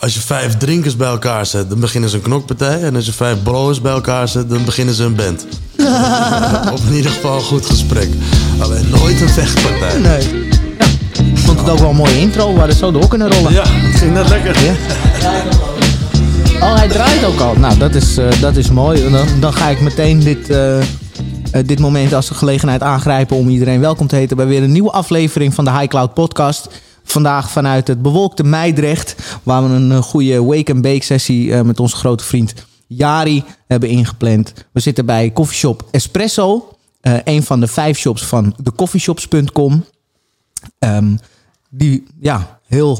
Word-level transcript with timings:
als 0.00 0.14
je 0.14 0.20
vijf 0.20 0.56
drinkers 0.56 0.96
bij 0.96 1.08
elkaar 1.08 1.46
zet, 1.46 1.68
dan 1.68 1.80
beginnen 1.80 2.10
ze 2.10 2.16
een 2.16 2.22
knokpartij. 2.22 2.82
En 2.82 2.94
als 2.94 3.06
je 3.06 3.12
vijf 3.12 3.42
blowers 3.42 3.80
bij 3.80 3.92
elkaar 3.92 4.28
zet, 4.28 4.48
dan 4.50 4.64
beginnen 4.64 4.94
ze 4.94 5.04
een 5.04 5.14
band. 5.14 5.46
of 6.74 6.86
in 6.88 6.94
ieder 6.94 7.10
geval 7.10 7.34
een 7.34 7.42
goed 7.42 7.66
gesprek. 7.66 8.08
Alleen 8.58 8.90
nooit 8.90 9.20
een 9.20 9.28
vechtpartij. 9.28 9.98
Nee. 9.98 10.48
Ja. 10.78 10.84
Ik 11.32 11.38
vond 11.38 11.60
het 11.60 11.68
ook 11.68 11.78
wel 11.78 11.90
een 11.90 11.96
mooie 11.96 12.18
intro. 12.18 12.52
We 12.52 12.58
hadden 12.58 12.76
zo 12.76 12.92
door 12.92 13.08
kunnen 13.08 13.32
rollen. 13.32 13.52
Ja, 13.52 13.64
het 13.66 13.98
ging 13.98 14.12
net 14.12 14.28
lekker. 14.28 14.64
Ja. 14.64 14.74
Oh, 16.60 16.76
hij 16.76 16.88
draait 16.88 17.24
ook 17.24 17.40
al. 17.40 17.54
Nou, 17.54 17.78
dat 17.78 17.94
is, 17.94 18.16
eh, 18.16 18.40
dat 18.40 18.56
is 18.56 18.70
mooi. 18.70 19.10
Dan, 19.10 19.26
dan 19.40 19.52
ga 19.52 19.68
ik 19.68 19.80
meteen 19.80 20.20
dit, 20.20 20.50
eh, 20.50 20.78
eh, 20.78 20.86
dit 21.64 21.78
moment 21.78 22.12
als 22.12 22.30
een 22.30 22.36
gelegenheid 22.36 22.82
aangrijpen 22.82 23.36
om 23.36 23.48
iedereen 23.48 23.80
welkom 23.80 24.06
te 24.06 24.16
heten 24.16 24.36
bij 24.36 24.46
weer 24.46 24.62
een 24.62 24.72
nieuwe 24.72 24.90
aflevering 24.90 25.54
van 25.54 25.64
de 25.64 25.70
High 25.70 25.86
Cloud 25.86 26.14
Podcast. 26.14 26.68
Vandaag 27.10 27.50
vanuit 27.50 27.88
het 27.88 28.02
bewolkte 28.02 28.44
Meidrecht, 28.44 29.38
waar 29.42 29.68
we 29.68 29.74
een 29.74 29.92
eh, 29.92 30.02
goede 30.02 30.44
wake 30.44 30.72
and 30.72 30.82
bake 30.82 31.04
sessie 31.04 31.54
eh, 31.54 31.62
met 31.62 31.80
onze 31.80 31.96
grote 31.96 32.24
vriend 32.24 32.54
Jari 32.86 33.44
hebben 33.66 33.88
ingepland. 33.88 34.52
We 34.72 34.80
zitten 34.80 35.06
bij 35.06 35.32
Coffeeshop 35.32 35.88
Espresso, 35.90 36.76
eh, 37.00 37.16
een 37.24 37.42
van 37.42 37.60
de 37.60 37.66
vijf 37.66 37.98
shops 37.98 38.24
van 38.24 38.54
thecoffeeshops.com. 38.62 39.84
Ehm, 40.78 41.16
die 41.70 42.04
ja, 42.20 42.60
heel, 42.66 42.98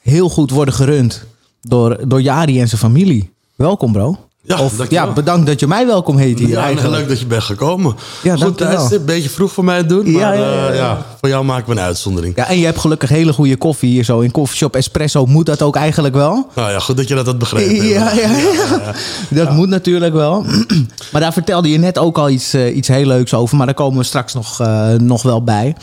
heel 0.00 0.28
goed 0.28 0.50
worden 0.50 0.74
gerund 0.74 1.24
door, 1.60 2.08
door 2.08 2.22
Jari 2.22 2.60
en 2.60 2.68
zijn 2.68 2.80
familie. 2.80 3.32
Welkom, 3.56 3.92
bro. 3.92 4.29
Ja, 4.58 4.64
of 4.64 4.76
dankjewel. 4.76 5.06
ja, 5.06 5.12
bedankt 5.12 5.46
dat 5.46 5.60
je 5.60 5.66
mij 5.66 5.86
welkom 5.86 6.16
heet 6.16 6.38
hier. 6.38 6.48
Ja, 6.48 6.62
eigenlijk. 6.64 6.96
leuk 6.96 7.08
dat 7.08 7.18
je 7.20 7.26
bent 7.26 7.42
gekomen. 7.42 7.96
Ja, 8.22 8.32
Goed 8.32 8.40
dankjewel. 8.40 8.74
tijdstip, 8.74 8.98
een 8.98 9.04
beetje 9.06 9.28
vroeg 9.30 9.52
voor 9.52 9.64
mij 9.64 9.76
het 9.76 9.88
doen. 9.88 10.10
Maar 10.12 10.20
Ja, 10.20 10.32
ja, 10.32 10.72
ja, 10.72 11.06
voor 11.20 11.28
jou 11.28 11.44
maken 11.44 11.66
we 11.66 11.72
een 11.72 11.84
uitzondering. 11.86 12.36
Ja, 12.36 12.48
en 12.48 12.58
je 12.58 12.64
hebt 12.64 12.78
gelukkig 12.78 13.08
hele 13.08 13.32
goede 13.32 13.56
koffie 13.56 13.90
hier 13.90 14.04
zo 14.04 14.20
in 14.20 14.30
Coffeeshop 14.30 14.76
Espresso. 14.76 15.26
Moet 15.26 15.46
dat 15.46 15.62
ook 15.62 15.76
eigenlijk 15.76 16.14
wel? 16.14 16.48
Nou 16.54 16.70
ja, 16.70 16.78
goed 16.78 16.96
dat 16.96 17.08
je 17.08 17.14
dat 17.14 17.26
had 17.26 17.38
begrepen. 17.38 17.86
Ja, 17.86 18.12
ja, 18.12 18.30
ja. 18.36 18.92
Dat 19.44 19.50
moet 19.52 19.68
natuurlijk 19.68 20.14
wel. 20.14 20.44
Maar 21.12 21.20
daar 21.20 21.32
vertelde 21.32 21.70
je 21.70 21.78
net 21.78 21.98
ook 21.98 22.18
al 22.18 22.28
iets, 22.28 22.52
eh, 22.54 22.76
iets 22.76 22.88
heel 22.88 23.06
leuks 23.06 23.34
over. 23.34 23.56
Maar 23.56 23.66
daar 23.66 23.74
komen 23.74 23.98
we 23.98 24.04
straks 24.04 24.34
nog, 24.34 24.60
eh, 24.60 24.88
nog 24.92 25.22
wel 25.22 25.44
bij. 25.44 25.74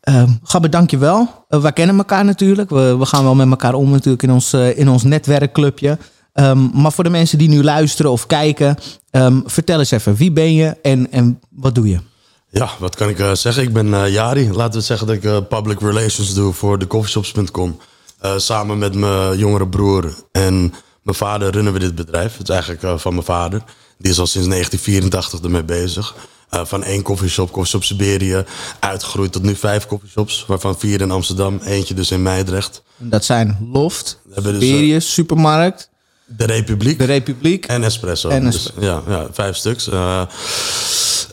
Ehm 0.00 0.28
Gabber, 0.42 0.70
dank 0.70 0.90
je 0.90 0.98
wel. 0.98 1.28
Eh, 1.48 1.60
wij 1.60 1.72
kennen 1.72 1.96
elkaar 1.96 2.24
natuurlijk. 2.24 2.70
We, 2.70 2.96
we 2.98 3.06
gaan 3.06 3.24
wel 3.24 3.34
met 3.34 3.50
elkaar 3.50 3.74
om 3.74 3.90
natuurlijk 3.90 4.22
in 4.22 4.30
ons, 4.32 4.52
eh, 4.52 4.78
in 4.78 4.88
ons 4.88 5.02
netwerkclubje. 5.02 5.98
Ehm, 6.34 6.80
maar 6.80 6.92
voor 6.92 7.04
de 7.04 7.10
mensen 7.10 7.38
die 7.38 7.48
nu 7.48 7.62
luisteren 7.62 8.10
of 8.10 8.26
kijken... 8.26 8.76
ehm, 9.10 9.40
vertel 9.44 9.78
eens 9.78 9.90
even, 9.90 10.14
wie 10.14 10.32
ben 10.32 10.54
je 10.54 10.76
en, 10.82 11.12
en 11.12 11.40
wat 11.50 11.74
doe 11.74 11.88
je? 11.88 11.98
Ja, 12.54 12.70
wat 12.78 12.94
kan 12.94 13.08
ik 13.08 13.18
eh, 13.18 13.32
zeggen? 13.32 13.62
Ik 13.62 13.72
ben 13.72 13.94
eh, 13.94 14.12
Jari. 14.12 14.52
Laten 14.52 14.78
we 14.78 14.84
zeggen 14.84 15.06
dat 15.06 15.16
ik 15.16 15.24
eh, 15.24 15.36
public 15.48 15.80
relations 15.80 16.34
doe 16.34 16.52
voor 16.52 16.78
de 16.78 16.86
coffeeshops.com. 16.86 17.78
Samen 18.36 18.78
met 18.78 18.94
mijn 18.94 19.38
jongere 19.38 19.68
broer 19.68 20.14
en 20.32 20.74
mijn 21.02 21.16
vader 21.16 21.50
runnen 21.50 21.72
we 21.72 21.78
dit 21.78 21.94
bedrijf. 21.94 22.38
Het 22.38 22.48
is 22.48 22.54
eigenlijk 22.54 23.00
van 23.00 23.12
mijn 23.12 23.24
vader. 23.24 23.62
Die 23.98 24.10
is 24.10 24.18
al 24.18 24.26
sinds 24.26 24.48
1984 24.48 25.40
ermee 25.40 25.64
bezig. 25.64 26.14
Van 26.48 26.84
één 26.84 27.02
koffieshop, 27.02 27.52
Koffieshop 27.52 27.84
Siberië, 27.84 28.44
uitgegroeid 28.80 29.32
tot 29.32 29.42
nu 29.42 29.54
vijf 29.54 29.86
koffieshops. 29.86 30.44
Waarvan 30.46 30.78
vier 30.78 31.00
in 31.00 31.10
Amsterdam, 31.10 31.60
eentje 31.64 31.94
dus 31.94 32.10
in 32.10 32.22
Meidrecht. 32.22 32.82
Dat 32.96 33.24
zijn 33.24 33.68
Loft, 33.72 34.20
dus, 34.24 34.34
Siberius, 34.44 35.12
Supermarkt, 35.12 35.90
De 36.26 36.44
Republiek. 36.44 36.98
de 36.98 37.04
Republiek. 37.04 37.66
En 37.66 37.82
espresso. 37.84 38.28
En 38.28 38.44
Dus, 38.44 38.54
espresso. 38.54 38.90
ja, 38.90 39.02
ja, 39.08 39.26
vijf 39.32 39.56
stuks. 39.56 39.88
Eh, 39.88 40.22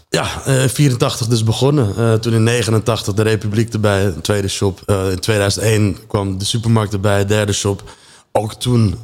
ja, 0.10 0.28
eh 0.46 0.64
84 0.68 1.28
dus 1.28 1.44
begonnen. 1.44 1.94
Eh, 1.98 2.14
toen 2.14 2.34
in 2.34 2.44
89 2.44 3.14
de 3.14 3.22
Republiek 3.22 3.74
erbij, 3.74 4.06
een 4.06 4.22
tweede 4.22 4.48
shop. 4.48 4.82
Eh, 4.86 5.12
in 5.12 5.20
2001 5.20 5.98
kwam 6.08 6.38
de 6.38 6.46
supermarkt 6.46 6.94
erbij, 6.94 7.26
derde 7.26 7.54
shop. 7.54 7.84
Ook 8.32 8.54
toen 8.54 8.96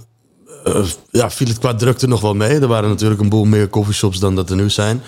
eh, 0.63 0.83
ja, 1.11 1.30
viel 1.30 1.47
het 1.47 1.59
qua 1.59 1.75
drukte 1.75 2.08
nog 2.08 2.21
wel 2.21 2.33
mee. 2.33 2.59
Er 2.59 2.67
waren 2.67 2.89
natuurlijk 2.89 3.21
een 3.21 3.30
boel 3.30 3.45
meer 3.45 3.69
coffeeshops 3.69 4.19
dan 4.19 4.35
dat 4.35 4.49
er 4.49 4.55
nu 4.55 4.69
zijn. 4.69 5.03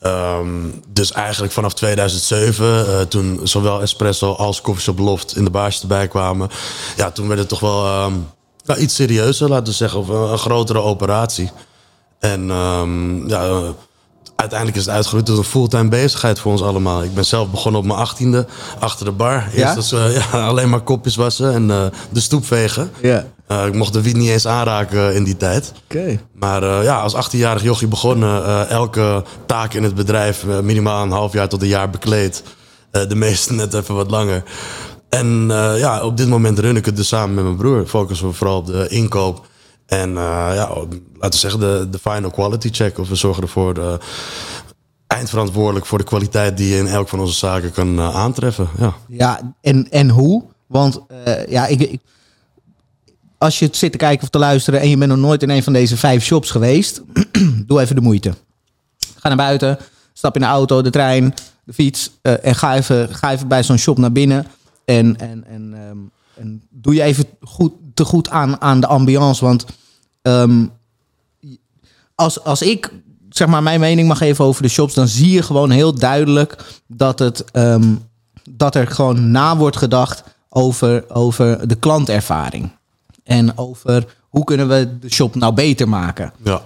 Ehm, 0.00 0.48
dus 0.88 1.12
eigenlijk 1.12 1.52
vanaf 1.52 1.74
2007, 1.74 2.86
eh, 2.86 3.00
toen 3.00 3.40
zowel 3.42 3.80
Espresso 3.82 4.32
als 4.32 4.60
Coffeeshop 4.60 4.98
Loft 4.98 5.36
in 5.36 5.44
de 5.44 5.50
baas 5.50 5.80
erbij 5.80 6.08
kwamen. 6.08 6.48
Ja, 6.96 7.10
toen 7.10 7.26
werd 7.28 7.40
het 7.40 7.48
toch 7.48 7.60
wel 7.60 7.86
ehm, 7.86 8.12
ja, 8.64 8.76
iets 8.76 8.94
serieuzer, 8.94 9.48
laten 9.48 9.66
we 9.66 9.72
zeggen. 9.72 9.98
Of 9.98 10.08
een, 10.08 10.32
een 10.32 10.38
grotere 10.38 10.80
operatie. 10.80 11.50
En 12.18 12.50
ehm, 12.50 13.28
ja, 13.28 13.74
uiteindelijk 14.36 14.78
is 14.78 14.84
het 14.84 14.94
uitgegroeid 14.94 15.26
tot 15.26 15.38
een 15.38 15.44
fulltime 15.44 15.88
bezigheid 15.88 16.38
voor 16.38 16.52
ons 16.52 16.62
allemaal. 16.62 17.02
Ik 17.02 17.14
ben 17.14 17.24
zelf 17.24 17.50
begonnen 17.50 17.80
op 17.80 17.86
mijn 17.86 17.98
achttiende, 17.98 18.46
achter 18.78 19.04
de 19.04 19.12
bar. 19.12 19.44
Eerst 19.44 19.56
Ja? 19.56 19.74
als, 19.74 19.92
eh, 19.92 20.16
ja, 20.32 20.46
alleen 20.46 20.68
maar 20.68 20.80
kopjes 20.80 21.16
wassen 21.16 21.52
en 21.52 21.70
eh, 21.70 21.84
de 22.10 22.20
stoep 22.20 22.46
vegen. 22.46 22.90
Ja. 23.02 23.26
Eh, 23.46 23.66
ik 23.66 23.74
mocht 23.74 23.92
de 23.92 24.02
wiet 24.02 24.16
niet 24.16 24.30
eens 24.30 24.46
aanraken 24.46 25.14
in 25.14 25.24
die 25.24 25.36
tijd. 25.36 25.72
Oké. 25.84 26.20
Maar 26.32 26.82
ja, 26.82 27.00
als 27.00 27.14
18-jarig 27.14 27.62
jochie 27.62 27.88
begonnen, 27.88 28.68
elke 28.68 29.24
taak 29.46 29.74
in 29.74 29.82
het 29.82 29.94
bedrijf 29.94 30.44
minimaal 30.62 31.02
een 31.02 31.10
half 31.10 31.32
jaar 31.32 31.48
tot 31.48 31.62
een 31.62 31.68
jaar 31.68 31.90
bekleed. 31.90 32.42
De 32.90 33.14
meeste 33.14 33.52
net 33.52 33.74
even 33.74 33.94
wat 33.94 34.10
langer. 34.10 34.42
En 35.18 35.50
eh, 35.50 35.78
ja, 35.78 36.02
op 36.04 36.16
dit 36.16 36.28
moment 36.28 36.58
run 36.58 36.76
ik 36.76 36.84
het 36.84 36.96
dus 36.96 37.08
samen 37.08 37.34
met 37.34 37.44
mijn 37.44 37.56
broer. 37.56 37.86
Focussen 37.86 38.26
we 38.28 38.32
vooral 38.34 38.56
op 38.58 38.66
de 38.66 38.86
inkoop. 38.88 39.46
En 39.86 40.08
eh, 40.08 40.50
ja, 40.54 40.68
laten 40.68 41.30
we 41.30 41.36
zeggen, 41.36 41.60
de, 41.60 41.86
de 41.90 41.98
final 41.98 42.30
quality 42.30 42.68
check. 42.72 42.98
Of 42.98 43.08
we 43.08 43.14
zorgen 43.14 43.42
ervoor 43.42 43.74
de, 43.74 43.98
eindverantwoordelijk 45.06 45.86
voor 45.86 45.98
de 45.98 46.04
kwaliteit 46.04 46.56
die 46.56 46.68
je 46.68 46.76
in 46.78 46.86
elk 46.86 47.08
van 47.08 47.20
onze 47.20 47.34
zaken 47.34 47.72
kan 47.72 47.98
eh, 47.98 48.14
aantreffen. 48.16 48.68
Ja. 48.78 48.94
Ja, 49.08 49.54
en, 49.60 49.90
en 49.90 50.08
hoe? 50.10 50.42
Want 50.66 51.00
eh, 51.24 51.46
ja, 51.46 51.66
ik, 51.66 51.80
ik- 51.80 52.00
als 53.38 53.58
je 53.58 53.68
zit 53.72 53.92
te 53.92 53.98
kijken 53.98 54.22
of 54.22 54.28
te 54.30 54.38
luisteren 54.38 54.80
en 54.80 54.88
je 54.88 54.96
bent 54.96 55.10
nog 55.10 55.20
nooit 55.20 55.42
in 55.42 55.50
een 55.50 55.62
van 55.62 55.72
deze 55.72 55.96
vijf 55.96 56.24
shops 56.24 56.50
geweest, 56.50 57.02
doe 57.66 57.80
even 57.80 57.94
de 57.94 58.00
moeite. 58.00 58.34
Ga 59.18 59.28
naar 59.28 59.36
buiten, 59.36 59.78
stap 60.12 60.34
in 60.34 60.40
de 60.40 60.46
auto, 60.46 60.82
de 60.82 60.90
trein, 60.90 61.34
de 61.64 61.72
fiets 61.72 62.10
eh, 62.22 62.44
en 62.46 62.54
ga 62.54 62.76
even, 62.76 63.14
ga 63.14 63.32
even 63.32 63.48
bij 63.48 63.62
zo'n 63.62 63.78
shop 63.78 63.98
naar 63.98 64.12
binnen. 64.12 64.46
En, 64.84 65.16
en, 65.16 65.44
en, 65.46 65.74
ehm, 65.74 65.98
en 66.34 66.62
doe 66.70 66.94
je 66.94 67.02
even 67.02 67.24
goed, 67.40 67.72
te 67.94 68.04
goed 68.04 68.30
aan, 68.30 68.60
aan 68.60 68.80
de 68.80 68.86
ambiance. 68.86 69.44
Want 69.44 69.66
ehm, 70.22 70.66
als, 72.14 72.44
als 72.44 72.62
ik 72.62 72.92
zeg 73.28 73.48
maar 73.48 73.62
mijn 73.62 73.80
mening 73.80 74.08
mag 74.08 74.18
geven 74.18 74.44
over 74.44 74.62
de 74.62 74.68
shops, 74.68 74.94
dan 74.94 75.08
zie 75.08 75.30
je 75.30 75.42
gewoon 75.42 75.70
heel 75.70 75.94
duidelijk 75.94 76.80
dat 76.86 77.18
het 77.18 77.44
ehm, 77.44 77.94
dat 78.50 78.74
er 78.74 78.86
gewoon 78.86 79.30
na 79.30 79.56
wordt 79.56 79.76
gedacht 79.76 80.24
over, 80.48 81.04
over 81.10 81.68
de 81.68 81.74
klantervaring. 81.74 82.70
En 83.22 83.58
over 83.58 84.16
hoe 84.28 84.44
kunnen 84.44 84.68
we 84.68 84.98
de 84.98 85.10
shop 85.10 85.34
nou 85.34 85.54
beter 85.54 85.88
maken. 85.88 86.32
Ja. 86.42 86.62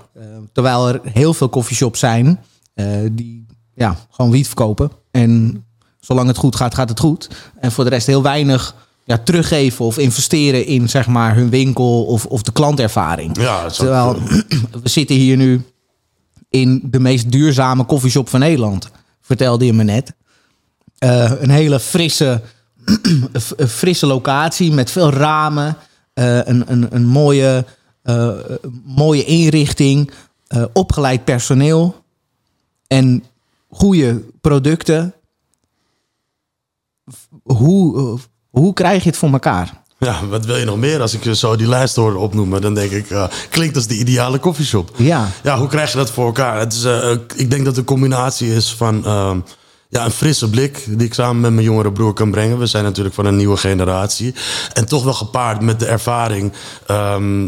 Terwijl 0.53 0.89
er 0.89 1.01
heel 1.03 1.35
veel 1.35 1.49
coffeeshops 1.49 1.99
zijn 1.99 2.41
eh, 2.75 2.87
die 3.13 3.47
ja, 3.75 3.97
gewoon 4.11 4.31
wiet 4.31 4.47
verkopen. 4.47 4.91
En 5.11 5.65
zolang 6.01 6.29
het 6.29 6.37
goed 6.37 6.57
gaat, 6.57 6.75
gaat 6.75 6.89
het 6.89 7.01
goed. 7.01 7.29
En 7.61 7.73
voor 7.73 7.85
de 7.85 7.91
rest 7.91 8.07
heel 8.07 8.23
weinig 8.23 8.75
ja, 9.05 9.19
teruggeven 9.19 9.85
of 9.85 9.99
investeren 9.99 10.67
in 10.67 10.89
zeg 10.89 11.07
maar, 11.07 11.35
hun 11.35 11.51
winkel 11.51 12.05
of, 12.05 12.27
of 12.27 12.43
de 12.43 12.53
klantervaring. 12.53 13.37
Ja, 13.41 13.69
Terwijl 13.69 14.15
we 14.83 14.89
zitten 14.89 15.17
hier 15.17 15.37
nu 15.37 15.63
in 16.51 16.81
de 16.85 17.01
meest 17.01 17.33
duurzame 17.33 17.85
koffieshop 17.85 18.29
van 18.29 18.41
Nederland. 18.41 18.91
Vertelde 19.21 19.67
je 19.67 19.73
me 19.73 19.83
net. 19.83 20.13
Eh, 20.99 21.33
een 21.41 21.51
hele 21.51 21.81
frisse, 21.81 22.43
een 23.57 23.69
frisse 23.69 24.07
locatie 24.07 24.73
met 24.73 24.91
veel 24.91 25.11
ramen. 25.11 25.77
eh, 26.15 26.37
een, 26.37 26.65
een, 26.67 26.87
een 26.95 27.07
mooie, 27.07 27.65
eh, 28.03 28.29
mooie 28.85 29.25
inrichting. 29.25 30.11
opgeleid 30.73 31.25
personeel. 31.25 32.05
En 32.87 33.25
goede 33.71 34.23
producten. 34.41 35.15
Hoe, 37.57 37.99
eh, 37.99 38.23
hoe 38.51 38.73
krijg 38.73 39.03
je 39.03 39.09
het 39.09 39.19
voor 39.19 39.33
elkaar? 39.33 39.87
Ja, 39.99 40.27
wat 40.27 40.45
wil 40.45 40.57
je 40.57 40.65
nog 40.65 40.77
meer? 40.77 41.01
Als 41.01 41.15
ik 41.15 41.35
zo 41.35 41.57
die 41.57 41.69
lijst 41.69 41.97
hoor 41.97 42.15
opnoemen, 42.15 42.61
dan 42.61 42.75
denk 42.75 42.91
ik, 42.91 43.11
eh, 43.11 43.25
klinkt 43.51 43.77
als 43.77 43.87
de 43.87 43.99
ideale 43.99 44.39
koffieshop. 44.39 44.91
Ja. 44.97 45.29
Ja, 45.43 45.59
hoe 45.59 45.69
krijg 45.69 45.91
je 45.91 45.97
dat 45.97 46.11
voor 46.11 46.27
elkaar? 46.27 46.59
Het 46.59 46.73
is, 46.73 46.85
eh, 46.85 47.11
ik 47.37 47.51
denk 47.51 47.65
dat 47.65 47.67
het 47.67 47.77
een 47.77 47.85
combinatie 47.85 48.55
is 48.55 48.75
van 48.75 49.05
ehm, 49.05 49.39
ja, 49.89 50.05
een 50.05 50.11
frisse 50.11 50.51
blik 50.51 50.85
die 50.87 51.07
ik 51.07 51.15
samen 51.15 51.41
met 51.41 51.53
mijn 51.53 51.65
jongere 51.65 51.93
broer 51.93 52.13
kan 52.13 52.31
brengen. 52.31 52.59
We 52.59 52.67
zijn 52.67 52.85
natuurlijk 52.85 53.15
van 53.15 53.25
een 53.25 53.37
nieuwe 53.37 53.57
generatie. 53.57 54.35
En 54.73 54.87
toch 54.87 55.05
wel 55.05 55.13
gepaard 55.13 55.61
met 55.61 55.81
de 55.81 55.87
ervaring 55.87 56.53
ehm, 56.87 57.43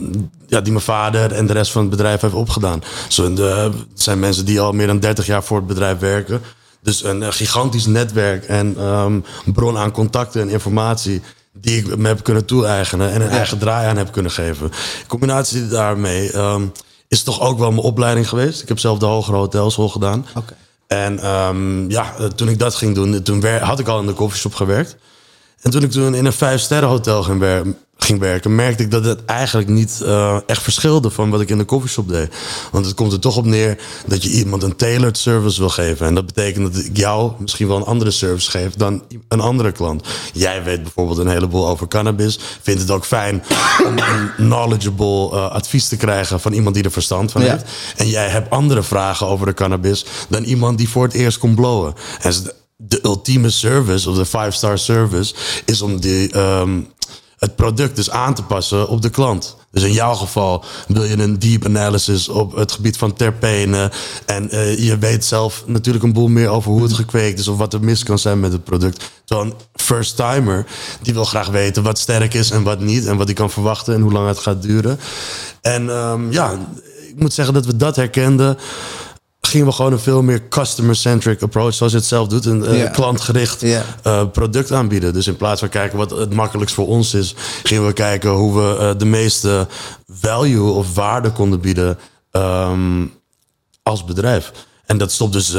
ja, 0.46 0.60
die 0.60 0.72
mijn 0.72 0.84
vader 0.84 1.32
en 1.32 1.46
de 1.46 1.52
rest 1.52 1.72
van 1.72 1.80
het 1.80 1.90
bedrijf 1.90 2.20
heeft 2.20 2.34
opgedaan. 2.34 2.82
Zo, 3.08 3.34
de, 3.34 3.70
het 3.90 4.02
zijn 4.02 4.18
mensen 4.18 4.44
die 4.44 4.60
al 4.60 4.72
meer 4.72 4.86
dan 4.86 5.00
30 5.00 5.26
jaar 5.26 5.44
voor 5.44 5.56
het 5.56 5.66
bedrijf 5.66 5.98
werken. 5.98 6.40
Dus 6.82 7.04
een 7.04 7.22
eh, 7.22 7.32
gigantisch 7.32 7.86
netwerk 7.86 8.44
en 8.44 8.74
ehm, 8.78 9.20
bron 9.44 9.78
aan 9.78 9.90
contacten 9.90 10.40
en 10.40 10.48
informatie 10.48 11.22
die 11.52 11.78
ik 11.78 11.96
me 11.96 12.08
heb 12.08 12.22
kunnen 12.22 12.44
toe-eigenen 12.44 13.12
en 13.12 13.20
een 13.20 13.28
eigen 13.28 13.58
draai 13.58 13.88
aan 13.88 13.96
heb 13.96 14.12
kunnen 14.12 14.32
geven. 14.32 14.66
In 14.66 15.06
combinatie 15.08 15.68
daarmee 15.68 16.32
ehm, 16.32 16.62
is 17.08 17.22
toch 17.22 17.40
ook 17.40 17.58
wel 17.58 17.70
mijn 17.70 17.82
opleiding 17.82 18.28
geweest. 18.28 18.62
Ik 18.62 18.68
heb 18.68 18.78
zelf 18.78 18.98
de 18.98 19.06
hogere 19.06 19.36
hotelschool 19.36 19.88
gedaan. 19.88 20.26
En 20.86 21.18
ehm, 21.18 21.90
ja, 21.90 22.14
eh, 22.18 22.24
toen 22.24 22.48
ik 22.48 22.58
dat 22.58 22.74
ging 22.74 22.94
doen, 22.94 23.22
toen 23.22 23.46
had 23.46 23.78
ik 23.78 23.88
al 23.88 24.00
in 24.00 24.06
de 24.06 24.12
koffieshop 24.12 24.54
gewerkt. 24.54 24.96
En 25.60 25.70
toen 25.70 25.82
ik 25.82 25.90
toen 25.90 26.14
in 26.14 26.24
een 26.24 26.32
vijf 26.32 26.60
sterren 26.60 26.88
hotel 26.88 27.22
ging, 27.22 27.38
wer- 27.38 27.64
ging 27.96 28.18
werken, 28.20 28.54
merkte 28.54 28.82
ik 28.82 28.90
dat 28.90 29.04
het 29.04 29.24
eigenlijk 29.24 29.68
niet 29.68 30.00
uh, 30.02 30.36
echt 30.46 30.62
verschilde 30.62 31.10
van 31.10 31.30
wat 31.30 31.40
ik 31.40 31.48
in 31.48 31.58
de 31.58 31.64
coffeeshop 31.64 32.08
deed. 32.08 32.34
Want 32.72 32.86
het 32.86 32.94
komt 32.94 33.12
er 33.12 33.20
toch 33.20 33.36
op 33.36 33.44
neer 33.44 33.78
dat 34.06 34.22
je 34.22 34.30
iemand 34.30 34.62
een 34.62 34.76
tailored 34.76 35.18
service 35.18 35.60
wil 35.60 35.68
geven. 35.68 36.06
En 36.06 36.14
dat 36.14 36.26
betekent 36.26 36.74
dat 36.74 36.84
ik 36.84 36.96
jou 36.96 37.32
misschien 37.38 37.68
wel 37.68 37.76
een 37.76 37.82
andere 37.84 38.10
service 38.10 38.50
geef 38.50 38.74
dan 38.74 39.02
een 39.28 39.40
andere 39.40 39.72
klant. 39.72 40.06
Jij 40.32 40.62
weet 40.62 40.82
bijvoorbeeld 40.82 41.18
een 41.18 41.28
heleboel 41.28 41.68
over 41.68 41.88
cannabis. 41.88 42.38
Vindt 42.62 42.80
het 42.80 42.90
ook 42.90 43.04
fijn 43.04 43.42
om 43.86 43.98
een 43.98 44.30
knowledgeable 44.36 45.30
uh, 45.32 45.50
advies 45.50 45.88
te 45.88 45.96
krijgen 45.96 46.40
van 46.40 46.52
iemand 46.52 46.74
die 46.74 46.84
er 46.84 46.90
verstand 46.92 47.32
van 47.32 47.40
heeft. 47.40 47.64
En 47.96 48.08
jij 48.08 48.28
hebt 48.28 48.50
andere 48.50 48.82
vragen 48.82 49.26
over 49.26 49.46
de 49.46 49.54
cannabis 49.54 50.04
dan 50.28 50.42
iemand 50.42 50.78
die 50.78 50.88
voor 50.88 51.04
het 51.04 51.14
eerst 51.14 51.38
komt 51.38 51.54
blowen. 51.54 51.94
En 52.20 52.32
de 52.90 53.00
ultieme 53.02 53.50
service, 53.50 54.10
of 54.10 54.16
de 54.16 54.26
five-star 54.26 54.78
service, 54.78 55.34
is 55.64 55.82
om 55.82 56.00
die, 56.00 56.38
um, 56.38 56.88
het 57.38 57.56
product 57.56 57.96
dus 57.96 58.10
aan 58.10 58.34
te 58.34 58.42
passen 58.42 58.88
op 58.88 59.02
de 59.02 59.10
klant. 59.10 59.56
Dus 59.70 59.82
in 59.82 59.92
jouw 59.92 60.14
geval 60.14 60.64
wil 60.88 61.04
je 61.04 61.18
een 61.18 61.38
deep 61.38 61.64
analysis 61.64 62.28
op 62.28 62.56
het 62.56 62.72
gebied 62.72 62.96
van 62.96 63.12
terpenen. 63.12 63.90
En 64.26 64.54
uh, 64.54 64.78
je 64.78 64.98
weet 64.98 65.24
zelf 65.24 65.62
natuurlijk 65.66 66.04
een 66.04 66.12
boel 66.12 66.28
meer 66.28 66.48
over 66.48 66.70
hoe 66.70 66.82
het 66.82 66.92
gekweekt 66.92 67.38
is 67.38 67.48
of 67.48 67.58
wat 67.58 67.74
er 67.74 67.80
mis 67.80 68.02
kan 68.02 68.18
zijn 68.18 68.40
met 68.40 68.52
het 68.52 68.64
product. 68.64 69.10
Terwijl 69.24 69.48
een 69.48 69.56
first 69.74 70.16
timer, 70.16 70.66
die 71.02 71.14
wil 71.14 71.24
graag 71.24 71.48
weten 71.48 71.82
wat 71.82 71.98
sterk 71.98 72.34
is 72.34 72.50
en 72.50 72.62
wat 72.62 72.80
niet. 72.80 73.06
En 73.06 73.16
wat 73.16 73.26
hij 73.26 73.34
kan 73.34 73.50
verwachten 73.50 73.94
en 73.94 74.00
hoe 74.00 74.12
lang 74.12 74.28
het 74.28 74.38
gaat 74.38 74.62
duren. 74.62 75.00
En 75.60 75.88
um, 75.88 76.32
ja, 76.32 76.52
ik 77.08 77.20
moet 77.20 77.32
zeggen 77.32 77.54
dat 77.54 77.66
we 77.66 77.76
dat 77.76 77.96
herkenden 77.96 78.58
gingen 79.50 79.66
we 79.66 79.72
gewoon 79.72 79.92
een 79.92 79.98
veel 79.98 80.22
meer 80.22 80.48
customer-centric 80.48 81.42
approach, 81.42 81.74
zoals 81.74 81.92
je 81.92 81.98
het 81.98 82.06
zelf 82.06 82.28
doet, 82.28 82.44
een 82.44 82.74
uh, 82.74 82.90
klantgericht 82.90 83.62
uh, 83.62 83.82
product 84.32 84.72
aanbieden. 84.72 85.12
Dus 85.12 85.26
in 85.26 85.36
plaats 85.36 85.60
van 85.60 85.68
kijken 85.68 85.98
wat 85.98 86.10
het 86.10 86.34
makkelijkst 86.34 86.74
voor 86.74 86.86
ons 86.86 87.14
is, 87.14 87.34
gingen 87.62 87.86
we 87.86 87.92
kijken 87.92 88.30
hoe 88.30 88.54
we 88.54 88.76
uh, 88.80 88.90
de 88.98 89.04
meeste 89.04 89.66
value 90.08 90.70
of 90.70 90.94
waarde 90.94 91.30
konden 91.30 91.60
bieden 91.60 91.98
um, 92.32 93.12
als 93.82 94.04
bedrijf. 94.04 94.52
En 94.86 94.98
dat 94.98 95.12
stopt 95.12 95.32
dus, 95.32 95.50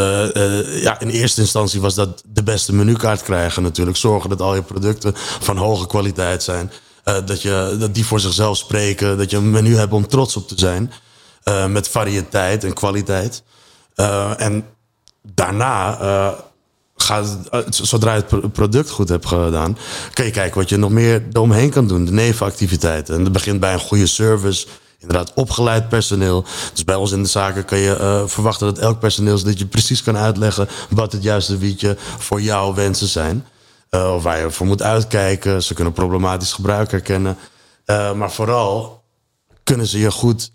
ja, 0.82 1.00
in 1.00 1.10
eerste 1.10 1.42
instantie 1.42 1.82
was 1.82 1.96
dat 1.96 2.24
de 2.26 2.44
beste 2.44 2.74
menukaart 2.74 3.24
krijgen 3.24 3.64
natuurlijk. 3.64 3.98
Zorgen 3.98 4.30
dat 4.30 4.42
al 4.42 4.56
je 4.56 4.62
producten 4.62 5.14
van 5.40 5.58
hoge 5.58 5.88
kwaliteit 5.88 6.44
zijn. 6.44 6.72
dat, 7.04 7.42
je, 7.42 7.76
dat 7.80 7.96
die 7.96 8.06
voor 8.06 8.20
zichzelf 8.20 8.58
spreken. 8.58 9.18
Dat 9.18 9.32
je 9.32 9.38
een 9.38 9.52
menu 9.52 9.76
hebt 9.76 9.94
om 9.94 10.08
trots 10.08 10.36
op 10.36 10.48
te 10.48 10.56
zijn. 10.58 10.92
met 11.72 11.88
variëteit 11.88 12.64
en 12.64 12.74
kwaliteit. 12.74 13.44
Uh, 13.96 14.42
en 14.42 14.66
daarna, 15.22 16.02
uh, 16.02 16.32
gaat, 16.96 17.28
zodra 17.70 18.14
je 18.14 18.24
het 18.30 18.52
product 18.54 18.90
goed 18.90 19.10
hebt 19.10 19.26
gedaan, 19.26 19.78
kan 20.14 20.26
je 20.26 20.32
kijken 20.32 20.60
wat 20.60 20.70
je 20.70 20.78
nog 20.78 20.92
meer 20.92 21.24
eromheen 21.32 21.70
kan 21.70 21.88
doen. 21.88 22.06
De 22.06 22.12
nevenactiviteiten. 22.12 23.16
En 23.16 23.24
dat 23.24 23.32
begint 23.32 23.60
bij 23.60 23.74
een 23.74 23.80
goede 23.80 24.08
service. 24.08 24.68
Inderdaad, 25.00 25.32
opgeleid 25.34 25.90
personeel. 25.90 26.46
Dus 26.74 26.84
bij 26.84 26.96
ons 26.96 27.12
in 27.12 27.24
de 27.24 27.30
zaken 27.30 27.66
kan 27.66 27.78
je 27.78 28.24
verwachten 28.28 28.68
dat 28.68 28.78
elk 28.78 29.00
personeel 29.00 29.44
dat 29.44 29.60
je 29.60 29.66
precies 29.66 30.04
kan 30.04 30.18
uitleggen 30.18 30.68
wat 30.90 31.12
het 31.12 31.24
juiste 31.24 31.58
wietje 31.58 31.98
voor 32.18 32.42
jouw 32.42 32.74
wensen 32.74 33.08
zijn. 33.08 33.46
of 33.90 34.24
waar 34.24 34.40
je 34.40 34.52
voor 34.52 34.66
moet 34.66 34.82
uitkijken. 34.82 35.64
Ze 35.64 35.74
kunnen 35.74 35.94
problematisch 35.94 36.54
gebruik 36.54 36.92
herkennen. 36.92 37.38
maar 38.16 38.32
vooral 38.32 39.04
kunnen 39.64 39.88
ze 39.88 40.00
je 40.00 40.12
goed 40.12 40.52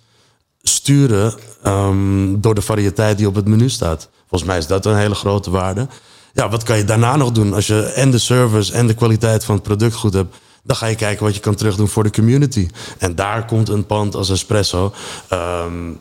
sturen 0.62 1.34
um, 1.66 2.40
door 2.40 2.54
de 2.54 2.62
variëteit 2.62 3.18
die 3.18 3.26
op 3.26 3.34
het 3.34 3.48
menu 3.48 3.68
staat. 3.68 4.08
Volgens 4.28 4.50
mij 4.50 4.58
is 4.58 4.66
dat 4.66 4.86
een 4.86 4.96
hele 4.96 5.14
grote 5.14 5.50
waarde. 5.50 5.88
Ja, 6.32 6.48
wat 6.48 6.62
kan 6.62 6.76
je 6.76 6.84
daarna 6.84 7.16
nog 7.16 7.32
doen 7.32 7.54
als 7.54 7.66
je 7.66 7.82
en 7.82 8.10
de 8.10 8.18
service 8.18 8.72
en 8.72 8.86
de 8.86 8.94
kwaliteit 8.94 9.44
van 9.44 9.54
het 9.54 9.64
product 9.64 9.94
goed 9.94 10.12
hebt? 10.12 10.36
Dan 10.62 10.76
ga 10.76 10.86
je 10.86 10.94
kijken 10.94 11.24
wat 11.24 11.34
je 11.34 11.40
kan 11.40 11.54
terugdoen 11.54 11.88
voor 11.88 12.02
de 12.02 12.10
community. 12.10 12.68
En 12.98 13.14
daar 13.14 13.44
komt 13.44 13.68
een 13.68 13.86
pand 13.86 14.14
als 14.14 14.30
Espresso. 14.30 14.92
Um, 15.32 16.00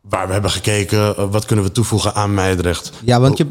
waar 0.00 0.26
we 0.26 0.32
hebben 0.32 0.50
gekeken, 0.50 1.14
uh, 1.18 1.24
wat 1.30 1.44
kunnen 1.44 1.64
we 1.64 1.72
toevoegen 1.72 2.14
aan 2.14 2.34
Meidrecht. 2.34 2.92
Ja, 3.04 3.20
want 3.20 3.38
je, 3.38 3.46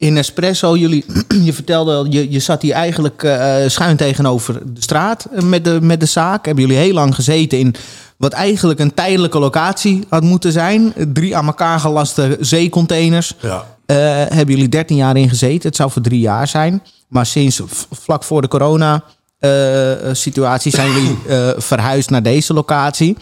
in 0.00 0.16
Espresso, 0.16 0.76
jullie, 0.76 1.04
je 1.48 1.52
vertelde 1.52 1.94
al, 1.94 2.06
je, 2.06 2.30
je 2.30 2.38
zat 2.38 2.62
hier 2.62 2.72
eigenlijk 2.72 3.22
uh, 3.22 3.56
schuin 3.66 3.96
tegenover 3.96 4.74
de 4.74 4.82
straat 4.82 5.26
met 5.42 5.64
de, 5.64 5.78
met 5.80 6.00
de 6.00 6.06
zaak. 6.06 6.44
Hebben 6.44 6.64
jullie 6.64 6.80
heel 6.80 6.94
lang 6.94 7.14
gezeten 7.14 7.58
in 7.58 7.74
wat 8.16 8.32
eigenlijk 8.32 8.80
een 8.80 8.94
tijdelijke 8.94 9.38
locatie 9.38 10.04
had 10.08 10.22
moeten 10.22 10.52
zijn. 10.52 10.94
Drie 11.12 11.36
aan 11.36 11.46
elkaar 11.46 11.80
gelaste 11.80 12.36
zeecontainers. 12.40 13.34
Ja. 13.40 13.56
Uh, 13.86 13.96
hebben 14.36 14.54
jullie 14.54 14.68
13 14.68 14.96
jaar 14.96 15.16
in 15.16 15.28
gezeten. 15.28 15.68
Het 15.68 15.76
zou 15.76 15.90
voor 15.90 16.02
drie 16.02 16.20
jaar 16.20 16.48
zijn. 16.48 16.82
Maar 17.08 17.26
sinds 17.26 17.62
vlak 17.90 18.24
voor 18.24 18.42
de 18.42 18.48
corona 18.48 19.04
uh, 19.40 19.92
situatie 20.12 20.72
zijn 20.72 20.92
jullie 20.92 21.18
verhuisd 21.70 22.10
naar 22.10 22.22
deze 22.22 22.54
locatie. 22.54 23.16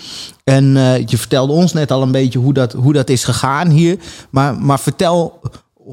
En 0.44 0.64
je 1.06 1.18
vertelde 1.18 1.52
ons 1.52 1.72
net 1.72 1.90
al 1.90 2.02
een 2.02 2.12
beetje 2.12 2.38
hoe 2.38 2.52
dat, 2.52 2.72
hoe 2.72 2.92
dat 2.92 3.08
is 3.08 3.24
gegaan 3.24 3.68
hier. 3.68 3.98
Maar, 4.30 4.58
maar 4.58 4.80
vertel, 4.80 5.40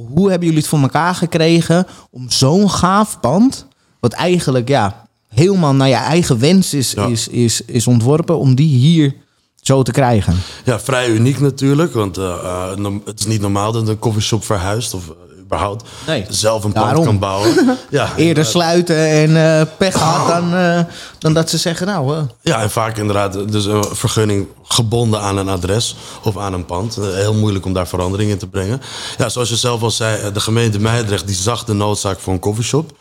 hoe 0.04 0.30
hebben 0.30 0.48
jullie 0.48 0.62
het 0.62 0.70
voor 0.70 0.80
elkaar 0.80 1.16
gekregen 1.16 1.88
om 2.12 2.30
zo'n 2.30 2.70
gaaf 2.70 3.20
pand... 3.20 3.68
wat 4.00 4.14
eigenlijk 4.14 4.68
ja, 4.68 5.08
helemaal 5.28 5.74
naar 5.74 5.88
je 5.88 5.94
eigen 5.94 6.40
wens 6.40 6.74
is, 6.74 6.94
is, 6.94 7.28
is, 7.28 7.62
is 7.62 7.88
ontworpen 7.88 8.38
om 8.38 8.56
die 8.56 8.78
hier 8.78 9.16
zo 9.62 9.84
te 9.84 9.92
krijgen. 9.92 10.36
Ja, 10.66 10.80
vrij 10.80 11.10
uniek 11.10 11.40
natuurlijk. 11.40 11.94
Want 11.94 12.18
uh, 12.18 12.70
het 13.06 13.20
is 13.20 13.26
niet 13.26 13.42
normaal 13.42 13.72
dat 13.72 13.88
een 13.88 14.00
coffeeshop 14.00 14.44
verhuist 14.44 14.94
of 14.94 15.08
uh, 15.08 15.14
überhaupt 15.46 15.84
nee. 16.08 16.26
zelf 16.30 16.64
een 16.64 16.72
pand 16.72 17.06
kan 17.06 17.20
bouwen. 17.20 17.78
ja, 17.90 18.16
Eerder 18.16 18.46
sluiten 18.46 18.98
en 18.98 19.30
uh, 19.30 19.62
pech 19.78 19.94
gehad 19.94 20.28
dan, 20.28 20.86
dan 21.20 21.34
dat 21.34 21.50
ze 21.50 21.58
zeggen 21.58 21.88
nou... 21.88 22.26
Ja, 22.42 22.62
en 22.62 22.70
vaak 22.70 22.98
inderdaad 22.98 23.52
dus 23.52 23.66
een 23.66 23.84
vergunning 23.84 24.48
gebonden 24.64 25.22
aan 25.22 25.38
een 25.38 25.50
adres 25.50 25.96
of 26.24 26.38
aan 26.38 26.54
een 26.54 26.66
pand. 26.66 26.96
heel 26.96 27.34
moeilijk 27.34 27.66
om 27.66 27.74
daar 27.74 27.88
verandering 27.88 28.32
in 28.32 28.38
te 28.38 28.48
brengen. 28.48 28.82
Ja, 29.18 29.30
zoals 29.30 29.50
je 29.50 29.56
zelf 29.56 29.82
al 29.82 29.92
zei, 29.92 30.32
de 30.32 30.40
gemeente 30.40 30.80
Meidrecht 30.80 31.28
die 31.28 31.36
zag 31.36 31.64
de 31.64 31.74
noodzaak 31.74 32.20
voor 32.20 32.34
een 32.34 32.40
coffeeshop. 32.40 32.92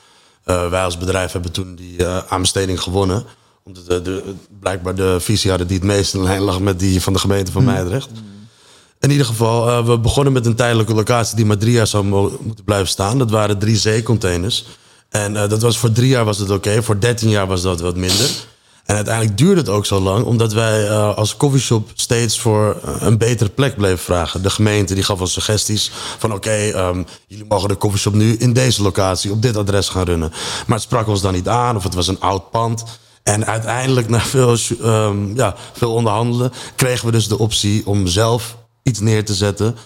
Wij 0.44 0.84
als 0.84 0.98
bedrijf 0.98 1.32
hebben 1.32 1.52
toen 1.52 1.74
die 1.74 2.06
aanbesteding 2.06 2.80
gewonnen. 2.80 3.24
Omdat 3.64 3.86
de, 3.86 4.02
de, 4.02 4.34
blijkbaar 4.60 4.94
de 4.94 5.16
visie 5.20 5.50
hadden 5.50 5.68
die 5.68 5.78
het 5.78 5.86
meest 5.86 6.14
in 6.14 6.22
lijn 6.22 6.40
lag 6.40 6.60
met 6.60 6.78
die 6.78 7.02
van 7.02 7.12
de 7.12 7.18
gemeente 7.18 7.52
van 7.52 7.62
mm. 7.62 7.68
In 9.04 9.10
ieder 9.10 9.26
geval, 9.26 9.68
uh, 9.68 9.86
we 9.86 9.98
begonnen 9.98 10.32
met 10.32 10.46
een 10.46 10.54
tijdelijke 10.54 10.94
locatie 10.94 11.36
die 11.36 11.44
maar 11.44 11.58
drie 11.58 11.72
jaar 11.72 11.86
zou 11.86 12.04
moeten 12.40 12.64
blijven 12.64 12.88
staan. 12.88 13.18
Dat 13.18 13.30
waren 13.30 13.58
drie 13.58 13.76
zeecontainers. 13.76 14.66
En 15.08 15.32
dat 15.32 15.62
was 15.62 15.78
voor 15.78 15.92
drie 15.92 16.08
jaar 16.08 16.24
was 16.24 16.38
het 16.38 16.50
oké. 16.50 16.82
Voor 16.82 17.00
dertien 17.00 17.28
jaar 17.28 17.46
was 17.46 17.62
dat 17.62 17.80
wat 17.80 17.96
minder. 17.96 18.30
En 18.84 18.94
uiteindelijk 18.94 19.38
duurde 19.38 19.60
het 19.60 19.68
ook 19.68 19.86
zo 19.86 20.00
lang, 20.00 20.24
omdat 20.24 20.52
wij 20.52 20.88
uh, 20.88 21.16
als 21.16 21.36
coffeeshop 21.36 21.90
steeds 21.94 22.38
voor 22.40 22.76
een 22.98 23.18
betere 23.18 23.50
plek 23.50 23.76
bleven 23.76 23.98
vragen. 23.98 24.42
De 24.42 24.50
gemeente 24.50 24.94
die 24.94 25.02
gaf 25.02 25.20
ons 25.20 25.32
suggesties 25.32 25.90
van 26.18 26.32
oké, 26.32 26.88
um, 26.88 27.06
jullie 27.26 27.44
mogen 27.48 27.68
de 27.68 27.76
coffeeshop 27.76 28.14
nu 28.14 28.36
in 28.36 28.52
deze 28.52 28.82
locatie, 28.82 29.30
op 29.30 29.42
dit 29.42 29.56
adres 29.56 29.88
gaan 29.88 30.04
runnen. 30.04 30.30
Maar 30.66 30.76
het 30.76 30.86
sprak 30.86 31.06
ons 31.06 31.20
dan 31.20 31.32
niet 31.32 31.48
aan 31.48 31.76
of 31.76 31.82
het 31.82 31.94
was 31.94 32.08
een 32.08 32.20
oud 32.20 32.50
pand. 32.50 32.84
En 33.22 33.46
uiteindelijk, 33.46 34.08
na 34.08 34.20
veel, 34.20 34.56
um, 34.82 35.36
ja, 35.36 35.54
veel 35.72 35.92
onderhandelen, 35.92 36.52
kregen 36.74 37.06
we 37.06 37.12
dus 37.12 37.28
de 37.28 37.38
optie 37.38 37.86
om 37.86 38.06
zelf 38.06 38.56
iets 38.84 39.00
neer 39.00 39.24
te 39.24 39.34
zetten 39.34 39.76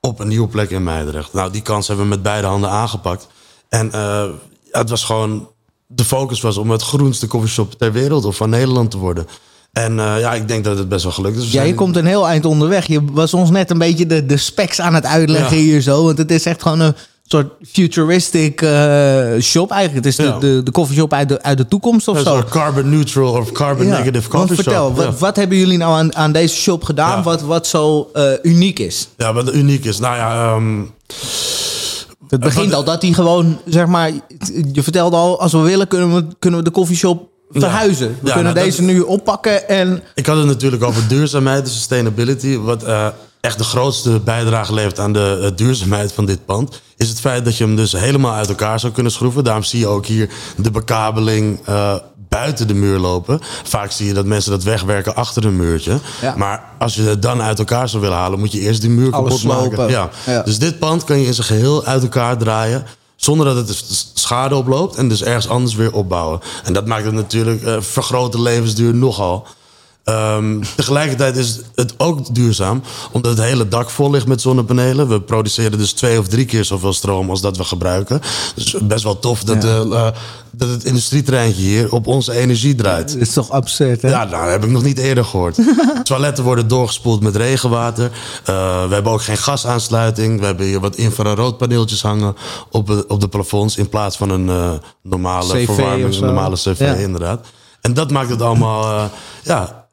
op 0.00 0.20
een 0.20 0.28
nieuwe 0.28 0.48
plek 0.48 0.70
in 0.70 0.82
Meidrecht. 0.84 1.32
Nou, 1.32 1.52
die 1.52 1.62
kans 1.62 1.86
hebben 1.86 2.04
we 2.04 2.10
met 2.10 2.22
beide 2.22 2.46
handen 2.46 2.70
aangepakt. 2.70 3.26
En 3.68 3.90
uh, 3.94 4.24
het 4.70 4.90
was 4.90 5.04
gewoon 5.04 5.48
de 5.86 6.04
focus 6.04 6.40
was 6.40 6.56
om 6.56 6.70
het 6.70 6.82
groenste 6.82 7.26
koffieshop 7.26 7.72
ter 7.72 7.92
wereld 7.92 8.24
of 8.24 8.36
van 8.36 8.50
Nederland 8.50 8.90
te 8.90 8.98
worden. 8.98 9.26
En 9.72 9.92
uh, 9.92 10.20
ja, 10.20 10.34
ik 10.34 10.48
denk 10.48 10.64
dat 10.64 10.78
het 10.78 10.88
best 10.88 11.02
wel 11.02 11.12
gelukt 11.12 11.36
is. 11.36 11.52
Ja, 11.52 11.62
je 11.62 11.74
komt 11.74 11.96
een 11.96 12.06
heel 12.06 12.28
eind 12.28 12.44
onderweg. 12.44 12.86
Je 12.86 13.04
was 13.04 13.34
ons 13.34 13.50
net 13.50 13.70
een 13.70 13.78
beetje 13.78 14.06
de, 14.06 14.26
de 14.26 14.36
specs 14.36 14.80
aan 14.80 14.94
het 14.94 15.04
uitleggen 15.04 15.56
hier 15.56 15.80
zo. 15.80 16.04
Want 16.04 16.18
het 16.18 16.30
is 16.30 16.46
echt 16.46 16.62
gewoon 16.62 16.80
een 16.80 16.94
soort 17.26 17.52
futuristic 17.62 18.60
uh, 18.60 19.40
shop 19.40 19.70
eigenlijk. 19.70 20.04
Het 20.04 20.06
is 20.06 20.16
de, 20.16 20.36
de, 20.38 20.62
de 20.62 20.70
coffeeshop 20.70 21.12
uit 21.12 21.28
de, 21.28 21.42
uit 21.42 21.58
de 21.58 21.68
toekomst 21.68 22.08
of 22.08 22.20
zo. 22.20 22.42
carbon 22.48 22.88
neutral 22.88 23.32
of 23.32 23.52
carbon 23.52 23.86
ja. 23.86 23.98
negative 23.98 24.28
coffee 24.28 24.54
vertel, 24.54 24.86
shop. 24.86 24.96
Wat, 24.96 25.18
wat, 25.18 25.36
hebben 25.36 25.58
jullie 25.58 25.78
nou 25.78 25.96
aan, 25.96 26.16
aan 26.16 26.32
deze 26.32 26.54
shop 26.54 26.84
gedaan 26.84 27.22
wat, 27.22 27.42
wat 27.42 27.66
zo 27.66 28.10
uh, 28.14 28.32
uniek 28.42 28.78
is? 28.78 29.08
Ja, 29.16 29.32
wat 29.32 29.54
uniek 29.54 29.84
is? 29.84 29.98
Nou 29.98 30.16
ja... 30.16 30.54
Um, 30.54 30.92
het 32.28 32.40
begint 32.40 32.74
al 32.74 32.84
dat 32.84 33.02
hij 33.02 33.12
gewoon, 33.12 33.58
zeg 33.64 33.86
maar, 33.86 34.10
je 34.72 34.82
vertelde 34.82 35.16
al, 35.16 35.40
als 35.40 35.52
we 35.52 35.58
willen 35.58 35.88
kunnen 35.88 36.14
we, 36.14 36.26
kunnen 36.38 36.58
we 36.58 36.64
de 36.64 36.70
koffieshop 36.70 37.28
verhuizen. 37.50 38.16
We 38.20 38.32
kunnen 38.32 38.54
nou, 38.54 38.66
deze 38.66 38.82
nu 38.82 39.00
oppakken 39.00 39.68
en... 39.68 40.02
Ik 40.14 40.26
had 40.26 40.36
het 40.36 40.46
natuurlijk 40.46 40.82
over 40.82 41.08
duurzaamheid, 41.08 41.64
de 41.64 41.70
sustainability. 41.70 42.56
Wat 42.56 42.82
uh, 42.82 43.06
echt 43.44 43.58
de 43.58 43.64
grootste 43.64 44.20
bijdrage 44.20 44.74
levert 44.74 44.98
aan 44.98 45.12
de 45.12 45.38
uh, 45.40 45.56
duurzaamheid 45.56 46.12
van 46.12 46.26
dit 46.26 46.44
pand... 46.44 46.80
is 46.96 47.08
het 47.08 47.20
feit 47.20 47.44
dat 47.44 47.56
je 47.56 47.64
hem 47.64 47.76
dus 47.76 47.92
helemaal 47.92 48.32
uit 48.32 48.48
elkaar 48.48 48.80
zou 48.80 48.92
kunnen 48.92 49.12
schroeven. 49.12 49.44
Daarom 49.44 49.62
zie 49.62 49.78
je 49.78 49.86
ook 49.86 50.06
hier 50.06 50.30
de 50.56 50.70
bekabeling... 50.70 51.60
Uh, 51.68 51.94
buiten 52.28 52.68
de 52.68 52.74
muur 52.74 52.98
lopen. 52.98 53.40
Vaak 53.64 53.90
zie 53.90 54.06
je 54.06 54.14
dat 54.14 54.26
mensen 54.26 54.50
dat 54.50 54.62
wegwerken 54.62 55.14
achter 55.14 55.44
een 55.44 55.56
muurtje. 55.56 55.98
Maar 56.36 56.64
als 56.78 56.94
je 56.94 57.02
het 57.02 57.22
dan 57.22 57.42
uit 57.42 57.58
elkaar 57.58 57.88
zou 57.88 58.02
willen 58.02 58.16
halen, 58.16 58.38
moet 58.38 58.52
je 58.52 58.60
eerst 58.60 58.80
die 58.80 58.90
muur 58.90 59.10
kapot 59.10 59.44
maken. 59.44 59.88
Ja. 59.88 60.10
Dus 60.44 60.58
dit 60.58 60.78
pand 60.78 61.04
kan 61.04 61.18
je 61.18 61.26
in 61.26 61.34
zijn 61.34 61.46
geheel 61.46 61.84
uit 61.84 62.02
elkaar 62.02 62.38
draaien. 62.38 62.86
Zonder 63.16 63.46
dat 63.46 63.68
het 63.68 64.10
schade 64.14 64.56
oploopt 64.56 64.96
en 64.96 65.08
dus 65.08 65.22
ergens 65.22 65.48
anders 65.48 65.74
weer 65.74 65.92
opbouwen. 65.92 66.40
En 66.64 66.72
dat 66.72 66.86
maakt 66.86 67.04
het 67.04 67.14
natuurlijk, 67.14 67.62
uh, 67.62 67.76
vergroot 67.80 68.32
de 68.32 68.42
levensduur 68.42 68.94
nogal. 68.94 69.46
Ehm, 70.04 70.60
tegelijkertijd 70.76 71.36
is 71.36 71.60
het 71.74 71.94
ook 71.96 72.34
duurzaam, 72.34 72.82
omdat 73.12 73.36
het 73.36 73.46
hele 73.46 73.68
dak 73.68 73.90
vol 73.90 74.10
ligt 74.10 74.26
met 74.26 74.40
zonnepanelen. 74.40 75.08
We 75.08 75.20
produceren 75.20 75.78
dus 75.78 75.92
twee 75.92 76.18
of 76.18 76.28
drie 76.28 76.44
keer 76.44 76.64
zoveel 76.64 76.92
stroom 76.92 77.30
als 77.30 77.40
dat 77.40 77.56
we 77.56 77.64
gebruiken. 77.64 78.20
Dus 78.54 78.76
best 78.82 79.04
wel 79.04 79.18
tof 79.18 79.44
dat, 79.44 79.62
ja. 79.62 79.82
uh, 79.82 80.08
dat 80.50 80.68
het 80.68 80.84
industrietreintje 80.84 81.62
hier 81.62 81.92
op 81.92 82.06
onze 82.06 82.32
energie 82.32 82.74
draait. 82.74 83.12
Dat 83.12 83.20
is 83.20 83.32
toch 83.32 83.50
absurd, 83.50 84.02
hè? 84.02 84.08
Ja, 84.08 84.24
nou, 84.24 84.42
dat 84.42 84.50
heb 84.50 84.64
ik 84.64 84.70
nog 84.70 84.82
niet 84.82 84.98
eerder 84.98 85.24
gehoord. 85.24 85.58
Toiletten 86.02 86.44
worden 86.44 86.68
doorgespoeld 86.68 87.22
met 87.22 87.36
regenwater. 87.36 88.04
Uh, 88.04 88.86
we 88.88 88.94
hebben 88.94 89.12
ook 89.12 89.22
geen 89.22 89.38
gasaansluiting. 89.38 90.40
We 90.40 90.46
hebben 90.46 90.66
hier 90.66 90.80
wat 90.80 90.96
infraroodpaneeltjes 90.96 92.02
hangen 92.02 92.36
op, 92.70 92.86
de, 92.86 93.04
op 93.08 93.20
de 93.20 93.28
plafonds... 93.28 93.76
in 93.76 93.88
plaats 93.88 94.16
van 94.16 94.30
een 94.30 94.46
uh, 94.46 94.72
normale 95.02 95.52
CV 95.52 95.64
verwarming, 95.64 96.14
een 96.14 96.24
normale 96.24 96.56
cv, 96.56 96.78
ja. 96.78 96.94
inderdaad. 96.94 97.46
En 97.80 97.94
dat 97.94 98.10
maakt 98.10 98.30
het 98.30 98.42
allemaal... 98.42 99.10
ja, 99.42 99.83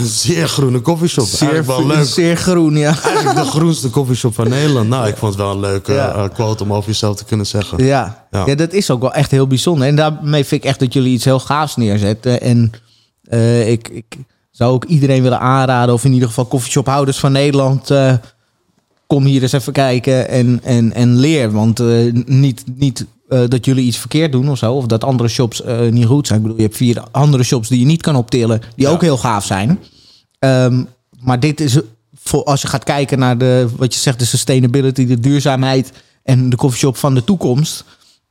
een 0.00 0.06
zeer 0.06 0.48
groene 0.48 0.80
koffieshop. 0.80 1.26
Zeer, 1.26 1.66
wel 1.66 1.86
leuk. 1.86 2.04
zeer 2.04 2.36
groen, 2.36 2.76
ja. 2.76 3.02
Eigenlijk 3.02 3.36
de 3.36 3.50
groenste 3.50 3.90
koffieshop 3.90 4.34
van 4.34 4.48
Nederland. 4.48 4.88
Nou, 4.88 5.08
ik 5.08 5.16
vond 5.16 5.32
het 5.32 5.42
wel 5.42 5.52
een 5.52 5.60
leuke 5.60 5.92
ja. 5.92 6.16
uh, 6.16 6.28
quote 6.34 6.62
om 6.62 6.72
over 6.72 6.90
jezelf 6.90 7.16
te 7.16 7.24
kunnen 7.24 7.46
zeggen. 7.46 7.84
Ja. 7.84 8.26
ja. 8.30 8.46
Ja. 8.46 8.54
dat 8.54 8.72
is 8.72 8.90
ook 8.90 9.00
wel 9.00 9.12
echt 9.12 9.30
heel 9.30 9.46
bijzonder. 9.46 9.86
En 9.88 9.96
daarmee 9.96 10.44
vind 10.44 10.62
ik 10.62 10.68
echt 10.68 10.78
dat 10.78 10.92
jullie 10.92 11.12
iets 11.12 11.24
heel 11.24 11.40
gaafs 11.40 11.76
neerzetten. 11.76 12.40
En 12.40 12.72
uh, 13.30 13.70
ik, 13.70 13.88
ik 13.88 14.16
zou 14.50 14.72
ook 14.72 14.84
iedereen 14.84 15.22
willen 15.22 15.40
aanraden, 15.40 15.94
of 15.94 16.04
in 16.04 16.12
ieder 16.12 16.28
geval 16.28 16.44
koffieshophouders 16.44 17.18
van 17.18 17.32
Nederland... 17.32 17.90
Uh, 17.90 18.12
kom 19.06 19.24
hier 19.24 19.42
eens 19.42 19.52
even 19.52 19.72
kijken 19.72 20.28
en, 20.28 20.60
en, 20.62 20.92
en 20.92 21.16
leer. 21.16 21.52
Want 21.52 21.82
niet, 22.26 22.64
niet 22.74 23.06
uh, 23.28 23.40
dat 23.48 23.64
jullie 23.64 23.84
iets 23.84 23.98
verkeerd 23.98 24.32
doen 24.32 24.50
of 24.50 24.58
zo. 24.58 24.72
Of 24.72 24.86
dat 24.86 25.04
andere 25.04 25.28
shops 25.28 25.62
uh, 25.64 25.80
niet 25.90 26.06
goed 26.06 26.26
zijn. 26.26 26.38
Ik 26.38 26.44
bedoel, 26.44 26.60
je 26.60 26.66
hebt 26.66 26.76
vier 26.76 27.02
andere 27.10 27.42
shops 27.42 27.68
die 27.68 27.78
je 27.78 27.86
niet 27.86 28.02
kan 28.02 28.16
optillen. 28.16 28.60
Die 28.60 28.86
ja. 28.86 28.92
ook 28.92 29.00
heel 29.00 29.16
gaaf 29.16 29.44
zijn. 29.44 29.78
Um, 30.38 30.88
maar 31.20 31.40
dit 31.40 31.60
is, 31.60 31.78
voor, 32.22 32.44
als 32.44 32.62
je 32.62 32.68
gaat 32.68 32.84
kijken 32.84 33.18
naar 33.18 33.38
de, 33.38 33.68
wat 33.76 33.94
je 33.94 34.00
zegt, 34.00 34.18
de 34.18 34.24
sustainability, 34.24 35.06
de 35.06 35.20
duurzaamheid 35.20 35.92
en 36.22 36.50
de 36.50 36.56
coffeeshop 36.56 36.96
van 36.96 37.14
de 37.14 37.24
toekomst. 37.24 37.84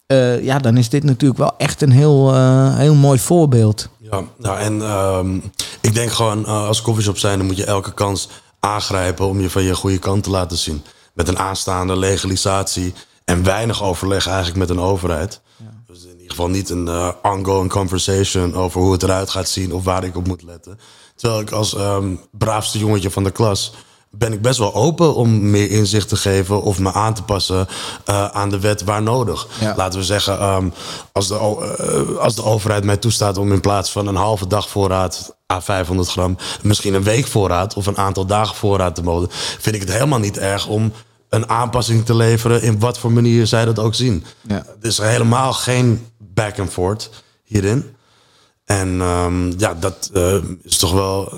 Uh, 0.08 0.44
ja, 0.44 0.60
dan 0.60 0.78
is 0.78 0.90
dit 0.90 1.04
natuurlijk 1.04 1.40
wel 1.40 1.54
echt 1.58 1.82
een 1.82 1.92
heel, 1.92 2.36
heel 2.76 2.96
mooi 2.96 3.20
voorbeeld. 3.20 3.90
Ja, 3.98 4.24
nou 4.38 4.60
en 4.60 4.82
um, 4.82 5.44
ik 5.82 5.94
denk 5.94 6.12
gewoon 6.12 6.46
als 6.46 6.82
coffeeshop 6.82 7.18
zijn, 7.18 7.38
dan 7.38 7.48
moet 7.48 7.58
je 7.58 7.66
elke 7.66 7.94
kans 7.94 8.30
aangrijpen 8.60 9.28
om 9.28 9.42
je 9.42 9.50
van 9.50 9.64
je 9.64 9.76
goede 9.76 10.00
kant 10.00 10.24
te 10.24 10.30
laten 10.30 10.58
zien. 10.58 10.82
Met 11.14 11.28
een 11.28 11.40
aanstaande 11.40 11.98
legalisatie 11.98 12.94
en 13.26 13.44
weinig 13.44 13.84
overleg 13.84 14.28
eigenlijk 14.28 14.58
met 14.58 14.70
een 14.70 14.80
overheid. 14.80 15.42
Ja. 15.58 15.66
Dus 15.88 16.04
in 16.04 16.12
ieder 16.12 16.30
geval 16.30 16.50
niet 16.50 16.70
een 16.70 16.86
uh, 16.88 17.10
ongoing 17.22 17.70
conversation 17.70 18.56
over 18.56 18.82
hoe 18.82 18.92
het 18.92 19.04
eruit 19.04 19.30
gaat 19.30 19.50
zien 19.50 19.74
of 19.74 19.84
waar 19.84 20.04
ik 20.04 20.16
op 20.16 20.28
moet 20.28 20.44
letten. 20.44 20.80
Terwijl 21.16 21.42
ik 21.42 21.52
als 21.52 21.78
um, 21.78 22.20
braafste 22.32 22.78
jongetje 22.78 23.12
van 23.12 23.24
de 23.24 23.32
klas 23.32 23.74
ben 24.18 24.34
ik 24.34 24.42
best 24.42 24.60
wel 24.60 24.74
open 24.74 25.16
om 25.16 25.50
meer 25.50 25.72
inzicht 25.72 26.10
te 26.10 26.16
geven 26.16 26.62
of 26.62 26.80
me 26.80 26.94
aan 26.94 27.14
te 27.14 27.24
passen 27.24 27.68
uh, 28.10 28.28
aan 28.28 28.50
de 28.50 28.60
wet 28.60 28.84
waar 28.84 29.02
nodig. 29.02 29.48
Ja. 29.60 29.74
Laten 29.76 30.00
we 30.00 30.06
zeggen, 30.06 30.44
um, 30.44 30.74
als, 31.12 31.28
de, 31.28 31.34
uh, 31.34 32.18
als 32.18 32.36
de 32.36 32.44
overheid 32.44 32.84
mij 32.84 32.98
toestaat 32.98 33.38
om 33.38 33.52
in 33.52 33.62
plaats 33.62 33.92
van 33.92 34.08
een 34.08 34.16
halve 34.16 34.48
dag 34.48 34.70
voorraad 34.70 35.36
à 35.54 35.62
500 35.62 36.10
gram, 36.10 36.38
misschien 36.62 36.94
een 36.94 37.04
week 37.04 37.28
voorraad 37.28 37.74
of 37.74 37.86
een 37.86 37.98
aantal 37.98 38.26
dagen 38.26 38.56
voorraad 38.56 38.96
te 38.96 39.04
mogen, 39.04 39.28
vind 39.60 39.76
ik 39.76 39.82
het 39.82 39.92
helemaal 39.92 40.20
niet 40.20 40.38
erg 40.38 40.68
om 40.68 40.92
een 41.36 41.50
aanpassing 41.50 42.06
te 42.06 42.16
leveren 42.16 42.62
in 42.62 42.80
wat 42.80 43.00
voor 43.00 43.12
manier 43.12 43.48
zij 43.48 43.66
dat 43.66 43.80
ook 43.80 43.96
zien. 43.96 44.24
Ja. 44.42 44.56
Er 44.56 44.88
is 44.88 44.98
helemaal 44.98 45.54
geen 45.54 46.08
back 46.18 46.60
and 46.60 46.70
forth 46.70 47.10
hierin. 47.44 47.96
En 48.66 49.02
um, 49.02 49.54
ja, 49.58 49.74
dat 49.74 50.10
uh, 50.14 50.36
is 50.64 50.78
toch 50.78 50.92
wel. 50.92 51.34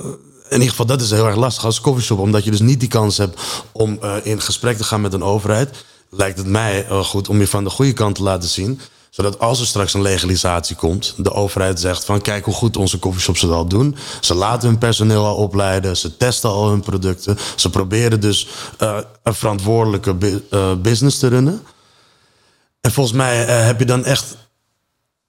In 0.50 0.54
ieder 0.54 0.70
geval, 0.70 0.86
dat 0.86 1.02
is 1.02 1.12
heel 1.12 1.28
erg 1.28 1.36
lastig 1.36 1.66
als 1.66 1.82
coffeeshop. 1.82 2.20
Omdat 2.20 2.44
je 2.44 2.52
dus 2.52 2.60
niet 2.60 2.80
die 2.80 2.90
kans 2.90 3.18
hebt 3.18 3.42
om 3.72 4.00
uh, 4.04 4.16
in 4.24 4.42
gesprek 4.42 4.78
te 4.78 4.84
gaan 4.84 5.02
met 5.02 5.14
een 5.14 5.24
overheid. 5.24 5.86
Lijkt 6.10 6.38
het 6.38 6.48
mij 6.48 6.86
goed 6.90 7.30
om 7.30 7.40
je 7.40 7.48
van 7.48 7.64
de 7.64 7.70
goede 7.70 7.94
kant 7.94 8.16
te 8.16 8.24
laten 8.24 8.50
zien 8.50 8.80
zodat 9.18 9.40
als 9.40 9.60
er 9.60 9.66
straks 9.66 9.94
een 9.94 10.02
legalisatie 10.02 10.76
komt, 10.76 11.14
de 11.18 11.34
overheid 11.34 11.80
zegt 11.80 12.06
van 12.06 12.22
kijk 12.22 12.46
hoe 12.46 12.54
goed 12.54 12.78
onze 12.78 13.00
coffeeshops 13.00 13.42
het 13.42 13.52
al 13.52 13.68
doen. 13.68 13.96
Ze 14.22 14.34
laten 14.34 14.70
hun 14.70 14.78
personeel 14.78 15.26
al 15.26 15.36
opleiden, 15.36 15.98
ze 15.98 16.18
testen 16.18 16.50
al 16.50 16.70
hun 16.70 16.82
producten. 16.82 17.38
Ze 17.56 17.70
proberen 17.70 18.20
dus 18.20 18.48
uh, 18.80 18.98
een 19.24 19.34
verantwoordelijke 19.34 20.42
uh, 20.52 20.74
business 20.76 21.20
te 21.20 21.28
runnen. 21.28 21.64
En 22.82 22.92
volgens 22.92 23.18
mij 23.18 23.48
uh, 23.48 23.66
heb 23.66 23.80
je 23.80 23.86
dan 23.86 24.06
echt 24.06 24.38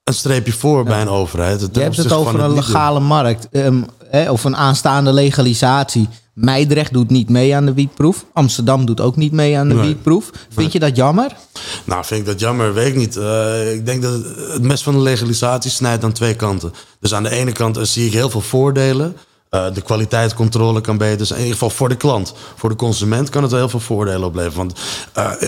een 0.09 0.15
streepje 0.15 0.53
voor 0.53 0.85
bij 0.85 1.00
een 1.00 1.09
overheid. 1.09 1.69
Je 1.73 1.81
hebt 1.81 1.97
het 1.97 2.12
over 2.12 2.41
een 2.41 2.55
legale 2.55 3.00
markt 3.00 3.49
um, 3.53 3.87
hè, 4.11 4.31
of 4.31 4.45
een 4.45 4.57
aanstaande 4.57 5.12
legalisatie. 5.12 6.09
Meidrecht 6.35 6.93
doet 6.93 7.11
niet 7.11 7.29
mee 7.29 7.57
aan 7.57 7.67
de 7.67 7.75
wietproef. 7.75 8.25
Amsterdam 8.33 8.87
doet 8.87 9.00
ook 9.00 9.17
niet 9.17 9.33
mee 9.33 9.59
aan 9.59 9.69
de 9.69 9.75
nee. 9.75 9.87
wietproef. 9.87 10.31
Vind 10.33 10.57
nee. 10.57 10.69
je 10.71 10.79
dat 10.79 10.97
jammer? 10.97 11.37
Nou, 11.85 12.05
vind 12.05 12.21
ik 12.21 12.27
dat 12.27 12.41
jammer? 12.41 12.75
Weet 12.75 12.87
ik 12.87 12.97
niet. 12.97 13.17
Uh, 13.17 13.73
ik 13.73 13.87
denk 13.87 14.03
dat 14.03 14.12
het 14.53 14.62
mes 14.62 14.83
van 14.83 14.93
de 14.95 15.00
legalisatie 15.00 15.71
snijdt 15.71 16.05
aan 16.05 16.12
twee 16.12 16.35
kanten. 16.35 16.73
Dus 17.00 17.15
aan 17.15 17.23
de 17.23 17.31
ene 17.31 17.53
kant 17.53 17.79
uh, 17.79 17.83
zie 17.83 18.07
ik 18.07 18.12
heel 18.12 18.31
veel 18.31 18.41
voordelen. 18.41 19.17
Uh, 19.50 19.75
de 19.75 19.81
kwaliteitscontrole 19.81 20.81
kan 20.81 20.99
beter 20.99 21.27
zijn. 21.27 21.38
In 21.38 21.45
ieder 21.45 21.59
geval 21.59 21.77
voor 21.77 21.88
de 21.88 21.97
klant. 21.97 22.35
Voor 22.57 22.69
de 22.69 22.77
consument 22.77 23.31
kan 23.31 23.43
het 23.43 23.50
wel 23.50 23.61
heel 23.61 23.69
veel 23.69 23.81
voordelen 23.81 24.25
opleveren. 24.25 24.57
Want 24.57 24.81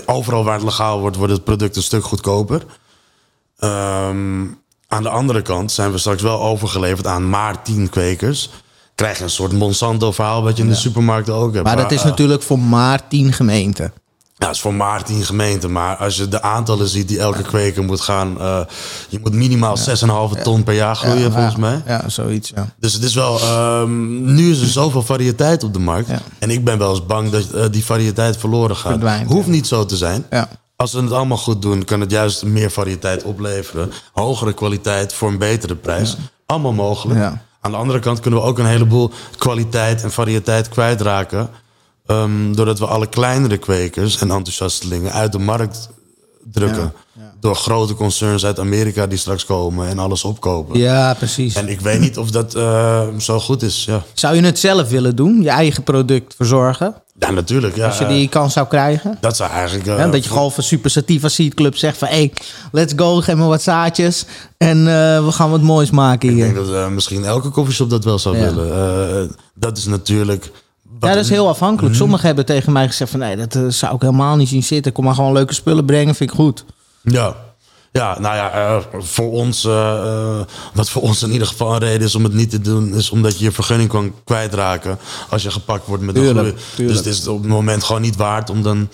overal 0.05 0.43
waar 0.43 0.55
het 0.55 0.63
legaal 0.63 0.99
wordt, 0.99 1.17
wordt 1.17 1.33
het 1.33 1.43
product 1.43 1.75
een 1.75 1.83
stuk 1.83 2.03
goedkoper. 2.03 2.61
Um, 3.63 4.59
aan 4.87 5.03
de 5.03 5.09
andere 5.09 5.41
kant 5.41 5.71
zijn 5.71 5.91
we 5.91 5.97
straks 5.97 6.21
wel 6.21 6.41
overgeleverd 6.41 7.07
aan 7.07 7.29
maar 7.29 7.63
tien 7.63 7.89
kwekers 7.89 8.49
krijg 8.95 9.17
je 9.17 9.23
een 9.23 9.29
soort 9.29 9.51
Monsanto-verhaal 9.51 10.43
wat 10.43 10.57
je 10.57 10.63
in 10.63 10.69
de 10.69 10.75
supermarkten 10.75 11.33
ook 11.33 11.53
hebt. 11.53 11.65
Maar 11.65 11.75
dat 11.75 11.91
is 11.91 11.99
uh, 11.99 12.05
natuurlijk 12.05 12.41
voor 12.41 12.59
maar 12.59 13.07
tien 13.07 13.33
gemeenten. 13.33 13.93
Ja, 14.41 14.47
dat 14.47 14.55
is 14.55 14.61
voor 14.61 14.73
maar 14.73 15.03
tien 15.03 15.23
gemeenten. 15.23 15.71
Maar 15.71 15.95
als 15.95 16.15
je 16.15 16.27
de 16.27 16.41
aantallen 16.41 16.87
ziet 16.87 17.07
die 17.07 17.19
elke 17.19 17.41
kweker 17.41 17.83
moet 17.83 18.01
gaan... 18.01 18.37
Uh, 18.39 18.59
je 19.09 19.19
moet 19.19 19.33
minimaal 19.33 19.77
ja. 19.85 20.35
6,5 20.35 20.41
ton 20.41 20.63
per 20.63 20.73
jaar 20.73 20.95
groeien, 20.95 21.19
ja, 21.21 21.31
volgens 21.31 21.55
mij. 21.55 21.81
Ja, 21.85 22.09
zoiets, 22.09 22.51
ja. 22.55 22.67
Dus 22.79 22.93
het 22.93 23.03
is 23.03 23.13
wel... 23.13 23.39
Um, 23.81 24.33
nu 24.33 24.51
is 24.51 24.61
er 24.61 24.67
zoveel 24.67 25.03
variëteit 25.03 25.63
op 25.63 25.73
de 25.73 25.79
markt. 25.79 26.09
En 26.39 26.49
ik 26.49 26.63
ben 26.63 26.77
wel 26.77 26.89
eens 26.89 27.05
bang 27.05 27.29
dat 27.29 27.45
uh, 27.55 27.65
die 27.71 27.85
variëteit 27.85 28.37
verloren 28.37 28.75
gaat. 28.75 28.91
Verdwijnt, 28.91 29.31
Hoeft 29.31 29.47
niet 29.47 29.67
zo 29.67 29.85
te 29.85 29.97
zijn. 29.97 30.25
Als 30.81 30.93
we 30.93 31.01
het 31.01 31.11
allemaal 31.11 31.37
goed 31.37 31.61
doen, 31.61 31.83
kan 31.83 31.99
het 31.99 32.11
juist 32.11 32.43
meer 32.43 32.71
variëteit 32.71 33.23
opleveren. 33.23 33.91
Hogere 34.13 34.53
kwaliteit 34.53 35.13
voor 35.13 35.29
een 35.29 35.37
betere 35.37 35.75
prijs. 35.75 36.17
Allemaal 36.45 36.73
mogelijk. 36.73 37.19
Aan 37.61 37.71
de 37.71 37.77
andere 37.77 37.99
kant 37.99 38.19
kunnen 38.19 38.39
we 38.39 38.45
ook 38.45 38.59
een 38.59 38.65
heleboel 38.65 39.11
kwaliteit 39.37 40.03
en 40.03 40.11
variëteit 40.11 40.69
kwijtraken. 40.69 41.49
Um, 42.07 42.55
doordat 42.55 42.79
we 42.79 42.85
alle 42.85 43.07
kleinere 43.07 43.57
kwekers 43.57 44.21
en 44.21 44.31
enthousiastelingen 44.31 45.11
uit 45.11 45.31
de 45.31 45.39
markt 45.39 45.89
drukken. 46.51 46.81
Ja. 46.81 46.93
Door 47.41 47.55
grote 47.55 47.93
concerns 47.93 48.45
uit 48.45 48.59
Amerika 48.59 49.07
die 49.07 49.17
straks 49.17 49.45
komen 49.45 49.87
en 49.87 49.99
alles 49.99 50.23
opkopen. 50.23 50.79
Ja, 50.79 51.13
precies. 51.13 51.55
En 51.55 51.67
ik 51.67 51.81
weet 51.81 51.99
niet 51.99 52.17
of 52.17 52.31
dat 52.31 52.55
uh, 52.55 53.01
zo 53.17 53.39
goed 53.39 53.61
is. 53.61 53.83
Ja. 53.87 54.03
Zou 54.13 54.35
je 54.35 54.41
het 54.41 54.59
zelf 54.59 54.89
willen 54.89 55.15
doen? 55.15 55.41
Je 55.41 55.49
eigen 55.49 55.83
product 55.83 56.35
verzorgen? 56.35 56.95
Ja, 57.19 57.31
natuurlijk. 57.31 57.75
Ja. 57.75 57.87
Als 57.87 57.97
je 57.97 58.07
die 58.07 58.27
kans 58.27 58.53
zou 58.53 58.67
krijgen? 58.67 59.17
Dat 59.21 59.35
zou 59.35 59.51
eigenlijk... 59.51 59.87
Uh, 59.87 59.97
ja, 59.97 60.07
dat 60.07 60.23
je 60.23 60.29
gewoon 60.29 60.51
van 60.51 60.63
Super 60.63 60.89
Sativa 60.89 61.27
Seed 61.27 61.53
Club 61.53 61.75
zegt 61.75 61.97
van... 61.97 62.07
Hey, 62.07 62.33
let's 62.71 62.93
go, 62.95 63.15
geef 63.15 63.35
me 63.35 63.45
wat 63.45 63.61
zaadjes. 63.61 64.25
En 64.57 64.77
uh, 64.77 64.85
we 65.25 65.31
gaan 65.31 65.49
wat 65.49 65.61
moois 65.61 65.89
maken 65.89 66.29
hier. 66.29 66.45
Ik 66.45 66.53
denk 66.53 66.67
dat 66.67 66.89
misschien 66.89 67.23
elke 67.23 67.49
koffieshop 67.49 67.89
dat 67.89 68.03
wel 68.03 68.19
zou 68.19 68.37
willen. 68.39 69.35
dat 69.53 69.77
is 69.77 69.85
natuurlijk... 69.85 70.51
Ja, 70.99 71.07
dat 71.13 71.23
is 71.23 71.29
heel 71.29 71.47
afhankelijk. 71.47 71.93
Mm. 71.93 71.99
Sommigen 71.99 72.25
hebben 72.25 72.45
tegen 72.45 72.71
mij 72.71 72.87
gezegd 72.87 73.11
van... 73.11 73.19
Nee, 73.19 73.35
dat 73.35 73.59
zou 73.67 73.95
ik 73.95 74.01
helemaal 74.01 74.35
niet 74.35 74.49
zien 74.49 74.63
zitten. 74.63 74.91
Kom 74.91 75.03
maar 75.03 75.15
gewoon 75.15 75.33
leuke 75.33 75.53
spullen 75.53 75.85
brengen, 75.85 76.15
vind 76.15 76.29
ik 76.29 76.35
goed. 76.35 76.65
Ja, 77.03 77.35
ja, 77.91 78.19
nou 78.19 78.35
ja, 78.35 78.75
uh, 78.75 78.83
voor 78.91 79.31
ons, 79.31 79.65
uh, 79.65 79.71
uh, 79.71 80.39
wat 80.73 80.89
voor 80.89 81.01
ons 81.01 81.23
in 81.23 81.31
ieder 81.31 81.47
geval 81.47 81.73
een 81.73 81.79
reden 81.79 82.07
is 82.07 82.15
om 82.15 82.23
het 82.23 82.33
niet 82.33 82.49
te 82.49 82.61
doen, 82.61 82.95
is 82.95 83.09
omdat 83.09 83.37
je 83.37 83.43
je 83.43 83.51
vergunning 83.51 83.89
kan 83.89 84.13
kwijtraken 84.23 84.99
als 85.29 85.43
je 85.43 85.51
gepakt 85.51 85.85
wordt 85.85 86.03
met 86.03 86.15
een 86.15 86.35
groei. 86.35 86.53
Dus 86.75 86.97
het 86.97 87.05
is 87.05 87.27
op 87.27 87.41
het 87.41 87.47
moment 87.47 87.83
gewoon 87.83 88.01
niet 88.01 88.15
waard 88.15 88.49
om 88.49 88.63
dan. 88.63 88.89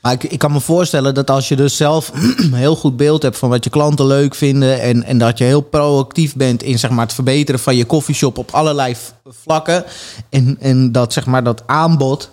Maar 0.00 0.12
ik, 0.12 0.24
ik 0.24 0.38
kan 0.38 0.52
me 0.52 0.60
voorstellen 0.60 1.14
dat 1.14 1.30
als 1.30 1.48
je 1.48 1.56
dus 1.56 1.76
zelf 1.76 2.10
een 2.36 2.54
heel 2.64 2.76
goed 2.76 2.96
beeld 2.96 3.22
hebt 3.22 3.38
van 3.38 3.48
wat 3.48 3.64
je 3.64 3.70
klanten 3.70 4.06
leuk 4.06 4.34
vinden 4.34 4.80
en, 4.80 5.04
en 5.04 5.18
dat 5.18 5.38
je 5.38 5.44
heel 5.44 5.60
proactief 5.60 6.34
bent 6.36 6.62
in 6.62 6.78
zeg 6.78 6.90
maar, 6.90 7.04
het 7.04 7.14
verbeteren 7.14 7.60
van 7.60 7.76
je 7.76 7.84
koffieshop 7.84 8.38
op 8.38 8.50
allerlei 8.50 8.96
vlakken 9.44 9.84
en, 10.30 10.56
en 10.60 10.92
dat 10.92 11.12
zeg 11.12 11.26
maar, 11.26 11.44
dat 11.44 11.62
aanbod 11.66 12.30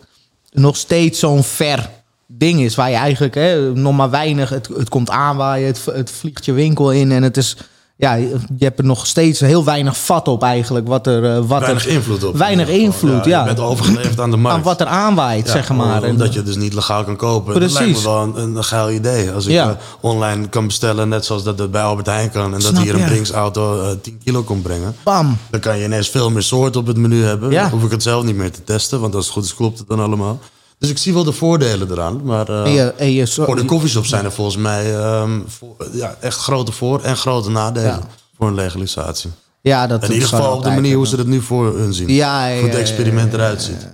nog 0.52 0.78
steeds 0.78 1.20
zo'n 1.20 1.44
ver 1.44 1.90
ding 2.38 2.62
is 2.62 2.76
waar 2.76 2.90
je 2.90 2.96
eigenlijk 2.96 3.36
hè, 3.36 3.74
nog 3.74 3.96
maar 3.96 4.10
weinig, 4.10 4.50
het, 4.50 4.68
het 4.78 4.90
komt 4.90 5.10
aanwaaien, 5.10 5.68
het, 5.68 5.86
het 5.86 6.12
vliegt 6.12 6.46
je 6.46 6.52
winkel 6.54 6.92
in 6.92 7.12
en 7.12 7.24
het 7.24 7.38
is 7.38 7.58
ja, 7.96 8.14
je 8.14 8.36
hebt 8.58 8.80
er 8.80 8.86
nog 8.86 9.08
steeds 9.08 9.40
heel 9.40 9.64
weinig 9.64 9.98
vat 9.98 10.28
op 10.28 10.44
eigenlijk. 10.44 10.88
Wat 10.88 11.08
er, 11.08 11.26
eh, 11.36 11.38
wat 11.46 11.60
Weinig 11.62 11.86
er, 11.86 11.92
invloed 11.92 12.24
op. 12.24 12.38
Weinig 12.38 12.68
in 12.68 12.80
invloed, 12.80 13.26
ja. 13.26 13.40
Je 13.40 13.46
bent 13.46 13.60
overgeleverd 13.60 14.20
aan 14.20 14.32
de 14.32 14.38
markt. 14.38 14.58
aan 14.58 14.64
wat 14.64 14.82
er 14.82 14.88
aanwaait, 14.88 15.46
Ja, 15.46 15.52
zeg 15.52 15.70
maar. 15.70 16.04
En- 16.04 16.10
Omdat 16.10 16.32
je 16.32 16.38
het 16.38 16.46
dus 16.48 16.56
niet 16.56 16.74
legaal 16.74 17.04
kan 17.04 17.16
kopen. 17.16 17.54
Dat 17.54 17.62
lijkt 17.62 17.78
me 17.80 17.86
Precies. 17.86 18.04
wel 18.04 18.38
een, 18.38 18.64
geil 18.64 18.92
idee. 18.92 19.32
Als 19.32 19.46
ik 19.46 19.52
Ja. 19.52 19.70
eh, 19.70 19.76
online 20.00 20.48
kan 20.50 20.66
bestellen, 20.68 21.10
net 21.10 21.26
zoals 21.26 21.44
dat 21.44 21.60
het 21.60 21.72
bij 21.72 21.82
Albert 21.84 22.08
Heijn 22.08 22.32
kan. 22.32 22.54
En 22.54 22.60
dat 22.60 22.78
hier 22.78 22.94
een 22.94 23.00
je. 23.00 23.06
Brinks 23.06 23.32
auto 23.32 23.82
eh, 23.82 23.90
10 24.02 24.20
kilo 24.24 24.42
komt 24.44 24.64
brengen. 24.64 24.96
Bam. 25.04 25.38
Dan 25.50 25.60
kan 25.60 25.78
je 25.78 25.84
ineens 25.86 26.10
veel 26.10 26.30
meer 26.30 26.44
soorten 26.44 26.82
op 26.82 26.88
het 26.88 26.98
menu 26.98 27.24
hebben. 27.24 27.52
Ja. 27.52 27.62
Dan 27.62 27.72
hoef 27.72 27.84
ik 27.84 27.92
het 27.92 28.04
zelf 28.04 28.24
niet 28.24 28.36
meer 28.36 28.52
te 28.52 28.64
testen. 28.64 29.00
Want 29.00 29.16
als 29.16 29.26
het 29.26 29.34
goed 29.34 29.44
is, 29.44 29.56
klopt 29.56 29.80
het 29.80 29.88
dan 29.88 30.00
allemaal. 30.00 30.40
Dus 30.82 30.90
ik 30.90 30.98
zie 30.98 31.14
wel 31.14 31.24
de 31.24 31.32
voordelen 31.32 31.92
eraan. 31.92 32.24
Maar 32.24 32.50
eh, 32.50 32.64
En 32.66 32.72
je, 32.72 32.94
en 32.98 33.12
je, 33.12 33.26
zo- 33.28 33.46
voor 33.46 33.56
de 33.56 33.66
koffieshops 33.66 34.10
zijn 34.10 34.26
er 34.26 34.32
volgens 34.32 34.58
mij 34.58 34.96
ehm, 34.96 35.40
voor- 35.48 35.76
ja, 35.92 36.16
echt 36.20 36.38
grote 36.38 36.72
voor- 36.72 37.02
en 37.02 37.18
grote 37.18 37.50
nadelen. 37.50 37.90
Ja. 37.90 38.00
Voor 38.38 38.48
een 38.48 38.54
legalisatie. 38.56 39.30
ja, 39.62 39.88
dat 39.88 40.04
In 40.04 40.14
ieder 40.14 40.28
geval 40.28 40.56
op 40.56 40.64
de 40.64 40.70
manier 40.70 40.96
hoe 40.96 41.08
ze 41.08 41.16
het 41.16 41.28
nu 41.28 41.42
voor 41.42 41.78
hun 41.78 41.94
zien. 41.94 42.10
Ja, 42.14 42.48
ja, 42.48 42.60
Hoe 42.60 42.70
het 42.70 42.78
experiment 42.78 43.32
ja, 43.32 43.38
eruit 43.38 43.62
ziet. 43.62 43.88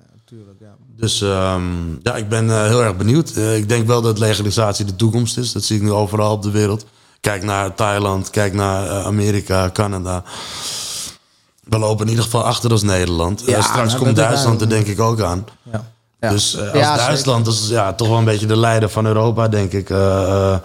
Dus 0.97 1.21
ehm, 1.21 1.61
ja, 2.03 2.15
ik 2.15 2.29
ben 2.29 2.49
eh, 2.49 2.63
heel 2.65 2.83
erg 2.83 2.97
benieuwd. 2.97 3.31
Eh, 3.31 3.57
ik 3.57 3.69
denk 3.69 3.87
wel 3.87 4.01
dat 4.01 4.19
legalisatie 4.19 4.85
de 4.85 4.95
toekomst 4.95 5.37
is. 5.37 5.51
Dat 5.51 5.63
zie 5.63 5.75
ik 5.75 5.81
nu 5.81 5.91
overal 5.91 6.31
op 6.31 6.41
de 6.43 6.51
wereld. 6.51 6.85
Kijk 7.21 7.43
naar 7.43 7.73
Thailand, 7.75 8.29
kijk 8.29 8.53
naar 8.53 8.87
eh, 8.89 9.05
Amerika, 9.05 9.69
Canada. 9.73 10.23
We 11.63 11.77
lopen 11.77 12.03
in 12.05 12.09
ieder 12.09 12.23
geval 12.25 12.43
achter 12.43 12.71
als 12.71 12.81
Nederland. 12.83 13.45
Eh, 13.45 13.63
straks 13.63 13.93
komt 13.95 14.05
dat- 14.15 14.25
Duitsland 14.25 14.61
er 14.61 14.69
denk 14.69 14.87
ik 14.87 14.99
ook 14.99 15.21
aan. 15.21 15.45
Ja. 15.71 15.91
Ja. 16.19 16.29
Dus 16.29 16.55
eh, 16.55 16.61
als 16.61 16.79
Ja, 16.79 16.95
Duitsland 16.95 17.47
is 17.47 17.67
ja, 17.67 17.93
toch 17.93 18.07
wel 18.07 18.17
een 18.17 18.25
beetje 18.25 18.45
de 18.45 18.57
leider 18.57 18.89
van 18.89 19.05
Europa, 19.05 19.47
denk 19.47 19.71
ik. 19.71 19.89
eh, 19.89 20.51
eh, 20.53 20.59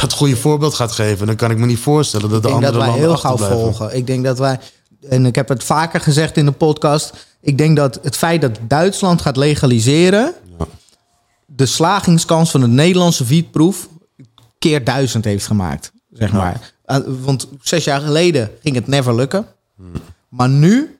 het 0.00 0.12
goede 0.12 0.36
voorbeeld 0.36 0.74
gaat 0.74 0.92
geven. 0.92 1.26
Dan 1.26 1.36
kan 1.36 1.50
ik 1.50 1.58
me 1.58 1.66
niet 1.66 1.78
voorstellen 1.78 2.30
dat 2.30 2.42
de 2.42 2.48
Ik 2.48 2.54
denk 2.54 2.64
andere 2.64 2.78
dat 2.78 2.86
landen 2.86 3.08
heel 3.08 3.16
gauw 3.16 3.36
volgen. 3.36 3.96
Ik 3.96 4.06
denk 4.06 4.24
dat 4.24 4.38
wij, 4.38 4.58
en 5.08 5.26
ik 5.26 5.34
heb 5.34 5.48
het 5.48 5.64
vaker 5.64 6.00
gezegd 6.00 6.36
in 6.36 6.44
de 6.44 6.52
podcast. 6.52 7.12
Ik 7.40 7.58
denk 7.58 7.76
dat 7.76 7.98
het 8.02 8.16
feit 8.16 8.40
dat 8.40 8.58
Duitsland 8.68 9.20
gaat 9.22 9.36
legaliseren. 9.36 10.34
de 11.46 11.66
slagingskans 11.66 12.50
van 12.50 12.60
de 12.60 12.66
Nederlandse 12.68 13.24
wietproef. 13.24 13.88
keer 14.58 14.84
duizend 14.84 15.24
heeft 15.24 15.46
gemaakt. 15.46 15.92
Zeg 16.12 16.32
maar. 16.32 16.72
Want 17.22 17.48
zes 17.62 17.84
jaar 17.84 18.00
geleden 18.00 18.50
ging 18.62 18.74
het 18.74 18.86
never 18.86 19.14
lukken. 19.14 19.46
Maar 20.28 20.48
nu 20.48 20.99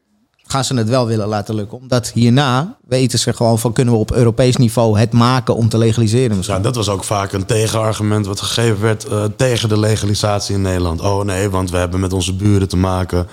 gaan 0.50 0.64
ze 0.64 0.74
het 0.74 0.88
wel 0.88 1.06
willen 1.06 1.28
laten 1.28 1.54
lukken. 1.54 1.78
Omdat 1.78 2.10
hierna 2.10 2.76
weten 2.88 3.18
ze 3.18 3.32
gewoon 3.32 3.58
van 3.58 3.72
kunnen 3.72 3.94
we 3.94 4.00
op 4.00 4.12
Europees 4.12 4.56
niveau 4.56 4.98
het 4.98 5.12
maken 5.12 5.56
om 5.56 5.68
te 5.68 5.78
legaliseren. 5.78 6.36
misschien. 6.36 6.56
Ja, 6.56 6.62
dat 6.62 6.74
was 6.76 6.88
ook 6.88 7.04
vaak 7.04 7.32
een 7.32 7.44
tegenargument 7.46 8.26
wat 8.26 8.40
gegeven 8.40 8.80
werd 8.80 9.04
eh, 9.04 9.24
tegen 9.36 9.68
de 9.68 9.78
legalisatie 9.78 10.54
in 10.54 10.62
Nederland. 10.62 11.00
Oh 11.00 11.24
nee, 11.24 11.50
want 11.50 11.70
we 11.70 11.76
hebben 11.76 12.00
met 12.00 12.12
onze 12.12 12.34
buren 12.34 12.68
te 12.68 12.76
maken. 12.76 13.26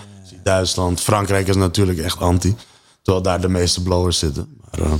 Duitsland, 0.43 1.01
Frankrijk 1.01 1.47
is 1.47 1.55
natuurlijk 1.55 1.99
echt 1.99 2.19
anti. 2.19 2.55
Terwijl 3.01 3.23
daar 3.25 3.41
de 3.41 3.49
meeste 3.49 3.81
blowers 3.83 4.19
zitten. 4.19 4.47
Maar, 4.71 4.85
eh, 4.87 4.93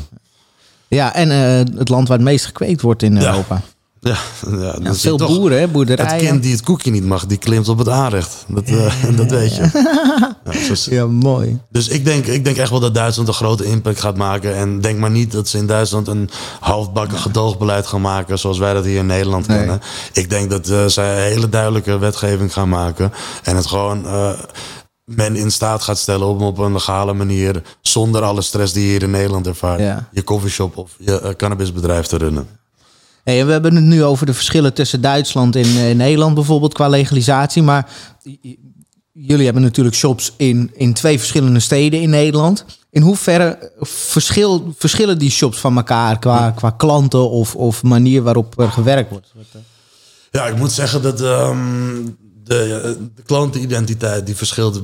Ja, 0.88 1.14
en 1.14 1.32
eh, 1.32 1.78
het 1.78 1.90
land 1.90 2.08
waar 2.08 2.18
het 2.18 2.26
meest 2.28 2.46
gekweekt 2.46 2.82
wordt 2.82 3.04
in 3.04 3.16
Ja. 3.16 3.30
Europa. 3.30 3.62
Ja, 4.08 4.18
ja, 4.60 4.76
Ja, 4.84 4.94
veel 4.94 5.18
toch, 5.18 5.28
boeren, 5.36 5.60
hè, 5.60 5.68
boerderijen. 5.68 6.12
Het 6.16 6.22
kind 6.30 6.44
die 6.44 6.52
het 6.52 6.64
koekje 6.64 6.92
niet 6.92 7.06
mag, 7.06 7.26
die 7.26 7.38
klimt 7.38 7.70
op 7.70 7.78
het 7.78 7.90
aanrecht. 7.90 8.46
Dat, 8.48 8.64
eh, 8.64 8.94
dat 9.18 9.32
weet 9.32 9.56
je. 9.56 9.70
Ja, 10.46 10.54
is- 10.72 10.86
Ja, 10.86 11.06
mooi. 11.06 11.60
Dus 11.70 11.88
ik 11.88 12.06
denk, 12.06 12.26
ik 12.26 12.44
denk 12.44 12.58
echt 12.58 12.70
wel 12.70 12.80
dat 12.80 12.94
Duitsland 12.94 13.28
een 13.28 13.34
grote 13.36 13.64
impact 13.66 14.00
gaat 14.00 14.18
maken. 14.18 14.56
En 14.56 14.82
denk 14.82 15.00
maar 15.00 15.12
niet 15.12 15.32
dat 15.32 15.48
ze 15.48 15.58
in 15.58 15.68
Duitsland 15.68 16.08
een 16.08 16.30
halfbakken 16.60 17.18
gedoogbeleid 17.18 17.88
gaan 17.88 18.02
maken. 18.02 18.40
zoals 18.40 18.58
wij 18.58 18.74
dat 18.74 18.86
hier 18.86 18.98
in 18.98 19.06
Nederland 19.06 19.48
Nee. 19.48 19.58
kennen. 19.58 19.82
Ik 20.14 20.30
denk 20.30 20.50
dat 20.50 20.68
eh, 20.70 20.86
zij 20.86 21.16
een 21.26 21.32
hele 21.32 21.50
duidelijke 21.50 21.98
wetgeving 21.98 22.54
gaan 22.54 22.70
maken. 22.70 23.12
En 23.44 23.56
het 23.56 23.66
gewoon 23.66 24.06
eh, 24.06 24.30
men 25.04 25.36
in 25.36 25.52
staat 25.52 25.82
gaat 25.82 25.98
stellen 25.98 26.28
om 26.28 26.42
op 26.42 26.58
een 26.58 26.74
legale 26.74 27.14
manier. 27.14 27.62
zonder 27.82 28.22
alle 28.22 28.42
stress 28.42 28.74
die 28.74 28.84
je 28.86 28.92
hier 28.92 29.04
in 29.04 29.12
Nederland 29.12 29.48
ervaart. 29.48 30.04
Je 30.12 30.24
coffeeshop 30.24 30.78
of 30.78 30.92
je 30.98 31.22
eh, 31.22 31.34
cannabisbedrijf 31.36 32.06
te 32.06 32.18
runnen. 32.18 32.48
Hey, 33.28 33.46
we 33.46 33.52
hebben 33.52 33.76
het 33.76 33.84
nu 33.84 34.04
over 34.04 34.26
de 34.26 34.34
verschillen 34.34 34.74
tussen 34.74 35.02
Duitsland 35.02 35.56
en 35.56 35.64
eh, 35.64 35.96
Nederland 35.96 36.36
bijvoorbeeld 36.36 36.74
qua 36.74 36.88
legalisatie. 36.88 37.64
Maar 37.64 37.90
jullie 39.12 39.46
hebben 39.46 39.62
natuurlijk 39.64 39.96
shops 39.96 40.34
in, 40.38 40.72
in 40.74 40.94
twee 40.94 41.18
verschillende 41.18 41.60
steden 41.60 42.02
in 42.02 42.10
Nederland. 42.10 42.66
In 42.90 43.02
hoeverre 43.02 43.72
verschil, 43.80 44.74
verschillen 44.78 45.18
die 45.18 45.30
shops 45.30 45.58
van 45.58 45.78
elkaar 45.78 46.20
qua, 46.20 46.52
qua 46.52 46.70
klanten 46.70 47.30
of, 47.30 47.56
of 47.56 47.84
manier 47.84 48.24
waarop 48.24 48.60
er 48.60 48.72
gewerkt 48.72 49.10
wordt? 49.10 49.34
Ja, 50.32 50.46
ik 50.46 50.58
moet 50.58 50.72
zeggen 50.72 51.02
dat 51.02 51.22
ehm, 51.22 52.06
de, 52.44 52.98
de 53.16 53.24
klantenidentiteit 53.26 54.26
die 54.26 54.36
verschilt 54.36 54.84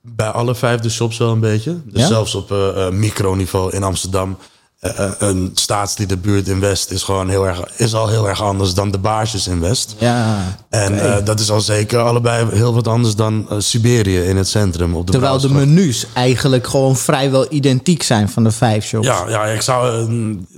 bij 0.00 0.28
alle 0.28 0.54
vijf 0.54 0.80
de 0.80 0.90
shops 0.90 1.18
wel 1.18 1.32
een 1.32 1.40
beetje. 1.40 1.80
Dus 1.84 2.00
Ja? 2.00 2.06
zelfs 2.06 2.34
op 2.34 2.52
eh, 2.52 2.90
microniveau 2.90 3.72
in 3.72 3.82
Amsterdam. 3.82 4.36
Eh, 4.84 5.10
een 5.18 5.50
staatsliederbuurt 5.54 6.48
in 6.48 6.60
West 6.60 6.90
is 6.90 7.02
gewoon 7.02 7.28
heel 7.28 7.46
erg, 7.46 7.60
is 7.76 7.94
al 7.94 8.08
heel 8.08 8.28
erg 8.28 8.42
anders 8.42 8.74
dan 8.74 8.90
de 8.90 8.98
baarsjes 8.98 9.46
in 9.46 9.60
West. 9.60 9.94
Ja, 9.98 10.56
En 10.68 11.00
eh, 11.14 11.24
dat 11.24 11.40
is 11.40 11.50
al 11.50 11.60
zeker 11.60 11.98
allebei 12.00 12.46
heel 12.52 12.74
wat 12.74 12.88
anders 12.88 13.14
dan 13.14 13.46
Siberië 13.58 14.18
in 14.18 14.36
het 14.36 14.48
centrum. 14.48 14.94
Op 14.94 15.06
de 15.06 15.12
terwijl 15.12 15.40
de 15.40 15.50
menus 15.50 16.06
eigenlijk 16.14 16.66
gewoon 16.66 16.96
vrijwel 16.96 17.46
identiek 17.52 18.02
zijn 18.02 18.28
van 18.28 18.44
de 18.44 18.50
vijf 18.50 18.84
shops. 18.84 19.06
Ja, 19.06 19.28
ja 19.28 19.44
ik 19.44 19.60
zou. 19.62 20.06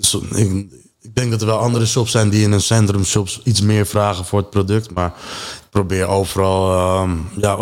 zo- 0.00 0.22
ik, 0.34 0.50
ik 0.50 0.66
denk 1.16 1.30
dat 1.30 1.40
er 1.40 1.46
wel 1.46 1.58
andere 1.58 1.86
shops 1.86 2.10
zijn 2.10 2.28
die 2.28 2.42
in 2.42 2.52
een 2.52 2.60
centrum 2.60 3.04
shops 3.04 3.40
iets 3.44 3.60
meer 3.60 3.86
vragen 3.86 4.24
voor 4.24 4.38
het 4.38 4.50
product. 4.50 4.94
Maar 4.94 5.06
ik 5.60 5.70
probeer 5.70 6.06
overal. 6.06 6.72
ehm, 6.72 7.10
ja, 7.36 7.56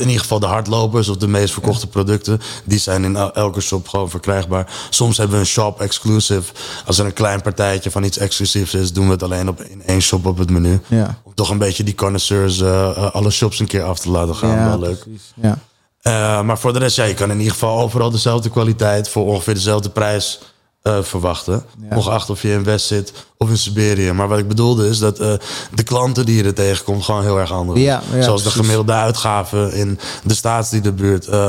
in 0.00 0.06
ieder 0.06 0.20
geval 0.20 0.38
de 0.40 0.46
hardlopers 0.46 1.08
of 1.08 1.16
de 1.16 1.26
meest 1.28 1.52
verkochte 1.52 1.86
producten. 1.86 2.40
Die 2.64 2.78
zijn 2.78 3.04
in 3.04 3.16
el- 3.16 3.34
elke 3.34 3.60
shop 3.60 3.88
gewoon 3.88 4.10
verkrijgbaar. 4.10 4.72
Soms 4.90 5.16
hebben 5.16 5.36
we 5.36 5.42
een 5.42 5.48
shop 5.48 5.80
exclusive. 5.80 6.52
Als 6.86 6.98
er 6.98 7.04
een 7.04 7.12
klein 7.12 7.42
partijtje 7.42 7.90
van 7.90 8.02
iets 8.04 8.18
exclusiefs 8.18 8.74
is, 8.74 8.92
doen 8.92 9.06
we 9.06 9.12
het 9.12 9.22
alleen 9.22 9.48
op, 9.48 9.60
in 9.62 9.82
één 9.86 10.00
shop 10.02 10.26
op 10.26 10.38
het 10.38 10.50
menu. 10.50 10.80
Ja. 10.86 11.18
Om 11.22 11.34
toch 11.34 11.50
een 11.50 11.58
beetje 11.58 11.84
die 11.84 11.94
connoisseurs 11.94 12.60
eh, 12.60 12.88
eh, 12.90 13.10
alle 13.14 13.30
shops 13.30 13.58
een 13.58 13.66
keer 13.66 13.82
af 13.82 13.98
te 13.98 14.10
laten 14.10 14.34
gaan. 14.34 14.50
Ja, 14.50 14.68
wel 14.68 14.78
leuk. 14.78 14.98
precies. 15.00 15.32
Ja. 15.34 15.58
Eh, 16.02 16.42
maar 16.42 16.58
voor 16.58 16.72
de 16.72 16.78
rest, 16.78 16.96
ja, 16.96 17.04
je 17.04 17.14
kan 17.14 17.30
in 17.30 17.38
ieder 17.38 17.52
geval 17.52 17.80
overal 17.80 18.10
dezelfde 18.10 18.50
kwaliteit 18.50 19.08
voor 19.08 19.26
ongeveer 19.26 19.54
dezelfde 19.54 19.90
prijs 19.90 20.38
eh, 20.86 21.02
verwachten. 21.02 21.64
Ja. 21.90 21.96
Ongeacht 21.96 22.30
of 22.30 22.42
je 22.42 22.52
in 22.52 22.64
West 22.64 22.86
zit 22.86 23.12
of 23.38 23.48
in 23.48 23.58
Siberië. 23.58 24.12
Maar 24.12 24.28
wat 24.28 24.38
ik 24.38 24.48
bedoelde 24.48 24.88
is 24.88 24.98
dat 24.98 25.18
eh, 25.18 25.32
de 25.74 25.82
klanten 25.82 26.26
die 26.26 26.36
je 26.36 26.44
er 26.44 26.54
tegenkomt 26.54 27.04
gewoon 27.04 27.22
heel 27.22 27.38
erg 27.38 27.52
anders. 27.52 27.80
Ja, 27.80 28.02
ja, 28.12 28.22
Zoals 28.22 28.42
de 28.42 28.50
gemiddelde 28.50 28.92
uitgaven 28.92 29.72
in 29.72 29.98
de 30.24 30.34
staatsdiedenbuurt. 30.34 31.26
eh 31.26 31.48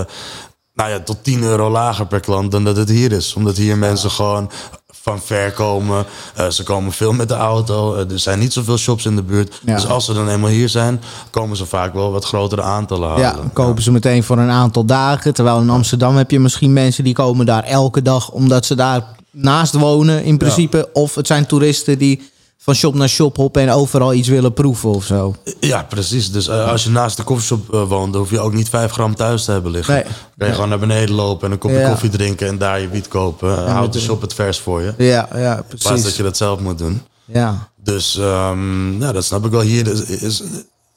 nou 0.73 0.89
ja, 0.89 0.99
tot 0.99 1.23
10 1.23 1.43
euro 1.43 1.69
lager 1.69 2.05
per 2.07 2.19
klant 2.19 2.51
dan 2.51 2.63
dat 2.63 2.77
het 2.77 2.89
hier 2.89 3.11
is. 3.11 3.33
Omdat 3.33 3.55
hier 3.57 3.77
mensen 3.77 4.11
gewoon 4.11 4.49
van 5.01 5.21
ver 5.21 5.51
komen. 5.51 6.05
Ze 6.49 6.63
komen 6.63 6.91
veel 6.91 7.13
met 7.13 7.27
de 7.27 7.33
auto. 7.33 7.95
Er 7.95 8.19
zijn 8.19 8.39
niet 8.39 8.53
zoveel 8.53 8.77
shops 8.77 9.05
in 9.05 9.15
de 9.15 9.23
buurt. 9.23 9.61
Ja. 9.65 9.73
Dus 9.73 9.87
als 9.87 10.05
ze 10.05 10.13
dan 10.13 10.29
eenmaal 10.29 10.49
hier 10.49 10.69
zijn, 10.69 11.01
komen 11.29 11.57
ze 11.57 11.65
vaak 11.65 11.93
wel 11.93 12.11
wat 12.11 12.25
grotere 12.25 12.61
aantallen 12.61 13.07
halen. 13.09 13.23
Ja, 13.23 13.33
dan 13.33 13.53
kopen 13.53 13.83
ze 13.83 13.91
meteen 13.91 14.23
voor 14.23 14.37
een 14.37 14.49
aantal 14.49 14.85
dagen. 14.85 15.33
Terwijl 15.33 15.59
in 15.59 15.69
Amsterdam 15.69 16.15
heb 16.15 16.31
je 16.31 16.39
misschien 16.39 16.73
mensen 16.73 17.03
die 17.03 17.13
komen 17.13 17.45
daar 17.45 17.63
elke 17.63 18.01
dag 18.01 18.29
omdat 18.29 18.65
ze 18.65 18.75
daar 18.75 19.15
naast 19.41 19.73
wonen 19.73 20.23
in 20.23 20.37
principe. 20.37 20.89
Of 20.93 21.15
het 21.15 21.27
zijn 21.27 21.45
toeristen 21.45 21.97
die 21.97 22.29
van 22.57 22.75
shop 22.75 22.93
naar 22.95 23.09
shop 23.09 23.35
hoppen 23.35 23.61
en 23.61 23.69
overal 23.69 24.13
iets 24.13 24.27
willen 24.27 24.53
proeven 24.53 24.89
of 24.89 25.05
zo. 25.05 25.35
Ja, 25.59 25.83
precies. 25.83 26.31
Dus 26.31 26.47
eh, 26.47 26.69
als 26.71 26.83
je 26.83 26.89
naast 26.89 27.17
de 27.17 27.23
koffieshop 27.23 27.73
eh, 27.73 27.87
woont, 27.87 28.11
dan 28.13 28.21
hoef 28.21 28.31
je 28.31 28.39
ook 28.39 28.53
niet 28.53 28.69
vijf 28.69 28.91
gram 28.91 29.15
thuis 29.15 29.43
te 29.45 29.51
hebben 29.51 29.71
liggen. 29.71 29.93
Nee. 29.93 30.03
Dan 30.03 30.13
kan 30.37 30.47
je 30.47 30.53
gewoon 30.53 30.69
naar 30.69 30.79
beneden 30.79 31.15
lopen 31.15 31.45
en 31.47 31.51
een 31.51 31.57
kopje 31.59 31.77
Ja. 31.79 31.89
koffie 31.89 32.09
drinken 32.09 32.47
en 32.47 32.57
daar 32.57 32.79
je 32.81 32.89
wiet 32.89 33.07
kopen. 33.07 33.49
Uh, 33.49 33.71
houdt 33.73 33.93
de 33.93 33.99
shop 33.99 34.21
het 34.21 34.33
vers 34.33 34.59
voor 34.59 34.81
je. 34.81 34.93
Ja, 34.97 35.29
ja, 35.35 35.57
In 35.57 35.63
plaats 35.67 35.83
dat 35.83 35.93
precies. 35.93 36.15
je 36.17 36.23
dat 36.23 36.37
zelf 36.37 36.59
moet 36.59 36.77
doen. 36.77 37.01
Ja. 37.25 37.69
Dus 37.83 38.13
ja, 38.99 39.11
dat 39.11 39.23
snap 39.25 39.45
ik 39.45 39.51
wel. 39.51 39.61
Hier 39.61 39.87
is, 39.87 40.01
is 40.01 40.43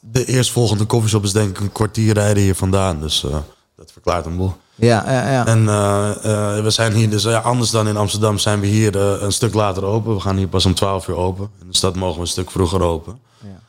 de 0.00 0.24
eerstvolgende 0.24 0.84
koffieshop 0.84 1.24
is 1.24 1.32
denk 1.32 1.48
ik 1.50 1.60
een 1.60 1.72
kwartier 1.72 2.14
rijden 2.14 2.42
hier 2.42 2.54
vandaan. 2.54 3.00
Dus 3.00 3.24
eh, 3.24 3.30
dat 3.76 3.92
verklaart 3.92 4.26
een 4.26 4.36
boel. 4.36 4.54
Ja, 4.80 5.04
ja, 5.06 5.30
ja. 5.30 5.46
En 5.46 5.68
eh, 5.68 6.10
eh, 6.10 6.62
we 6.62 6.70
zijn 6.70 6.92
hier, 6.92 7.10
dus 7.10 7.22
ja, 7.22 7.38
anders 7.38 7.70
dan 7.70 7.88
in 7.88 7.96
Amsterdam, 7.96 8.38
zijn 8.38 8.60
we 8.60 8.66
hier 8.66 8.96
eh, 8.96 9.22
een 9.22 9.32
stuk 9.32 9.54
later 9.54 9.84
open. 9.84 10.14
We 10.14 10.20
gaan 10.20 10.36
hier 10.36 10.48
pas 10.48 10.66
om 10.66 10.74
12 10.74 11.08
uur 11.08 11.16
open. 11.16 11.50
In 11.60 11.66
de 11.70 11.76
stad 11.76 11.96
mogen 11.96 12.14
we 12.14 12.20
een 12.20 12.26
stuk 12.26 12.50
vroeger 12.50 12.82
open. 12.82 13.18
Ja. 13.42 13.60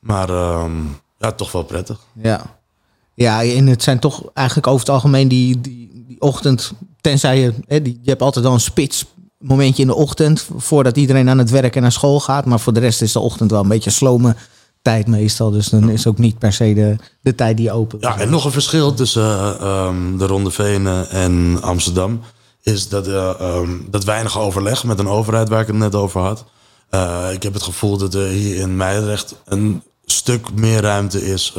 Maar 0.00 0.28
ehm, 0.28 0.72
ja, 1.18 1.32
toch 1.32 1.52
wel 1.52 1.62
prettig. 1.62 1.98
Ja. 2.22 2.42
Ja, 3.14 3.44
en 3.44 3.66
het 3.66 3.82
zijn 3.82 3.98
toch 3.98 4.22
eigenlijk 4.34 4.66
over 4.66 4.80
het 4.80 4.94
algemeen 4.94 5.28
die, 5.28 5.60
die, 5.60 6.04
die 6.08 6.20
ochtend, 6.20 6.72
tenzij 7.00 7.40
je, 7.40 7.54
hè, 7.66 7.82
die, 7.82 7.98
je 8.02 8.10
hebt 8.10 8.22
altijd 8.22 8.44
wel 8.44 8.54
een 8.54 8.60
spits 8.60 9.04
momentje 9.38 9.82
in 9.82 9.88
de 9.88 9.94
ochtend 9.94 10.48
voordat 10.56 10.96
iedereen 10.96 11.28
aan 11.28 11.38
het 11.38 11.50
werk 11.50 11.76
en 11.76 11.82
naar 11.82 11.92
school 11.92 12.20
gaat. 12.20 12.44
Maar 12.44 12.60
voor 12.60 12.72
de 12.72 12.80
rest 12.80 13.02
is 13.02 13.12
de 13.12 13.20
ochtend 13.20 13.50
wel 13.50 13.62
een 13.62 13.68
beetje 13.68 13.90
slome 13.90 14.36
tijd 14.86 15.06
meestal. 15.06 15.50
Dus 15.50 15.68
dan 15.68 15.90
is 15.90 16.06
ook 16.06 16.18
niet 16.18 16.38
per 16.38 16.52
se 16.52 16.74
de, 16.74 16.96
de 17.20 17.34
tijd 17.34 17.56
die 17.56 17.72
open 17.72 17.98
Ja, 18.00 18.18
en 18.18 18.30
nog 18.30 18.44
een 18.44 18.52
verschil 18.52 18.94
tussen 18.94 19.22
eh, 19.22 19.60
ehm, 19.60 20.16
de 20.16 20.26
Ronde 20.26 20.50
Venen 20.50 21.10
en 21.10 21.58
Amsterdam 21.62 22.20
is 22.62 22.88
dat, 22.88 23.06
eh, 23.06 23.40
ehm, 23.40 23.70
dat 23.90 24.04
weinig 24.04 24.38
overleg 24.38 24.84
met 24.84 24.98
een 24.98 25.08
overheid 25.08 25.48
waar 25.48 25.60
ik 25.60 25.66
het 25.66 25.76
net 25.76 25.94
over 25.94 26.20
had. 26.20 26.44
Eh, 26.90 27.26
ik 27.32 27.42
heb 27.42 27.52
het 27.52 27.62
gevoel 27.62 27.96
dat 27.96 28.14
er 28.14 28.26
hier 28.28 28.56
in 28.56 28.76
Meidrecht 28.76 29.34
een 29.44 29.82
stuk 30.04 30.46
meer 30.54 30.80
ruimte 30.80 31.26
is 31.26 31.54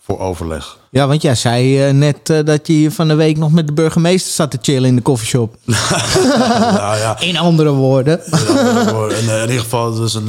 voor 0.00 0.18
overleg. 0.18 0.78
Ja, 0.90 1.06
want 1.06 1.22
jij 1.22 1.34
zei 1.34 1.92
net 1.92 2.26
dat 2.26 2.66
je 2.66 2.72
hier 2.72 2.90
van 2.90 3.08
de 3.08 3.14
week 3.14 3.36
nog 3.36 3.52
met 3.52 3.66
de 3.66 3.72
burgemeester 3.72 4.32
zat 4.32 4.50
te 4.50 4.58
chillen 4.62 4.88
in 4.88 4.96
de 4.96 5.02
koffieshop. 5.02 5.56
nou 5.64 6.96
ja, 7.04 7.20
In 7.20 7.36
andere 7.36 7.70
woorden. 7.72 8.20
in, 9.20 9.28
in 9.28 9.40
ieder 9.40 9.60
geval, 9.60 9.86
het 9.90 9.98
was 9.98 10.14
een, 10.14 10.28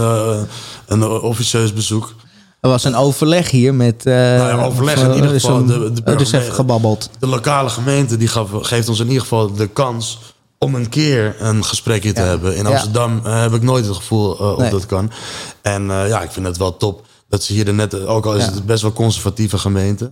een 0.87 1.03
officieus 1.03 1.73
bezoek. 1.73 2.15
Er 2.59 2.69
was 2.69 2.83
een 2.83 2.95
overleg 2.95 3.49
hier 3.51 3.73
met... 3.73 4.05
eh 4.05 4.13
Nou 4.13 4.57
ja, 4.57 4.65
overleg 4.65 5.01
in 5.01 5.09
of, 5.09 5.15
ieder 5.15 5.33
eh, 5.35 5.41
geval. 5.41 5.65
De, 5.65 5.91
de 6.03 6.15
dus 6.15 6.31
even 6.31 6.53
gebabbeld. 6.53 7.09
De 7.19 7.27
lokale 7.27 7.69
gemeente 7.69 8.17
die 8.17 8.27
gaf, 8.27 8.49
geeft 8.61 8.89
ons 8.89 8.99
in 8.99 9.07
ieder 9.07 9.21
geval 9.21 9.53
de 9.53 9.67
kans 9.67 10.19
om 10.57 10.75
een 10.75 10.89
keer 10.89 11.35
een 11.39 11.63
gesprekje 11.65 12.13
te 12.13 12.21
Ja. 12.21 12.27
hebben. 12.27 12.55
In. 12.55 12.65
Amsterdam 12.65 13.21
eh, 13.23 13.41
heb 13.41 13.53
ik 13.53 13.61
nooit 13.61 13.85
het 13.85 13.95
gevoel 13.95 14.39
eh, 14.39 14.51
of 14.51 14.57
Nee. 14.59 14.69
dat 14.69 14.85
kan. 14.85 15.11
En 15.61 15.91
eh, 15.91 16.07
ja, 16.07 16.21
ik 16.21 16.31
vind 16.31 16.45
het 16.45 16.57
wel 16.57 16.77
top 16.77 17.05
dat 17.29 17.43
ze 17.43 17.53
hier 17.53 17.73
net, 17.73 18.05
ook 18.05 18.25
al 18.25 18.35
is 18.35 18.45
het 18.45 18.65
best 18.65 18.81
wel 18.81 18.93
conservatieve 18.93 19.57
gemeente, 19.57 20.11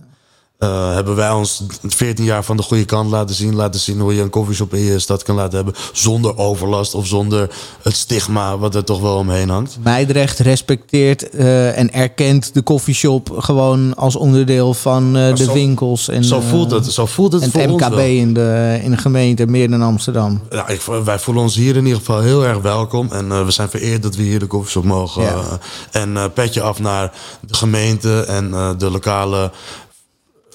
eh, 0.58 0.94
hebben 0.94 1.16
wij 1.16 1.30
ons 1.30 1.62
14 1.86 2.24
jaar 2.24 2.44
van 2.44 2.56
de 2.56 2.62
goede 2.62 2.84
kant 2.84 3.10
laten 3.10 3.34
zien. 3.34 3.54
Laten 3.54 3.80
zien 3.80 4.00
hoe 4.00 4.14
je 4.14 4.22
een 4.22 4.30
koffieshop 4.30 4.74
in 4.74 4.80
je 4.80 4.98
stad 4.98 5.22
kan 5.22 5.34
laten 5.36 5.56
hebben. 5.56 5.74
Zonder 5.92 6.36
overlast 6.38 6.94
of 6.94 7.06
zonder 7.06 7.50
het 7.82 7.96
stigma 7.96 8.58
wat 8.58 8.74
er 8.74 8.84
toch 8.84 9.00
wel 9.00 9.16
omheen 9.16 9.48
hangt. 9.48 9.76
Meidrecht 9.82 10.38
respecteert 10.38 11.30
eh, 11.30 11.78
en 11.78 11.92
erkent 11.92 12.54
de 12.54 12.62
koffieshop 12.62 13.30
gewoon 13.38 13.94
als 13.96 14.16
onderdeel 14.16 14.74
van 14.74 15.16
eh, 15.16 15.34
de 15.34 15.44
zo- 15.44 15.52
winkels. 15.52 16.08
En, 16.08 16.24
Zo 16.24 16.40
voelt 16.40 16.70
het, 16.70 16.86
zo 16.92 17.06
voelt 17.06 17.32
het 17.32 17.42
En 17.42 17.50
voor 17.50 17.60
het 17.60 17.70
ons 17.70 17.82
MKB 17.82 17.94
wel. 17.94 18.04
in 18.04 18.34
de, 18.34 18.78
in 18.82 18.90
de 18.90 18.96
gemeente, 18.96 19.46
meer 19.46 19.70
dan 19.70 19.82
Amsterdam. 19.82 20.40
Ja, 20.50 20.68
ik, 20.68 20.80
wij 21.04 21.18
voelen 21.18 21.42
ons 21.42 21.54
hier 21.54 21.76
in 21.76 21.84
ieder 21.84 21.98
geval 21.98 22.20
heel 22.20 22.44
erg 22.44 22.58
welkom. 22.58 23.08
En 23.12 23.44
we 23.44 23.50
zijn 23.50 23.68
vereerd 23.68 24.02
dat 24.02 24.16
we 24.16 24.22
hier 24.22 24.38
de 24.38 24.46
koffieshop 24.46 24.84
mogen. 24.84 25.22
Ja. 25.22 25.42
en 25.90 26.16
eh, 26.16 26.24
petje 26.34 26.60
af 26.62 26.78
naar 26.78 27.12
de 27.40 27.54
gemeente 27.54 28.20
en 28.24 28.50
de 28.78 28.90
lokale 28.90 29.50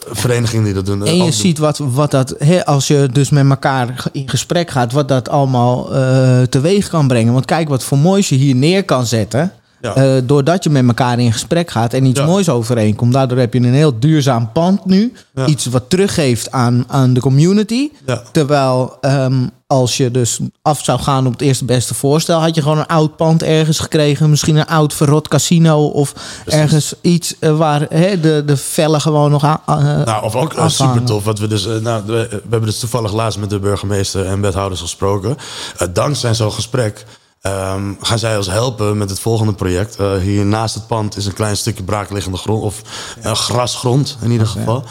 verenigingen 0.10 0.66
die 0.66 0.74
dat 0.74 0.86
doen. 0.86 1.06
En 1.06 1.24
je 1.24 1.32
ziet 1.32 1.58
wat, 1.58 1.78
wat 1.78 2.12
dat, 2.12 2.36
hè, 2.38 2.66
als 2.66 2.88
je 2.88 3.10
dus 3.12 3.30
met 3.30 3.50
elkaar 3.50 4.06
in 4.12 4.30
gesprek 4.30 4.70
gaat, 4.70 4.92
wat 4.92 5.08
dat 5.08 5.30
allemaal 5.30 5.96
eh, 5.96 6.42
teweeg 6.42 6.90
kan 6.90 7.08
brengen. 7.08 7.34
Want 7.34 7.46
kijk 7.46 7.70
wat 7.70 7.84
voor 7.84 7.98
moois 7.98 8.30
je 8.30 8.36
hier 8.36 8.56
neer 8.56 8.84
kan 8.84 9.06
zetten. 9.06 9.52
Ja. 9.82 9.94
eh, 9.96 10.22
doordat 10.24 10.64
je 10.64 10.70
met 10.70 10.88
elkaar 10.88 11.20
in 11.20 11.34
gesprek 11.34 11.72
gaat 11.72 11.94
en 11.94 12.06
iets 12.06 12.20
Ja. 12.20 12.26
moois 12.26 12.50
overeenkomt. 12.50 13.14
Daardoor 13.14 13.38
heb 13.38 13.54
je 13.54 13.60
een 13.60 13.74
heel 13.74 14.00
duurzaam 14.00 14.52
pand 14.52 14.86
nu. 14.86 15.14
Ja. 15.36 15.46
Iets 15.46 15.66
wat 15.66 15.90
teruggeeft 15.90 16.52
aan, 16.52 16.84
aan 16.88 17.14
de 17.14 17.20
community. 17.20 17.90
Terwijl 18.32 18.98
ehm, 19.02 19.48
als 19.68 19.98
je 19.98 20.12
dus 20.12 20.40
af 20.62 20.84
zou 20.84 21.00
gaan 21.00 21.26
op 21.26 21.32
het 21.32 21.42
eerste 21.42 21.66
beste 21.66 21.94
voorstel, 21.94 22.40
had 22.40 22.56
je 22.56 22.62
gewoon 22.62 22.78
een 22.78 22.86
oud 22.88 23.16
pand 23.16 23.44
ergens 23.44 23.80
gekregen. 23.80 24.30
Misschien 24.30 24.56
een 24.56 24.66
oud 24.66 24.94
verrot 24.94 25.28
casino 25.28 25.86
of 25.86 26.14
ergens 26.46 26.94
iets 27.02 27.36
eh, 27.40 27.58
waar 27.58 27.88
de, 27.90 28.44
de 28.46 28.58
vellen 28.58 29.02
gewoon 29.02 29.32
nog 29.32 29.44
aan. 29.44 29.60
eh, 29.66 30.06
Nou, 30.06 30.24
of 30.24 30.36
ook 30.36 30.54
super 30.68 31.04
tof. 31.04 31.24
Wat 31.24 31.40
we, 31.40 31.48
dus, 31.48 31.66
nou, 31.82 32.04
we, 32.06 32.28
we 32.30 32.40
hebben 32.50 32.66
dus 32.70 32.80
toevallig 32.80 33.14
laatst 33.14 33.40
met 33.40 33.50
de 33.50 33.60
burgemeester 33.60 34.26
en 34.26 34.42
wethouders 34.42 34.82
gesproken. 34.82 35.38
Dankzij 35.94 36.34
zo'n 36.34 36.52
gesprek 36.52 37.06
ehm, 37.42 37.94
gaan 38.02 38.20
zij 38.20 38.38
ons 38.38 38.48
helpen 38.48 38.98
met 38.98 39.10
het 39.10 39.20
volgende 39.20 39.54
project. 39.54 39.96
Eh, 39.96 40.18
hier 40.18 40.46
naast 40.46 40.76
het 40.76 40.88
pand 40.88 41.18
is 41.18 41.26
een 41.26 41.34
klein 41.34 41.58
stukje 41.58 41.84
braakliggende 41.84 42.38
grond, 42.38 42.64
of 42.64 42.82
eh, 43.22 43.34
grasgrond 43.34 44.18
in 44.22 44.32
ieder 44.32 44.48
geval. 44.48 44.84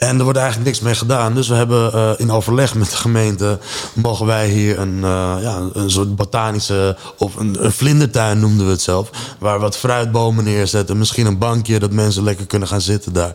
En 0.00 0.18
er 0.18 0.24
wordt 0.24 0.38
eigenlijk 0.38 0.68
niks 0.68 0.80
mee 0.80 0.94
gedaan. 0.94 1.34
Dus 1.34 1.48
we 1.48 1.54
hebben 1.54 1.92
eh, 1.92 2.10
in 2.16 2.30
overleg 2.32 2.74
met 2.74 2.90
de 2.90 2.96
gemeente... 2.96 3.58
mogen 3.94 4.26
wij 4.26 4.48
hier 4.48 4.78
een, 4.78 4.96
eh, 4.96 5.36
ja, 5.40 5.62
een 5.72 5.90
soort 5.90 6.16
botanische... 6.16 6.96
of 7.16 7.36
een, 7.36 7.56
vlindertuin 7.60 8.40
noemden 8.40 8.66
we 8.66 8.72
het 8.72 8.80
zelf... 8.80 9.10
waar 9.38 9.58
wat 9.58 9.76
fruitbomen 9.76 10.44
neerzetten. 10.44 10.98
Misschien 10.98 11.26
een 11.26 11.38
bankje 11.38 11.78
dat 11.78 11.92
mensen 11.92 12.22
lekker 12.22 12.46
kunnen 12.46 12.68
gaan 12.68 12.80
zitten 12.80 13.12
daar. 13.12 13.32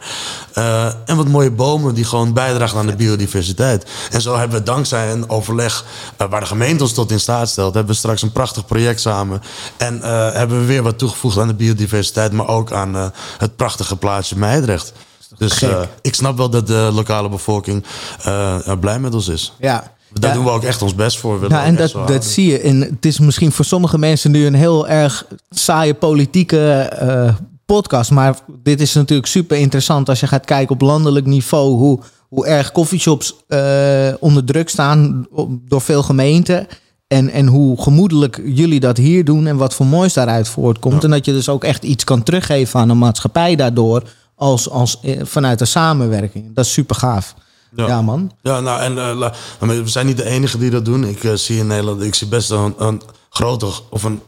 Eh, 0.54 0.86
en 0.86 1.16
wat 1.16 1.28
mooie 1.28 1.52
bomen 1.52 1.94
die 1.94 2.06
gewoon 2.06 2.34
bijdragen 2.34 2.80
aan 2.80 2.88
de 2.88 2.96
biodiversiteit. 2.96 3.86
En 4.12 4.22
zo 4.22 4.38
hebben 4.38 4.58
we 4.58 4.64
dankzij 4.64 5.12
een 5.12 5.30
overleg... 5.30 5.86
waar 6.30 6.40
de 6.40 6.46
gemeente 6.46 6.84
ons 6.84 6.94
tot 6.94 7.12
in 7.12 7.20
staat 7.20 7.50
stelt... 7.50 7.74
hebben 7.74 7.94
we 7.94 8.00
straks 8.00 8.22
een 8.22 8.32
prachtig 8.32 8.66
project 8.66 9.02
samen. 9.02 9.42
En 9.78 10.02
hebben 10.34 10.60
we 10.60 10.66
weer 10.66 10.84
wat 10.84 10.98
toegevoegd 10.98 11.38
aan 11.38 11.48
de 11.48 11.54
biodiversiteit... 11.54 12.32
maar 12.32 12.48
ook 12.48 12.72
aan 12.72 13.12
het 13.38 13.56
prachtige 13.56 13.96
plaatsje 13.96 14.38
Meidrecht. 14.38 14.94
Dus 15.38 15.62
eh, 15.62 15.82
ik 16.02 16.16
snap 16.16 16.38
wel 16.38 16.50
dat 16.50 16.68
de 16.68 16.90
lokale 16.94 17.30
bevolking 17.30 17.84
eh, 18.24 18.60
blij 18.80 19.00
met 19.00 19.14
ons 19.14 19.28
is. 19.28 19.54
ja. 19.60 19.94
Daar 20.14 20.30
Ja. 20.30 20.36
doen 20.36 20.46
we 20.46 20.52
ook 20.52 20.64
echt 20.64 20.82
ons 20.82 20.96
best 20.96 21.18
voor. 21.20 21.46
Ja, 21.50 21.64
en 21.64 21.76
dat, 21.76 21.82
dat 21.92 21.92
houden. 21.92 22.24
zie 22.24 22.52
je. 22.52 22.60
En 22.60 22.82
het 22.82 23.06
is 23.06 23.20
misschien 23.20 23.52
voor 23.52 23.66
sommige 23.66 23.98
mensen 23.98 24.32
nu 24.32 24.46
een 24.46 24.54
heel 24.54 24.88
erg 24.88 25.26
saaie 25.50 25.94
politieke 25.94 26.72
eh, 26.80 27.34
podcast. 27.66 28.12
Maar 28.12 28.38
dit 28.64 28.82
is 28.82 28.94
natuurlijk 28.94 29.28
super 29.28 29.58
interessant 29.58 30.10
als 30.10 30.20
je 30.20 30.28
gaat 30.28 30.46
kijken 30.46 30.76
op 30.76 30.82
landelijk 30.82 31.26
niveau 31.26 31.78
hoe, 31.78 32.00
hoe 32.30 32.46
erg 32.48 32.72
coffeeshops 32.72 33.36
eh, 33.48 34.14
onder 34.20 34.44
druk 34.46 34.70
staan 34.70 35.28
door 35.68 35.82
veel 35.82 36.04
gemeenten. 36.04 36.68
En, 37.08 37.30
en 37.30 37.48
hoe 37.48 37.82
gemoedelijk 37.82 38.42
jullie 38.46 38.80
dat 38.80 38.98
hier 38.98 39.26
doen 39.26 39.48
en 39.48 39.58
wat 39.58 39.74
voor 39.74 39.86
moois 39.86 40.14
daaruit 40.14 40.48
voortkomt. 40.48 41.04
En 41.04 41.10
dat 41.10 41.26
je 41.26 41.32
dus 41.32 41.50
ook 41.50 41.64
echt 41.64 41.84
iets 41.84 42.04
kan 42.04 42.24
teruggeven 42.24 42.80
aan 42.80 42.88
de 42.88 42.94
maatschappij 42.94 43.56
daardoor 43.56 44.04
als, 44.36 44.70
als, 44.70 45.00
eh, 45.02 45.20
vanuit 45.24 45.60
de 45.60 45.66
samenwerking. 45.66 46.56
Dat 46.56 46.66
is 46.66 46.74
super 46.74 46.96
gaaf. 46.96 47.34
Ja, 47.76 47.88
Ja. 47.88 48.02
man. 48.02 48.32
Ja, 48.42 48.60
nou, 48.60 48.82
en 48.82 48.98
eh, 48.98 49.30
we 49.60 49.88
zijn 49.88 50.06
niet 50.06 50.18
de 50.18 50.24
enige 50.26 50.58
die 50.58 50.70
dat 50.70 50.86
doen. 50.86 51.04
Ik 51.04 51.24
eh, 51.24 51.34
zie 51.34 51.58
in 51.58 51.68
Nederland, 51.68 52.02
ik 52.02 52.16
zie 52.16 52.28
best 52.28 52.50
een, 52.50 52.74
een 52.78 53.02
grote 53.30 53.68
of 53.90 54.04
een 54.04 54.22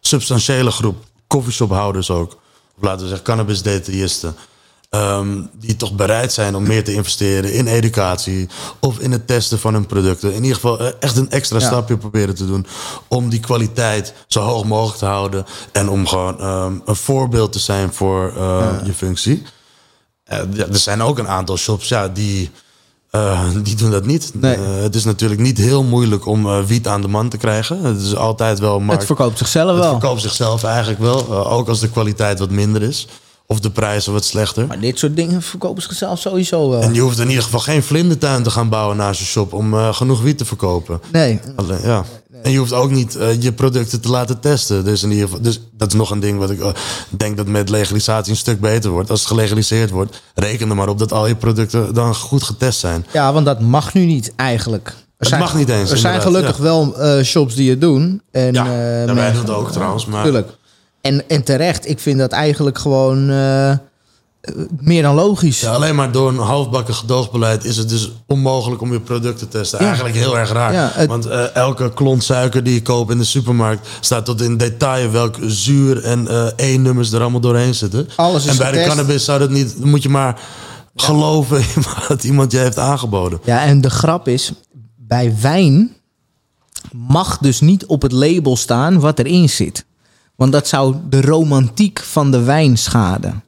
substantiële 0.00 0.70
groep 0.70 0.96
coffeeshophouders 1.26 2.10
ook. 2.10 2.32
Of 2.76 2.82
laten 2.82 3.00
we 3.00 3.06
zeggen 3.06 3.24
cannabis-detailisten. 3.24 4.34
Ehm, 4.92 5.40
die 5.58 5.76
toch 5.76 5.92
bereid 5.94 6.32
zijn 6.32 6.54
om 6.56 6.62
meer 6.66 6.84
te 6.84 6.94
investeren 6.94 7.52
in 7.52 7.66
educatie 7.66 8.48
of 8.80 8.98
in 8.98 9.12
het 9.12 9.26
testen 9.26 9.58
van 9.58 9.74
hun 9.74 9.86
producten. 9.86 10.32
In 10.34 10.40
ieder 10.42 10.54
geval 10.54 10.78
eh, 10.78 10.86
echt 11.00 11.16
een 11.16 11.30
extra 11.30 11.58
Ja. 11.58 11.66
stapje 11.66 11.96
proberen 11.96 12.34
te 12.34 12.46
doen 12.46 12.66
om 13.08 13.28
die 13.28 13.40
kwaliteit 13.40 14.14
zo 14.26 14.40
hoog 14.40 14.64
mogelijk 14.64 14.98
te 14.98 15.04
houden 15.04 15.44
en 15.72 15.88
om 15.88 16.06
gewoon 16.06 16.40
ehm, 16.40 16.72
een 16.84 16.96
voorbeeld 16.96 17.52
te 17.52 17.58
zijn 17.58 17.92
voor 17.92 18.32
eh, 18.36 18.66
je 18.84 18.92
functie. 18.92 19.42
Eh, 20.24 20.38
ja, 20.52 20.66
er 20.66 20.76
zijn 20.78 21.02
ook 21.02 21.18
een 21.18 21.28
aantal 21.28 21.56
shops 21.56 21.88
ja, 21.88 22.08
die, 22.08 22.50
die 23.62 23.76
doen 23.76 23.90
dat 23.90 24.06
niet. 24.06 24.30
Nee. 24.34 24.56
Het 24.58 24.94
is 24.94 25.04
natuurlijk 25.04 25.40
niet 25.40 25.58
heel 25.58 25.82
moeilijk 25.82 26.26
om 26.26 26.66
wiet 26.66 26.86
aan 26.88 27.00
de 27.02 27.08
man 27.08 27.28
te 27.28 27.36
krijgen. 27.36 27.82
Het 27.84 28.00
is 28.00 28.16
altijd 28.16 28.58
wel 28.58 28.78
markt. 28.80 28.94
Het 28.96 29.06
verkoopt 29.06 29.38
zichzelf 29.38 29.70
Het 29.70 29.78
wel. 29.78 29.90
verkoopt 29.90 30.20
zichzelf 30.20 30.64
eigenlijk 30.64 31.00
wel. 31.00 31.46
ook 31.48 31.68
als 31.68 31.80
de 31.80 31.90
kwaliteit 31.90 32.38
wat 32.38 32.50
minder 32.50 32.82
is. 32.82 33.06
Of 33.52 33.60
de 33.60 33.70
prijzen 33.70 34.12
wat 34.12 34.24
slechter. 34.24 34.66
Maar 34.66 34.80
dit 34.80 34.98
soort 34.98 35.16
dingen 35.16 35.42
verkopen 35.42 35.82
zichzelf 35.82 36.18
sowieso 36.18 36.70
wel. 36.70 36.82
En 36.82 36.94
je 36.94 37.00
hoeft 37.00 37.18
in 37.18 37.28
ieder 37.28 37.42
geval 37.42 37.60
geen 37.60 37.82
vlindertuin 37.82 38.42
te 38.42 38.50
gaan 38.50 38.68
bouwen 38.68 38.96
naast 38.96 39.20
je 39.20 39.26
shop 39.26 39.52
om 39.52 39.74
eh, 39.74 39.94
genoeg 39.94 40.22
wiet 40.22 40.38
te 40.38 40.44
verkopen. 40.44 41.00
Nee. 41.12 41.40
Alleen, 41.56 41.80
ja. 41.82 42.04
En 42.42 42.50
je 42.50 42.58
hoeft 42.58 42.72
ook 42.72 42.90
niet 42.90 43.16
eh, 43.16 43.42
je 43.42 43.52
producten 43.52 44.00
te 44.00 44.08
laten 44.08 44.40
testen. 44.40 44.84
Dus, 44.84 45.02
in 45.02 45.10
ieder 45.10 45.24
geval, 45.24 45.42
dus 45.42 45.60
dat 45.72 45.88
is 45.88 45.94
nog 45.94 46.10
een 46.10 46.20
ding 46.20 46.38
wat 46.38 46.50
ik 46.50 46.60
eh, 46.60 46.68
denk 47.08 47.36
dat 47.36 47.46
met 47.46 47.68
legalisatie 47.68 48.30
een 48.30 48.38
stuk 48.38 48.60
beter 48.60 48.90
wordt. 48.90 49.10
Als 49.10 49.20
het 49.20 49.28
gelegaliseerd 49.28 49.90
wordt, 49.90 50.22
reken 50.34 50.68
er 50.68 50.76
maar 50.76 50.88
op 50.88 50.98
dat 50.98 51.12
al 51.12 51.26
je 51.26 51.36
producten 51.36 51.94
dan 51.94 52.14
goed 52.14 52.42
getest 52.42 52.78
zijn. 52.78 53.06
Ja, 53.12 53.32
want 53.32 53.46
dat 53.46 53.60
mag 53.60 53.94
nu 53.94 54.04
niet 54.04 54.32
eigenlijk. 54.36 54.94
Er 55.16 55.38
mag 55.38 55.54
niet 55.54 55.68
eens, 55.68 55.90
Er 55.90 55.98
zijn 55.98 56.20
gelukkig 56.20 56.56
wel 56.56 56.94
shops 57.22 57.54
die 57.54 57.70
het 57.70 57.80
doen. 57.80 58.22
En, 58.30 58.52
Ja, 58.52 58.64
ja, 58.64 59.14
wij 59.14 59.30
het 59.30 59.50
ook 59.50 59.70
trouwens. 59.70 60.06
Maar 60.06 60.22
Tuurlijk. 60.22 60.48
En, 61.02 61.28
en 61.28 61.42
terecht, 61.44 61.88
ik 61.88 61.98
vind 62.00 62.18
dat 62.18 62.32
eigenlijk 62.32 62.78
gewoon 62.78 63.30
eh, 63.30 63.72
meer 64.80 65.02
dan 65.02 65.14
logisch. 65.14 65.60
Ja, 65.60 65.72
alleen 65.72 65.94
maar 65.94 66.12
door 66.12 66.28
een 66.28 66.36
halfbakken 66.38 66.94
gedoogbeleid 66.94 67.64
is 67.64 67.76
het 67.76 67.88
dus 67.88 68.10
onmogelijk 68.26 68.80
om 68.82 68.92
je 68.92 69.00
product 69.00 69.38
te 69.38 69.48
testen. 69.48 69.78
Ja. 69.80 69.84
Eigenlijk 69.86 70.14
heel 70.16 70.38
erg 70.38 70.50
raar. 70.52 70.72
Ja, 70.72 70.90
het- 70.94 71.08
Want 71.08 71.26
eh, 71.26 71.54
elke 71.56 71.92
klont 71.94 72.24
suiker 72.24 72.62
die 72.64 72.74
je 72.74 72.82
koopt 72.82 73.10
in 73.10 73.18
de 73.18 73.24
supermarkt 73.24 73.88
staat 74.00 74.24
tot 74.24 74.40
in 74.42 74.56
detail 74.56 75.10
welk 75.10 75.36
zuur 75.46 76.04
en 76.04 76.28
eh 76.28 76.46
E-nummers 76.74 77.12
er 77.12 77.20
allemaal 77.20 77.40
doorheen 77.40 77.74
zitten. 77.74 78.08
Alles 78.16 78.44
is 78.44 78.50
en 78.50 78.56
bij 78.56 78.72
de 78.72 78.84
cannabis 78.88 79.24
zou 79.24 79.38
dat 79.38 79.50
niet, 79.50 79.84
moet 79.84 80.02
je 80.02 80.08
maar 80.08 80.40
geloven 80.96 81.58
in 81.74 81.82
wat 82.08 82.24
iemand 82.24 82.52
je 82.52 82.58
heeft 82.58 82.78
aangeboden. 82.78 83.40
Ja, 83.44 83.62
en 83.64 83.80
de 83.80 83.90
grap 83.90 84.28
is, 84.28 84.52
bij 84.96 85.34
wijn 85.40 85.92
mag 86.92 87.38
dus 87.38 87.60
niet 87.60 87.86
op 87.86 88.02
het 88.02 88.12
label 88.12 88.56
staan 88.56 89.00
wat 89.00 89.18
erin 89.18 89.48
zit. 89.48 89.84
Want 90.42 90.54
dat 90.54 90.68
zou 90.68 90.94
de 91.08 91.20
romantiek 91.20 91.98
van 91.98 92.30
de 92.30 92.42
wijn 92.42 92.78
schaden. 92.78 93.42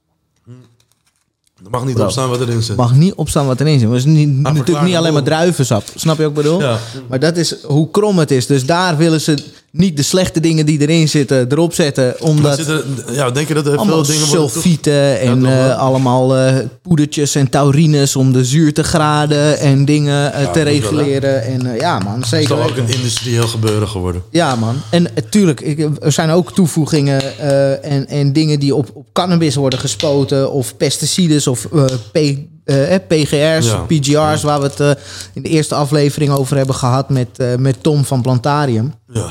Er 1.64 1.70
mag 1.70 1.84
niet 1.84 1.94
Bro. 1.94 2.04
op 2.04 2.10
staan 2.10 2.28
wat 2.28 2.40
erin 2.40 2.62
zit. 2.62 2.76
mag 2.76 2.94
niet 2.94 3.14
opstaan 3.14 3.46
wat 3.46 3.60
erin 3.60 3.78
zit. 3.78 3.88
Het 3.88 3.98
is 3.98 4.04
niet, 4.04 4.28
natuurlijk 4.28 4.56
verklaar 4.56 4.84
niet 4.84 4.96
alleen 4.96 5.12
maar 5.12 5.22
druivensap. 5.22 5.82
Snap 5.94 6.16
je 6.16 6.22
wat 6.22 6.30
ik 6.30 6.36
bedoel? 6.36 6.60
Ja. 6.60 6.78
Maar 7.08 7.18
dat 7.18 7.36
is 7.36 7.62
hoe 7.62 7.90
krom 7.90 8.18
het 8.18 8.30
is. 8.30 8.46
Dus 8.46 8.66
daar 8.66 8.96
willen 8.96 9.20
ze 9.20 9.44
niet 9.76 9.96
de 9.96 10.02
slechte 10.02 10.40
dingen 10.40 10.66
die 10.66 10.80
erin 10.80 11.08
zitten 11.08 11.46
erop 11.52 11.74
zetten. 11.74 12.20
Omdat 12.20 12.56
zit 12.56 12.68
er, 12.68 12.84
ja, 13.12 13.30
denk 13.30 13.48
je 13.48 13.54
dat 13.54 13.66
er 13.66 13.80
veel 13.84 14.02
dingen 14.02 14.26
sulfieten 14.26 15.20
en 15.20 15.42
wel. 15.42 15.50
eh, 15.70 15.78
allemaal 15.78 16.36
eh, 16.36 16.54
poedertjes 16.82 17.34
en 17.34 17.50
taurines 17.50 18.16
om 18.16 18.32
de 18.32 18.44
zuurtegraden 18.44 19.58
en 19.58 19.84
dingen 19.84 20.32
eh, 20.32 20.42
Ja, 20.42 20.50
te 20.50 20.58
wel, 20.62 20.72
reguleren. 20.72 21.42
en 21.44 21.74
ja 21.78 21.98
man, 21.98 22.24
zeker 22.24 22.48
toch 22.48 22.58
ook 22.58 22.68
weten. 22.68 22.84
een 22.84 22.94
industrieel 22.94 23.46
gebeuren 23.46 23.88
geworden? 23.88 24.22
Ja, 24.30 24.54
man. 24.56 24.74
En 24.90 25.06
natuurlijk, 25.14 25.60
er 26.02 26.12
zijn 26.12 26.30
ook 26.30 26.52
toevoegingen 26.52 27.38
en, 27.82 28.06
en 28.08 28.32
dingen 28.32 28.60
die 28.60 28.74
op, 28.74 28.90
op 28.94 29.06
cannabis 29.12 29.54
worden 29.54 29.78
gespoten, 29.78 30.52
of 30.52 30.76
pesticides, 30.76 31.46
of 31.46 31.66
P, 32.12 32.16
eh, 32.64 32.96
PGR's, 33.08 33.66
Ja. 33.66 33.76
PGR's, 33.86 34.42
waar 34.42 34.60
we 34.60 34.70
het 34.76 34.98
in 35.34 35.42
de 35.42 35.48
eerste 35.48 35.74
aflevering 35.74 36.30
over 36.32 36.56
hebben 36.56 36.74
gehad 36.74 37.08
met, 37.10 37.28
met 37.58 37.82
Tom 37.82 38.04
van 38.04 38.22
Plantarium. 38.22 38.94
Ja. 39.12 39.26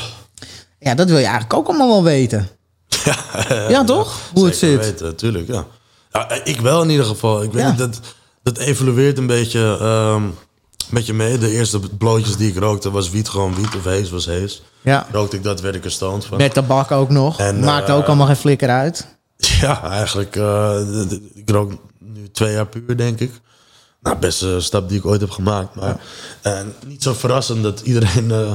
Ja, 0.84 0.96
dat 0.96 1.08
wil 1.08 1.18
je 1.18 1.24
eigenlijk 1.24 1.54
ook 1.54 1.68
allemaal 1.68 1.88
wel 1.90 2.04
weten. 2.04 2.50
Ja, 3.70 3.84
toch? 3.84 4.20
Hoe 4.34 4.46
het 4.46 4.56
zit. 4.58 4.80
weten, 4.80 5.16
tuurlijk, 5.16 5.48
ja. 5.48 5.66
ja. 6.12 6.30
Ik 6.44 6.60
wel 6.62 6.82
in 6.84 6.90
ieder 6.90 7.06
geval. 7.06 7.44
Ik 7.44 7.52
weet 7.52 7.62
Ja. 7.64 7.70
niet, 7.70 7.78
dat, 7.78 8.00
dat 8.44 8.58
evolueert 8.58 9.18
een 9.18 9.28
beetje 9.28 9.78
ehm, 9.82 10.24
met 10.90 11.06
je 11.06 11.14
mee. 11.14 11.38
De 11.38 11.50
eerste 11.52 11.80
blootjes 11.80 12.38
die 12.38 12.50
ik 12.50 12.58
rookte 12.58 12.92
was 12.92 13.10
wiet 13.10 13.30
gewoon 13.30 13.56
wiet 13.56 13.76
of 13.76 13.84
hees 13.84 14.10
was 14.10 14.26
hees. 14.26 14.62
Ja. 14.82 15.08
Rookte 15.12 15.36
ik 15.36 15.44
dat, 15.44 15.62
werd 15.62 15.76
ik 15.76 15.86
er 15.86 15.92
stoned 15.92 16.26
van. 16.26 16.38
Met 16.38 16.54
tabak 16.54 16.92
ook 16.92 17.10
nog. 17.10 17.40
En, 17.40 17.60
Maakt 17.60 17.90
eh, 17.90 17.96
ook 17.96 18.06
allemaal 18.06 18.28
geen 18.28 18.36
flikker 18.36 18.70
uit. 18.70 19.08
Ja, 19.62 19.84
eigenlijk. 19.90 20.36
eh, 20.36 20.80
ik 21.34 21.50
rook 21.50 21.72
nu 22.00 22.30
twee 22.32 22.54
jaar 22.54 22.68
puur, 22.68 22.98
denk 22.98 23.20
ik. 23.20 23.32
Nou, 24.02 24.18
beste 24.18 24.62
stap 24.62 24.90
die 24.90 24.98
ik 24.98 25.06
ooit 25.06 25.22
heb 25.22 25.30
gemaakt. 25.30 25.76
Maar 25.76 26.00
en 26.42 26.74
niet 26.86 27.04
zo 27.04 27.14
verrassend 27.14 27.64
dat 27.64 27.80
iedereen 27.80 28.32
eh, 28.32 28.52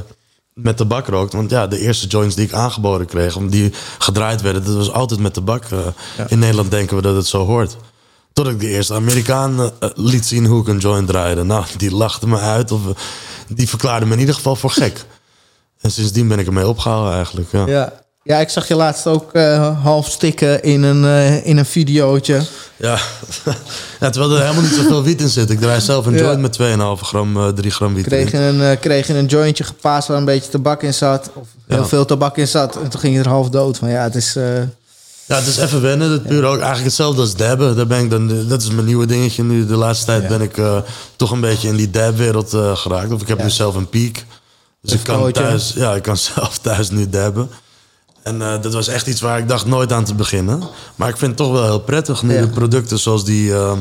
met 0.62 0.76
tabak 0.76 1.06
rookt. 1.06 1.32
Want 1.32 1.50
ja, 1.50 1.66
de 1.66 1.78
eerste 1.78 2.06
joints 2.06 2.34
die 2.34 2.46
ik 2.46 2.52
aangeboden 2.52 3.06
kreeg, 3.06 3.36
om 3.36 3.50
die 3.50 3.72
gedraaid 3.98 4.40
werden, 4.42 4.64
dat 4.64 4.74
was 4.74 4.92
altijd 4.92 5.20
met 5.20 5.34
tabak. 5.34 5.64
Eh, 5.64 5.78
In 6.28 6.38
Nederland 6.38 6.70
denken 6.70 6.96
we 6.96 7.02
dat 7.02 7.16
het 7.16 7.26
zo 7.26 7.44
hoort. 7.46 7.76
Tot 8.32 8.46
ik 8.46 8.60
de 8.60 8.68
eerste 8.68 8.94
Amerikaan 8.94 9.60
eh, 9.60 9.88
liet 9.94 10.26
zien 10.26 10.46
hoe 10.46 10.60
ik 10.60 10.68
een 10.68 10.78
joint 10.78 11.08
draaide. 11.08 11.42
Nou, 11.42 11.64
die 11.76 11.90
lachte 11.94 12.28
me 12.28 12.38
uit. 12.38 12.72
Of, 12.72 12.80
die 13.48 13.68
verklaarde 13.68 14.06
me 14.06 14.12
in 14.12 14.20
ieder 14.20 14.34
geval 14.34 14.56
voor 14.56 14.70
gek. 14.70 15.04
En 15.80 15.90
sindsdien 15.90 16.28
ben 16.28 16.38
ik 16.38 16.46
ermee 16.46 16.68
opgehouden 16.68 17.14
eigenlijk. 17.14 17.52
Ja. 17.52 17.66
Ja. 17.66 17.92
Ja, 18.22 18.38
ik 18.38 18.48
zag 18.48 18.68
je 18.68 18.74
laatst 18.74 19.06
ook 19.06 19.32
eh, 19.32 19.82
half 19.82 20.10
stikken 20.10 20.62
in 20.62 20.82
een, 20.82 21.04
eh, 21.04 21.46
in 21.46 21.56
een 21.56 21.64
videootje. 21.66 22.42
Ja. 22.76 22.98
ja, 24.00 24.10
terwijl 24.10 24.32
er 24.34 24.40
helemaal 24.42 24.62
niet 24.62 24.72
zoveel 24.74 25.02
wiet 25.02 25.20
in 25.20 25.28
zit. 25.28 25.50
Ik 25.50 25.60
draai 25.60 25.80
zelf 25.80 26.06
een 26.06 26.12
Ja. 26.14 26.18
joint 26.18 26.40
met 26.40 26.52
2,5 26.52 27.00
gram, 27.06 27.36
eh 27.36 27.48
3 27.48 27.70
gram 27.70 27.94
wiet 27.94 28.06
Kreeg 28.06 28.32
in. 28.32 28.40
een, 28.40 28.78
kreeg 28.78 29.08
een 29.08 29.26
jointje 29.26 29.64
gepaast 29.64 30.08
waar 30.08 30.16
een 30.16 30.24
beetje 30.24 30.50
tabak 30.50 30.82
in 30.82 30.94
zat. 30.94 31.30
Of 31.34 31.46
heel 31.66 31.84
veel 31.86 32.04
tabak 32.04 32.36
in 32.36 32.48
zat. 32.48 32.76
En 32.76 32.88
toen 32.88 33.00
ging 33.00 33.14
je 33.14 33.20
er 33.20 33.28
half 33.28 33.48
dood 33.48 33.78
van. 33.78 33.88
Ja, 33.88 34.02
het 34.02 34.14
is... 34.14 34.32
Ja, 35.26 35.36
het 35.36 35.46
is 35.46 35.56
even 35.56 35.82
wennen. 35.82 36.10
Het 36.10 36.22
puur 36.26 36.44
ook 36.44 36.54
eigenlijk 36.54 36.84
hetzelfde 36.84 37.20
als 37.20 37.34
dabben. 37.36 37.76
Daar 37.76 37.86
ben 37.86 38.00
ik 38.04 38.10
dan, 38.10 38.46
dat 38.48 38.62
is 38.62 38.70
mijn 38.70 38.86
nieuwe 38.86 39.06
dingetje 39.06 39.42
nu. 39.44 39.66
De 39.66 39.76
laatste 39.76 40.06
tijd 40.06 40.22
Ja. 40.22 40.28
ben 40.28 40.40
ik 40.40 40.56
toch 41.16 41.30
een 41.30 41.40
beetje 41.40 41.68
in 41.68 41.76
die 41.76 41.90
dab-wereld 41.90 42.54
eh, 42.54 42.76
geraakt. 42.76 43.12
Of 43.12 43.20
ik 43.22 43.28
heb 43.28 43.38
Ja. 43.38 43.44
nu 43.44 43.50
zelf 43.50 43.74
een 43.74 43.88
piek. 43.88 44.24
Dus 44.82 44.92
ik 44.92 45.00
kan, 45.04 45.32
thuis, 45.32 45.72
ja, 45.76 45.94
ik 45.94 46.02
kan 46.02 46.16
zelf 46.34 46.58
thuis 46.58 46.90
nu 46.90 47.08
dabben. 47.08 47.50
En 48.28 48.42
eh, 48.42 48.62
dat 48.62 48.72
was 48.72 48.88
echt 48.88 49.06
iets 49.06 49.20
waar 49.20 49.38
ik 49.38 49.48
dacht 49.48 49.66
nooit 49.66 49.92
aan 49.92 50.04
te 50.04 50.14
beginnen. 50.14 50.62
Maar 50.96 51.08
ik 51.08 51.16
vind 51.16 51.30
het 51.30 51.36
toch 51.40 51.52
wel 51.52 51.64
heel 51.64 51.80
prettig 51.80 52.22
nu 52.22 52.34
Ja. 52.34 52.40
de 52.40 52.48
producten 52.48 52.98
zoals 52.98 53.24
die... 53.24 53.52
eh, 53.52 53.76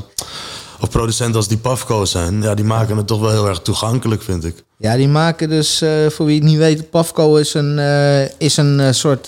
of 0.79 0.89
producenten 0.89 1.35
als 1.35 1.47
die 1.47 1.57
Pafco 1.57 2.05
zijn. 2.05 2.41
Ja, 2.41 2.55
die 2.55 2.65
maken 2.65 2.97
het 2.97 3.07
toch 3.07 3.19
wel 3.19 3.29
heel 3.31 3.47
erg 3.47 3.59
toegankelijk, 3.61 4.21
vind 4.21 4.45
ik. 4.45 4.63
Ja, 4.77 4.95
die 4.95 5.07
maken 5.07 5.49
dus, 5.49 5.81
eh, 5.81 5.89
voor 6.09 6.25
wie 6.25 6.35
het 6.35 6.43
niet 6.43 6.57
weet, 6.57 6.89
Pafco 6.89 7.35
is 7.35 7.53
een, 7.53 7.79
is 8.37 8.57
een 8.57 8.95
soort 8.95 9.27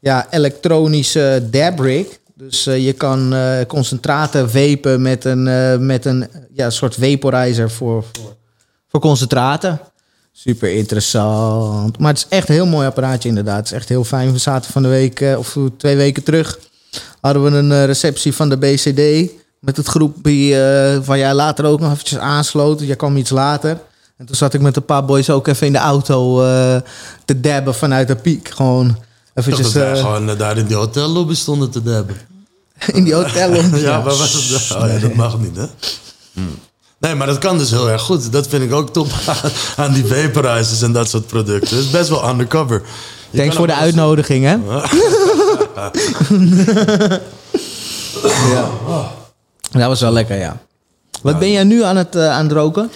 ja, 0.00 0.26
elektronische 0.30 1.48
dab 1.50 1.78
rig. 1.78 2.06
Dus 2.34 2.64
je 2.64 2.92
kan 2.92 3.34
concentraten 3.66 4.50
vapen 4.50 5.02
met 5.02 5.24
een, 5.24 5.86
met 5.86 6.04
een 6.04 6.28
ja, 6.54 6.70
soort 6.70 6.94
vaporizer 6.94 7.70
voor, 7.70 8.04
voor, 8.12 8.36
voor 8.88 9.00
concentraten. 9.00 9.80
Super 10.32 10.74
interessant. 10.74 11.98
Maar 11.98 12.08
het 12.08 12.18
is 12.18 12.26
echt 12.28 12.48
een 12.48 12.54
heel 12.54 12.66
mooi 12.66 12.86
apparaatje 12.86 13.28
inderdaad. 13.28 13.56
Het 13.56 13.66
is 13.66 13.72
echt 13.72 13.88
heel 13.88 14.04
fijn. 14.04 14.32
We 14.32 14.38
zaten 14.38 14.72
van 14.72 14.82
de 14.82 14.88
week, 14.88 15.20
eh, 15.20 15.38
of 15.38 15.56
twee 15.76 15.96
weken 15.96 16.22
terug, 16.22 16.58
hadden 17.20 17.44
we 17.44 17.50
een 17.50 17.72
eh, 17.72 17.84
receptie 17.84 18.34
van 18.34 18.48
de 18.48 18.56
BCD. 18.56 19.30
Met 19.58 19.76
het 19.76 19.86
groepje 19.86 20.54
eh 20.54 21.06
waar 21.06 21.18
jij 21.18 21.34
later 21.34 21.64
ook 21.64 21.80
nog 21.80 21.92
eventjes 21.92 22.18
aansloot. 22.18 22.80
Jij 22.80 22.96
kwam 22.96 23.16
iets 23.16 23.30
later. 23.30 23.78
En 24.22 24.28
toen 24.28 24.36
zat 24.36 24.54
ik 24.54 24.60
met 24.60 24.76
een 24.76 24.84
paar 24.84 25.04
boys 25.04 25.30
ook 25.30 25.46
even 25.46 25.66
in 25.66 25.72
de 25.72 25.78
auto 25.78 26.42
eh, 26.44 26.76
te 27.24 27.40
dabben 27.40 27.74
vanuit 27.74 28.08
de 28.08 28.16
piek. 28.16 28.48
Gewoon 28.48 28.86
Ik 28.88 28.94
dacht 29.34 29.46
eventjes 29.46 29.72
dat 29.72 29.82
wij 29.82 29.92
eh, 29.92 30.00
gewoon 30.00 30.28
eh, 30.30 30.38
daar 30.38 30.58
in 30.58 30.66
die 30.66 30.76
hotellobby 30.76 31.34
stonden 31.34 31.70
te 31.70 31.82
dabben. 31.82 32.16
in 32.94 33.04
die 33.04 33.14
hotel. 33.14 33.54
Ja, 33.78 34.02
waar 34.02 34.16
was 34.16 34.32
het? 34.32 34.76
Oh 34.76 34.88
ja, 34.88 34.98
dat 34.98 35.14
mag 35.14 35.38
niet, 35.38 35.56
hè? 35.56 35.66
Hm. 36.32 36.40
Nee, 37.02 37.14
maar 37.14 37.26
dat 37.26 37.38
kan 37.38 37.58
dus 37.58 37.70
heel 37.70 37.90
erg 37.90 38.02
goed. 38.02 38.32
Dat 38.32 38.46
vind 38.46 38.62
ik 38.62 38.72
ook 38.72 38.90
top 38.92 39.08
aan 39.76 39.92
die 39.92 40.04
vaporizers 40.06 40.82
en 40.82 40.92
dat 40.92 41.08
soort 41.10 41.26
producten. 41.26 41.78
Is 41.78 41.90
best 41.90 42.08
wel 42.08 42.28
undercover. 42.28 42.82
Je 43.30 43.38
Thanks 43.38 43.56
voor 43.56 43.66
de 43.66 43.74
uitnodiging, 43.74 44.44
hè? 44.44 44.56
ja. 48.52 48.68
Dat 49.70 49.86
was 49.88 50.00
wel 50.00 50.12
lekker, 50.12 50.36
ja. 50.38 50.56
Wat 51.22 51.38
ben 51.38 51.50
jij 51.50 51.64
nu 51.64 51.82
aan 51.84 51.96
het, 51.96 52.16
eh, 52.16 52.30
aan 52.30 52.44
het 52.44 52.52
roken? 52.52 52.90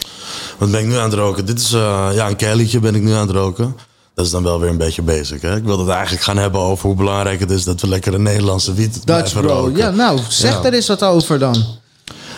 Wat 0.59 0.71
ben 0.71 0.81
ik 0.81 0.87
nu 0.87 0.97
aan 0.97 1.11
het 1.11 1.19
roken? 1.19 1.47
Dit 1.47 1.61
is 1.61 1.73
eh, 1.73 2.09
ja, 2.13 2.29
een 2.29 2.37
kellytje 2.37 2.81
ben 2.81 2.95
ik 2.95 3.03
nu 3.03 3.13
aan 3.13 3.27
het 3.27 3.37
roken. 3.37 3.77
Dat 4.15 4.25
is 4.25 4.31
dan 4.31 4.43
wel 4.43 4.61
weer 4.61 4.71
een 4.71 4.77
beetje. 4.77 5.03
Hè? 5.41 5.57
Ik 5.57 5.65
wil 5.65 5.79
het 5.79 5.89
eigenlijk 5.89 6.23
gaan 6.25 6.37
hebben 6.37 6.61
over 6.61 6.87
hoe 6.87 6.97
belangrijk 6.97 7.41
het 7.41 7.51
is 7.51 7.65
dat 7.65 7.81
we 7.81 7.89
lekker 7.89 8.15
een 8.15 8.23
Nederlandse 8.23 8.75
wiet 8.75 9.07
Dutch 9.07 9.33
bro. 9.33 9.49
roken. 9.49 9.77
Ja, 9.77 9.91
nou, 9.91 10.21
zeg 10.29 10.53
Ja. 10.53 10.65
er 10.65 10.73
eens 10.75 10.87
wat 10.89 11.03
over 11.03 11.39
dan. 11.39 11.65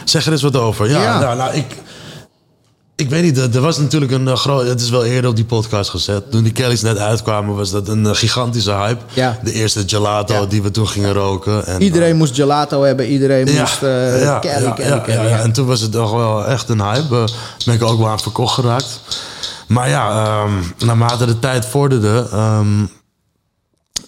Zeg 0.08 0.26
er 0.26 0.32
eens 0.32 0.42
wat 0.42 0.56
over. 0.56 0.88
Ja, 0.90 1.02
Ja. 1.02 1.18
Nou, 1.20 1.36
nou, 1.36 1.54
ik, 1.54 1.76
ik 2.96 3.10
weet 3.10 3.22
niet, 3.22 3.54
er 3.54 3.60
was 3.60 3.78
natuurlijk 3.78 4.12
een 4.12 4.36
groot... 4.36 4.66
Het 4.66 4.80
is 4.80 4.90
wel 4.90 5.04
eerder 5.04 5.30
op 5.30 5.36
die 5.36 5.44
podcast 5.44 5.90
gezet. 5.90 6.30
Toen 6.30 6.42
die 6.42 6.52
Kellys 6.52 6.80
net 6.82 6.98
uitkwamen 6.98 7.54
was 7.56 7.70
dat 7.70 7.88
een 7.88 8.06
eh, 8.06 8.14
gigantische 8.14 8.72
hype. 8.72 9.00
Ja. 9.12 9.38
De 9.42 9.52
eerste 9.52 9.82
gelato 9.86 10.34
Ja. 10.34 10.46
die 10.46 10.62
we 10.62 10.70
toen 10.70 10.88
gingen 10.88 11.12
roken. 11.12 11.66
En, 11.66 11.82
Iedereen 11.82 12.16
moest 12.16 12.34
gelato 12.34 12.82
hebben, 12.82 13.06
iedereen 13.06 13.44
moest 13.44 13.58
eh 13.58 13.80
Kelly, 13.80 14.22
ja, 14.22 14.38
Kelly, 14.38 15.00
Kelly. 15.00 15.32
En 15.32 15.52
toen 15.52 15.66
was 15.66 15.80
het 15.80 15.92
toch 15.92 16.12
wel 16.12 16.46
echt 16.46 16.68
een 16.68 16.82
hype. 16.82 17.16
Eh, 17.16 17.24
ben 17.64 17.74
ik 17.74 17.82
ook 17.82 17.98
wel 17.98 18.08
aan 18.08 18.20
verkocht 18.20 18.54
geraakt. 18.54 19.00
Maar 19.66 19.88
ja, 19.88 20.24
ehm, 20.24 20.86
naarmate 20.86 21.26
de 21.26 21.38
tijd 21.38 21.66
vorderde... 21.66 22.28
ehm, 22.32 22.80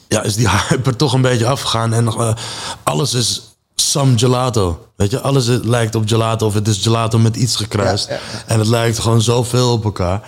ja, 0.08 0.22
is 0.22 0.34
die 0.36 0.48
hype 0.68 0.90
er 0.90 0.96
toch 0.96 1.12
een 1.12 1.22
beetje 1.22 1.46
afgegaan. 1.46 1.92
En 1.92 2.06
eh, 2.06 2.34
alles 2.82 3.14
is 3.14 3.42
some 3.80 4.18
gelato. 4.18 4.86
Weet 4.96 5.10
je, 5.10 5.20
alles 5.20 5.46
lijkt 5.46 5.94
op 5.94 6.02
gelato 6.08 6.46
of 6.46 6.54
het 6.54 6.68
is 6.68 6.78
gelato 6.78 7.18
met 7.18 7.36
iets 7.36 7.56
gekruist. 7.56 8.08
Ja, 8.08 8.14
ja, 8.14 8.20
En 8.46 8.58
het 8.58 8.68
lijkt 8.68 8.98
gewoon 8.98 9.22
zoveel 9.22 9.72
op 9.72 9.84
elkaar. 9.84 10.20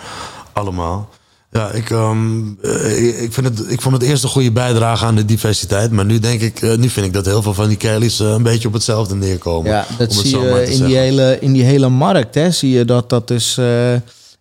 Allemaal. 0.53 1.09
Ja, 1.51 1.69
ik, 1.71 1.89
ehm, 1.89 2.41
eh, 2.61 3.21
ik, 3.23 3.33
vind 3.33 3.47
het, 3.47 3.71
ik 3.71 3.81
vond 3.81 3.93
het 3.95 4.03
eerst 4.03 4.23
een 4.23 4.29
goede 4.29 4.51
bijdrage 4.51 5.05
aan 5.05 5.15
de 5.15 5.25
diversiteit. 5.25 5.91
Maar 5.91 6.05
nu 6.05 6.19
denk 6.19 6.41
ik, 6.41 6.61
eh, 6.61 6.75
nu 6.77 6.89
vind 6.89 7.05
ik 7.05 7.13
dat 7.13 7.25
heel 7.25 7.41
veel 7.41 7.53
van 7.53 7.67
die 7.67 7.77
Kellys 7.77 8.19
eh, 8.19 8.27
een 8.27 8.43
beetje 8.43 8.67
op 8.67 8.73
hetzelfde 8.73 9.15
neerkomen. 9.15 9.71
Ja, 9.71 9.85
dat 9.97 10.13
zie 10.13 10.37
je 10.39 10.71
in 10.71 10.85
die, 10.85 10.95
hele, 10.97 11.37
in 11.39 11.53
die 11.53 11.63
hele 11.63 11.89
markt. 11.89 12.35
Hè, 12.35 12.51
zie 12.51 12.69
je 12.69 12.85
dat 12.85 13.09
dat 13.09 13.31
eh, 13.31 13.93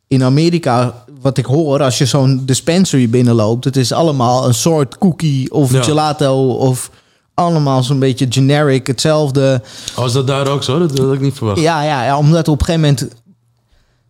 in 0.09 0.23
Amerika, 0.25 1.05
wat 1.21 1.39
ik 1.39 1.45
hoor, 1.45 1.83
als 1.83 1.99
je 1.99 2.07
zo'n 2.07 2.43
dispensary 2.45 3.09
binnenloopt, 3.09 3.65
het 3.65 3.77
is 3.77 3.93
allemaal 3.93 4.47
een 4.47 4.55
soort 4.55 4.99
cookie 4.99 5.53
of 5.53 5.73
Ja. 5.73 5.83
gelato 5.83 6.49
of 6.51 6.91
allemaal 7.35 7.83
zo'n 7.83 7.99
beetje 7.99 8.27
generic, 8.29 8.87
hetzelfde. 8.87 9.63
Oh, 9.97 10.05
is 10.07 10.13
dat 10.13 10.27
daar 10.27 10.49
ook 10.49 10.63
zo? 10.63 10.79
Dat, 10.79 10.99
had 10.99 11.13
ik 11.13 11.21
niet 11.21 11.35
verwacht. 11.35 11.61
Ja, 11.61 11.83
ja, 11.83 12.05
ja 12.05 12.19
omdat 12.19 12.49
op 12.49 12.61
een 12.61 12.67
gegeven 12.67 12.89
moment. 12.89 13.09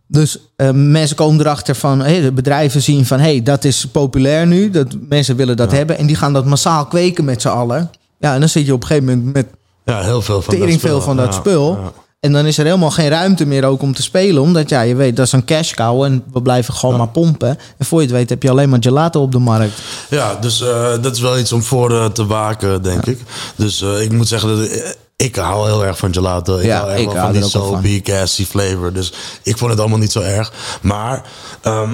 Dus 0.07 0.37
eh, 0.55 0.69
mensen 0.73 1.15
komen 1.15 1.39
erachter 1.39 1.75
van, 1.75 1.99
hey, 1.99 2.21
de 2.21 2.31
bedrijven 2.31 2.81
zien 2.81 3.05
van, 3.05 3.19
hey, 3.19 3.43
dat 3.43 3.63
is 3.63 3.85
populair 3.85 4.47
nu, 4.47 4.69
dat 4.69 4.87
mensen 5.09 5.35
willen 5.35 5.57
dat 5.57 5.71
hebben 5.71 5.97
en 5.97 6.05
die 6.07 6.15
gaan 6.15 6.33
dat 6.33 6.45
massaal 6.45 6.85
kweken 6.85 7.25
met 7.25 7.41
z'n 7.41 7.47
allen. 7.47 7.89
Ja, 8.19 8.33
en 8.33 8.39
dan 8.39 8.49
zit 8.49 8.65
je 8.65 8.73
op 8.73 8.81
een 8.81 8.87
gegeven 8.87 9.07
moment 9.17 9.33
met 9.33 9.47
Ja, 9.85 10.01
heel 10.01 10.21
veel 10.21 10.41
van 10.41 10.59
dat 10.59 10.69
spul. 10.69 10.79
veel 10.79 11.01
van 11.01 11.15
dat 11.17 11.25
Ja, 11.25 11.31
spul. 11.31 11.77
En 12.23 12.31
dan 12.31 12.45
is 12.45 12.57
er 12.57 12.65
helemaal 12.65 12.91
geen 12.91 13.09
ruimte 13.09 13.45
meer 13.45 13.65
ook 13.65 13.81
om 13.81 13.93
te 13.93 14.01
spelen. 14.01 14.41
Omdat 14.41 14.69
ja, 14.69 14.81
je 14.81 14.95
weet, 14.95 15.15
dat 15.15 15.25
is 15.25 15.31
een 15.31 15.45
cash 15.45 15.73
cow 15.73 16.03
en 16.03 16.23
we 16.33 16.41
blijven 16.41 16.73
gewoon 16.73 16.97
maar 16.97 17.07
pompen. 17.07 17.59
En 17.77 17.85
voor 17.85 17.99
je 17.99 18.05
het 18.07 18.15
weet 18.15 18.29
heb 18.29 18.43
je 18.43 18.49
alleen 18.49 18.69
maar 18.69 18.81
gelato 18.81 19.21
op 19.21 19.31
de 19.31 19.39
markt. 19.39 19.81
Ja, 20.09 20.35
dus 20.35 20.61
eh, 20.61 20.91
dat 21.01 21.15
is 21.15 21.19
wel 21.21 21.37
iets 21.37 21.51
om 21.51 21.63
voor 21.63 21.91
eh, 21.91 22.05
te 22.05 22.25
waken, 22.25 22.81
denk 22.81 23.05
ik. 23.05 23.19
Dus 23.55 23.81
eh, 23.81 24.01
ik 24.01 24.11
moet 24.11 24.27
zeggen, 24.27 24.49
dat, 24.49 24.95
ik 25.15 25.35
hou 25.35 25.65
heel 25.67 25.85
erg 25.85 25.97
van 25.97 26.13
gelato. 26.13 26.57
Ik 26.57 26.65
Ja, 26.65 26.79
hou 26.79 27.03
hou 27.03 27.17
van 27.17 27.31
die 27.31 27.43
soapy, 27.43 28.01
gassy 28.03 28.45
flavor. 28.45 28.93
Dus 28.93 29.13
ik 29.43 29.57
vond 29.57 29.71
het 29.71 29.79
allemaal 29.79 29.99
niet 29.99 30.11
zo 30.11 30.21
erg. 30.21 30.51
Maar... 30.81 31.21
ehm, 31.61 31.93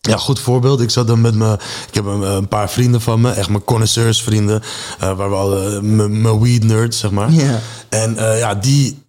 Ja, 0.00 0.16
goed 0.16 0.40
voorbeeld. 0.40 0.80
Ik 0.80 0.90
zat 0.90 1.06
dan 1.06 1.20
met 1.20 1.34
me. 1.34 1.52
Ik 1.88 1.94
heb 1.94 2.04
een, 2.04 2.22
een 2.22 2.48
paar 2.48 2.70
vrienden 2.70 3.00
van 3.00 3.20
me, 3.20 3.30
echt 3.30 3.48
mijn 3.48 3.64
connoisseurs 3.64 4.22
vrienden, 4.22 4.62
eh, 4.98 5.16
waar 5.16 5.30
we 5.30 5.36
al 5.36 5.56
eh, 5.56 5.80
mijn 5.80 6.20
mijn 6.20 6.40
weed 6.40 6.64
nerds 6.64 6.98
zeg 6.98 7.10
maar. 7.10 7.28
En 7.88 8.16
eh, 8.16 8.38
ja, 8.38 8.54
die. 8.54 9.02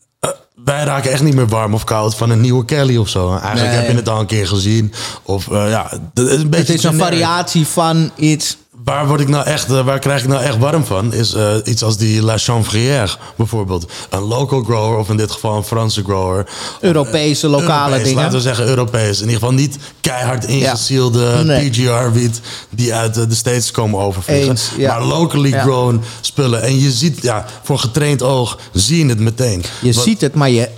wij 0.65 0.83
raken 0.83 1.11
echt 1.11 1.23
niet 1.23 1.35
meer 1.35 1.47
warm 1.47 1.73
of 1.73 1.83
koud 1.83 2.15
van 2.15 2.29
een 2.29 2.41
nieuwe 2.41 2.65
Kelly 2.65 2.97
of 2.97 3.09
zo. 3.09 3.29
Eigenlijk 3.29 3.61
Nee. 3.67 3.75
heb 3.79 3.89
je 3.89 3.95
het 3.95 4.09
al 4.09 4.19
een 4.19 4.25
keer 4.25 4.47
gezien. 4.47 4.93
Of 5.23 5.45
ja, 5.49 5.87
het 6.13 6.27
is 6.27 6.35
een 6.35 6.49
beetje 6.49 6.65
Het 6.65 6.69
is 6.77 6.83
een 6.83 6.91
generic. 6.91 7.11
variatie 7.13 7.67
van 7.67 8.11
iets. 8.15 8.57
Waar, 8.89 9.07
word 9.07 9.19
ik 9.21 9.27
nou 9.27 9.45
echt, 9.45 9.71
eh, 9.71 9.85
waar 9.85 9.99
krijg 9.99 10.21
ik 10.21 10.27
nou 10.27 10.43
echt 10.43 10.57
warm 10.57 10.85
van? 10.85 11.13
Is 11.13 11.33
eh, 11.33 11.53
iets 11.63 11.83
als 11.83 11.97
die 11.97 12.21
La 12.21 12.37
Chanvrière 12.37 13.07
bijvoorbeeld. 13.35 13.91
Een 14.09 14.21
local 14.23 14.63
grower, 14.63 14.97
of 14.99 15.09
in 15.09 15.17
dit 15.17 15.31
geval 15.31 15.55
een 15.57 15.63
Franse 15.63 16.03
grower. 16.03 16.47
Europese, 16.81 17.47
lokale 17.47 17.83
Europees, 17.85 18.03
dingen. 18.07 18.21
Laten 18.23 18.37
we 18.37 18.43
zeggen 18.43 18.65
Europees. 18.67 19.17
In 19.21 19.25
ieder 19.25 19.39
geval 19.39 19.53
niet 19.53 19.77
keihard 20.01 20.45
ingesielde 20.45 21.41
Nee. 21.45 21.69
PGR-wiet... 21.69 22.41
die 22.69 22.93
uit 22.93 23.17
eh, 23.17 23.23
de 23.29 23.35
States 23.35 23.71
komen 23.71 23.99
overvliegen. 23.99 24.49
Eens, 24.49 24.69
ja. 24.77 24.97
Maar 24.97 25.07
locally 25.07 25.49
Ja. 25.49 25.61
grown 25.61 26.01
spullen. 26.21 26.61
En 26.61 26.79
je 26.79 26.91
ziet, 26.91 27.21
ja, 27.21 27.45
voor 27.63 27.79
getraind 27.79 28.21
oog 28.21 28.57
zie 28.73 29.03
je 29.03 29.09
het 29.09 29.19
meteen. 29.19 29.63
Je 29.81 29.93
Wat- 29.93 30.03
ziet 30.03 30.21
het, 30.21 30.33
maar 30.33 30.49
je, 30.49 30.69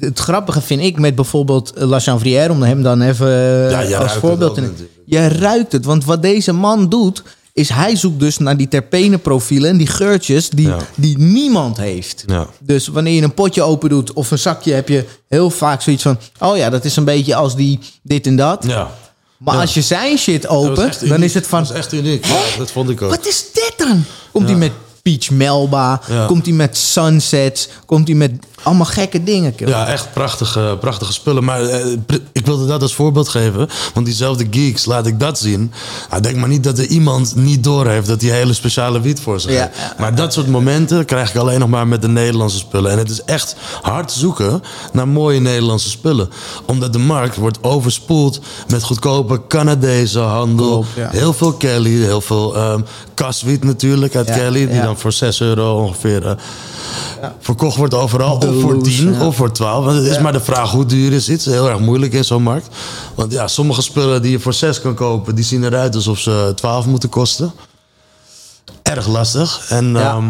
het 0.00 0.18
grappige 0.18 0.60
vind 0.60 0.82
ik 0.82 0.98
met 0.98 1.14
bijvoorbeeld 1.14 1.72
La 1.74 2.00
Chanvrière, 2.00 2.52
om 2.52 2.62
hem 2.62 2.82
dan 2.82 3.00
even 3.02 3.28
eh, 3.70 3.88
Ja, 3.88 3.98
als 3.98 4.12
voorbeeld 4.12 4.54
te 4.54 4.60
nemen. 4.60 4.88
Je 5.06 5.28
ruikt 5.28 5.72
het, 5.72 5.84
want 5.84 6.04
wat 6.04 6.22
deze 6.22 6.52
man 6.52 6.88
doet, 6.88 7.22
is 7.54 7.68
hij 7.68 7.96
zoekt 7.96 8.20
dus 8.20 8.38
naar 8.38 8.56
die 8.56 8.68
terpenenprofielen 8.68 9.70
en 9.70 9.76
die 9.76 9.86
geurtjes 9.86 10.48
die, 10.50 10.66
Ja. 10.68 10.76
die 10.94 11.18
niemand 11.18 11.76
heeft. 11.76 12.24
Ja. 12.26 12.46
Dus 12.60 12.86
wanneer 12.88 13.14
je 13.14 13.22
een 13.22 13.34
potje 13.34 13.62
open 13.62 13.88
doet 13.88 14.12
of 14.12 14.30
een 14.30 14.38
zakje, 14.38 14.72
heb 14.72 14.88
je 14.88 15.04
heel 15.28 15.50
vaak 15.50 15.82
zoiets 15.82 16.02
van: 16.02 16.18
oh 16.38 16.56
ja, 16.56 16.70
dat 16.70 16.84
is 16.84 16.96
een 16.96 17.04
beetje 17.04 17.34
als 17.34 17.56
die 17.56 17.78
dit 18.02 18.26
en 18.26 18.36
dat. 18.36 18.64
Ja. 18.66 18.90
Maar 19.38 19.54
Ja. 19.54 19.60
als 19.60 19.74
je 19.74 19.82
zijn 19.82 20.18
shit 20.18 20.46
opent, 20.46 21.08
dan 21.08 21.22
is 21.22 21.34
het 21.34 21.46
van: 21.46 21.62
Dat 21.62 21.70
is 21.70 21.76
echt 21.76 21.92
uniek. 21.92 22.24
Ja, 22.26 22.40
dat 22.58 22.70
vond 22.70 22.90
ik 22.90 23.02
ook. 23.02 23.10
wat 23.10 23.26
is 23.26 23.44
dit 23.52 23.74
dan? 23.76 24.04
Komt 24.32 24.48
hij 24.48 24.56
met 24.58 24.72
Peach 25.04 25.30
Melba? 25.30 26.00
Ja. 26.08 26.26
Komt 26.26 26.46
hij 26.46 26.54
met 26.54 26.76
Sunsets? 26.76 27.68
Komt 27.86 28.08
hij 28.08 28.16
met 28.16 28.32
allemaal 28.62 28.86
gekke 28.86 29.24
dingen? 29.24 29.54
kill? 29.54 29.68
Ja, 29.68 29.86
echt 29.86 30.12
prachtige, 30.12 30.76
prachtige 30.80 31.12
spullen. 31.12 31.44
Maar 31.44 31.62
eh, 31.62 31.86
ik 32.32 32.46
wilde 32.46 32.66
dat 32.66 32.82
als 32.82 32.94
voorbeeld 32.94 33.28
geven. 33.28 33.68
Want 33.94 34.06
diezelfde 34.06 34.46
geeks, 34.50 34.84
laat 34.84 35.06
ik 35.06 35.20
dat 35.20 35.38
zien. 35.38 35.72
Nou, 36.10 36.22
denk 36.22 36.36
maar 36.36 36.48
niet 36.48 36.64
dat 36.64 36.78
er 36.78 36.86
iemand 36.86 37.36
niet 37.36 37.64
doorheeft 37.64 38.06
dat 38.06 38.20
die 38.20 38.30
hele 38.30 38.52
speciale 38.52 39.00
wiet 39.00 39.20
voor 39.20 39.40
zich 39.40 39.52
Ja, 39.52 39.70
heeft. 39.72 39.98
maar 39.98 40.14
dat 40.14 40.32
soort 40.32 40.46
momenten 40.48 41.04
krijg 41.04 41.30
ik 41.30 41.36
alleen 41.36 41.58
nog 41.60 41.68
maar 41.68 41.86
met 41.88 42.02
de 42.02 42.08
Nederlandse 42.08 42.58
spullen. 42.58 42.90
En 42.90 42.98
het 42.98 43.10
is 43.10 43.22
echt 43.22 43.56
hard 43.82 44.12
zoeken 44.12 44.62
naar 44.92 45.08
mooie 45.08 45.40
Nederlandse 45.40 45.90
spullen. 45.90 46.28
Omdat 46.66 46.92
de 46.92 46.98
markt 46.98 47.36
wordt 47.36 47.62
overspoeld 47.62 48.40
met 48.68 48.82
goedkope 48.82 49.40
Canadese 49.48 50.18
handel. 50.18 50.66
Klopt, 50.66 50.88
ja. 50.96 51.08
Heel 51.10 51.32
veel 51.32 51.52
Kelly, 51.52 52.02
heel 52.02 52.20
veel 52.20 52.56
ehm 52.56 52.80
kaswiet 53.14 53.64
natuurlijk 53.64 54.16
uit 54.16 54.30
Kelly. 54.30 54.66
Die 54.66 54.74
ja. 54.74 54.93
Dan 54.94 55.02
voor 55.02 55.12
6 55.12 55.40
euro 55.40 55.82
ongeveer... 55.82 56.26
eh, 56.26 56.36
Verkocht 57.40 57.76
wordt 57.76 57.94
overal, 57.94 58.36
of 58.36 58.60
voor 58.60 58.72
Deluxe, 58.72 59.02
10 59.02 59.12
ja. 59.12 59.26
of 59.26 59.36
voor 59.36 59.52
12. 59.52 59.84
Want 59.84 59.96
het 59.96 60.06
is 60.06 60.18
maar 60.18 60.32
de 60.32 60.40
vraag 60.40 60.70
hoe 60.70 60.86
duur 60.86 61.12
is 61.12 61.28
iets. 61.28 61.44
Heel 61.44 61.68
erg 61.68 61.78
moeilijk 61.78 62.12
in 62.12 62.24
zo'n 62.24 62.42
markt. 62.42 62.68
Want 63.14 63.32
ja, 63.32 63.48
sommige 63.48 63.82
spullen 63.82 64.22
die 64.22 64.30
je 64.30 64.40
voor 64.40 64.52
6 64.52 64.80
kan 64.80 64.94
kopen, 64.94 65.34
die 65.34 65.44
zien 65.44 65.64
eruit 65.64 65.94
alsof 65.94 66.18
ze 66.18 66.52
12 66.54 66.86
moeten 66.86 67.08
kosten. 67.08 67.52
Erg 68.82 69.06
lastig. 69.06 69.66
En 69.68 69.96
ehm, 69.96 70.28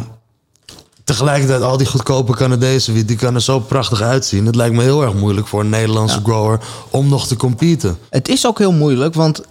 tegelijkertijd, 1.04 1.62
al 1.62 1.76
die 1.76 1.86
goedkope 1.86 2.32
Canadese 2.32 2.92
wiet, 2.92 3.08
die 3.08 3.16
kan 3.16 3.34
er 3.34 3.42
zo 3.42 3.60
prachtig 3.60 4.00
uitzien. 4.00 4.46
Het 4.46 4.54
lijkt 4.54 4.74
me 4.74 4.82
heel 4.82 5.02
erg 5.02 5.14
moeilijk 5.14 5.46
voor 5.46 5.60
een 5.60 5.68
Nederlandse 5.68 6.20
grower 6.24 6.60
om 6.90 7.08
nog 7.08 7.26
te 7.26 7.36
competen. 7.36 7.98
Het 8.10 8.28
is 8.28 8.46
ook 8.46 8.58
heel 8.58 8.72
moeilijk, 8.72 9.14
want 9.14 9.42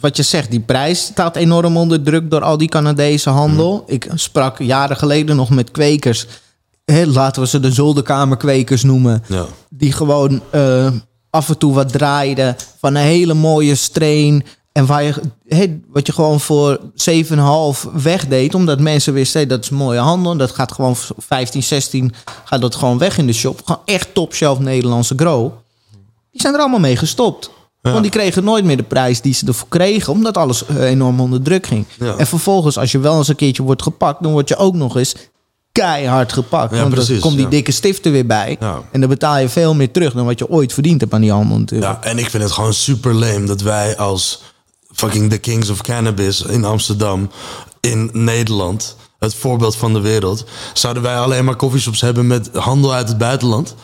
wat 0.00 0.16
je 0.16 0.22
zegt, 0.22 0.50
die 0.50 0.60
prijs 0.60 1.00
staat 1.04 1.36
enorm 1.36 1.76
onder 1.76 2.02
druk 2.02 2.30
door 2.30 2.42
al 2.42 2.58
die 2.58 2.68
Canadese 2.68 3.30
handel. 3.30 3.72
Mm. 3.74 3.82
Ik 3.94 4.08
sprak 4.14 4.58
jaren 4.58 4.96
geleden 4.96 5.36
nog 5.36 5.50
met 5.50 5.70
kwekers, 5.70 6.26
hè, 6.84 7.06
laten 7.06 7.42
we 7.42 7.48
ze 7.48 7.60
de 7.60 7.72
zolderkamerkwekers 7.72 8.82
noemen, 8.82 9.22
Ja. 9.28 9.44
die 9.70 9.92
gewoon 9.92 10.40
eh, 10.50 10.88
af 11.30 11.48
en 11.48 11.58
toe 11.58 11.74
wat 11.74 11.92
draaiden 11.92 12.56
van 12.78 12.94
een 12.94 13.02
hele 13.02 13.34
mooie 13.34 13.74
strain. 13.74 14.44
En 14.72 14.86
waar 14.86 15.02
je, 15.02 15.80
wat 15.88 16.06
je 16.06 16.12
gewoon 16.12 16.40
voor 16.40 16.80
7,5 16.94 17.88
wegdeed, 17.92 18.54
omdat 18.54 18.80
mensen 18.80 19.12
wisten, 19.12 19.48
dat 19.48 19.62
is 19.62 19.70
mooie 19.70 19.98
handel. 19.98 20.36
Dat 20.36 20.50
gaat 20.50 20.72
gewoon 20.72 20.96
voor 20.96 21.16
15, 21.18 21.62
16, 21.62 22.12
gaat 22.44 22.60
dat 22.60 22.74
gewoon 22.74 22.98
weg 22.98 23.18
in 23.18 23.26
de 23.26 23.32
shop. 23.32 23.60
Gewoon 23.64 23.82
echt 23.84 24.14
top 24.14 24.34
shelf 24.34 24.58
Nederlandse 24.58 25.14
grow. 25.16 25.52
Die 26.30 26.40
zijn 26.40 26.54
er 26.54 26.60
allemaal 26.60 26.80
mee 26.80 26.96
gestopt. 26.96 27.50
Ja. 27.84 27.90
Want 27.90 28.02
die 28.02 28.12
kregen 28.12 28.44
nooit 28.44 28.64
meer 28.64 28.76
de 28.76 28.82
prijs 28.82 29.20
die 29.20 29.34
ze 29.34 29.46
ervoor 29.46 29.68
kregen, 29.68 30.12
omdat 30.12 30.36
alles 30.36 30.66
eh, 30.66 30.82
enorm 30.82 31.20
onder 31.20 31.42
druk 31.42 31.66
ging. 31.66 31.86
Ja. 31.98 32.16
En 32.16 32.26
vervolgens, 32.26 32.78
als 32.78 32.92
je 32.92 32.98
wel 32.98 33.16
eens 33.16 33.28
een 33.28 33.36
keertje 33.36 33.62
wordt 33.62 33.82
gepakt, 33.82 34.22
dan 34.22 34.32
word 34.32 34.48
je 34.48 34.56
ook 34.56 34.74
nog 34.74 34.96
eens 34.96 35.14
keihard 35.72 36.32
gepakt. 36.32 36.74
Ja, 36.74 36.80
want 36.80 36.94
precies, 36.94 37.08
dan 37.08 37.20
komt 37.20 37.36
die 37.36 37.48
dikke 37.48 37.72
stift 37.72 38.06
er 38.06 38.12
weer 38.12 38.26
bij. 38.26 38.58
En 38.90 39.00
dan 39.00 39.08
betaal 39.08 39.38
je 39.38 39.48
veel 39.48 39.74
meer 39.74 39.90
terug 39.90 40.12
dan 40.12 40.24
wat 40.24 40.38
je 40.38 40.48
ooit 40.48 40.72
verdiend 40.72 41.00
hebt 41.00 41.12
aan 41.12 41.20
die 41.20 41.32
handel 41.32 41.58
natuurlijk. 41.58 41.92
Ja, 41.92 42.10
en 42.10 42.18
ik 42.18 42.30
vind 42.30 42.42
het 42.42 42.52
gewoon 42.52 42.74
super 42.74 43.14
lame 43.14 43.46
dat 43.46 43.60
wij 43.60 43.96
als 43.96 44.42
fucking 44.92 45.30
the 45.30 45.38
kings 45.38 45.70
of 45.70 45.82
cannabis 45.82 46.42
in 46.42 46.64
Amsterdam, 46.64 47.30
in 47.80 48.10
Nederland, 48.12 48.96
het 49.18 49.34
voorbeeld 49.34 49.76
van 49.76 49.92
de 49.92 50.00
wereld, 50.00 50.44
zouden 50.72 51.02
wij 51.02 51.18
alleen 51.18 51.44
maar 51.44 51.56
coffeeshops 51.56 52.00
hebben 52.00 52.26
met 52.26 52.50
handel 52.52 52.94
uit 52.94 53.08
het 53.08 53.18
buitenland? 53.18 53.74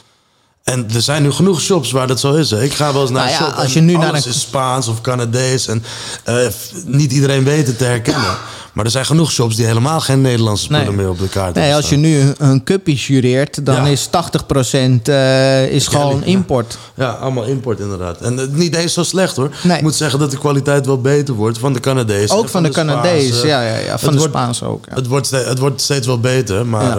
En 0.65 0.87
er 0.95 1.03
zijn 1.03 1.23
nu 1.23 1.31
genoeg 1.31 1.61
shops 1.61 1.91
waar 1.91 2.07
dat 2.07 2.21
zo 2.21 2.35
is. 2.35 2.51
Hè. 2.51 2.63
Ik 2.63 2.73
ga 2.73 2.93
wel 2.93 3.03
eens 3.03 3.11
naar 3.11 3.25
Nou 3.25 3.37
een 3.37 3.45
ja, 3.45 3.51
shop 3.51 3.63
als 3.63 3.73
je 3.73 3.81
nu 3.81 3.97
naar 3.97 4.09
een- 4.15 4.25
is 4.25 4.41
Spaans 4.41 4.89
of 4.89 5.01
Canadees. 5.01 5.67
En 5.67 5.83
eh, 6.25 6.37
niet 6.85 7.13
iedereen 7.13 7.45
weet 7.45 7.67
het 7.67 7.79
te 7.79 7.85
herkennen. 7.85 8.37
Maar 8.73 8.85
er 8.85 8.91
zijn 8.91 9.07
genoeg 9.07 9.33
shops 9.33 9.57
die 9.57 9.67
helemaal 9.67 10.01
geen 10.01 10.21
Nederlandse 10.21 10.65
spullen 10.65 10.85
Nee. 10.87 10.95
meer 10.97 11.09
op 11.09 11.19
de 11.19 11.29
kaart 11.29 11.55
Nee, 11.55 11.65
hebben 11.65 11.83
als 11.83 11.91
je 11.91 11.97
nu 11.97 12.33
een- 12.39 12.65
cuppie 12.65 12.97
jureert, 12.97 13.67
dan 13.67 13.75
Ja. 13.75 13.87
is 13.87 14.07
80% 14.07 15.09
eh 15.09 15.67
is 15.73 15.87
gewoon 15.87 16.25
import. 16.25 16.79
Ja, 16.95 17.11
allemaal 17.11 17.45
import 17.45 17.81
inderdaad. 17.81 18.21
En 18.21 18.37
het 18.37 18.57
niet 18.57 18.75
eens 18.75 18.93
zo 18.93 19.03
slecht 19.03 19.37
hoor. 19.37 19.51
Nee. 19.63 19.77
Ik 19.77 19.83
moet 19.83 19.95
zeggen 19.95 20.19
dat 20.19 20.31
de 20.31 20.39
kwaliteit 20.39 20.87
wel 20.87 21.01
beter 21.01 21.35
wordt 21.35 21.59
van 21.59 21.73
de 21.73 21.81
Canadezen. 21.81 22.37
Ook 22.37 22.45
en 22.45 22.51
van 22.51 22.63
de 22.63 22.69
Canadees, 22.69 23.43
ja, 23.43 23.63
ja, 23.63 23.77
ja. 23.77 23.99
Van 23.99 24.09
Het 24.13 24.23
de 24.23 24.29
Spaanse 24.29 24.65
ook. 24.65 24.85
Het, 24.91 25.07
wordt 25.07 25.27
steeds, 25.27 25.49
het 25.49 25.59
wordt 25.59 25.81
steeds 25.81 26.07
wel 26.07 26.21
beter, 26.21 26.67
maar 26.67 26.99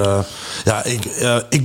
Ja. 0.65 0.83
ik, 0.83 1.05
ik, 1.49 1.63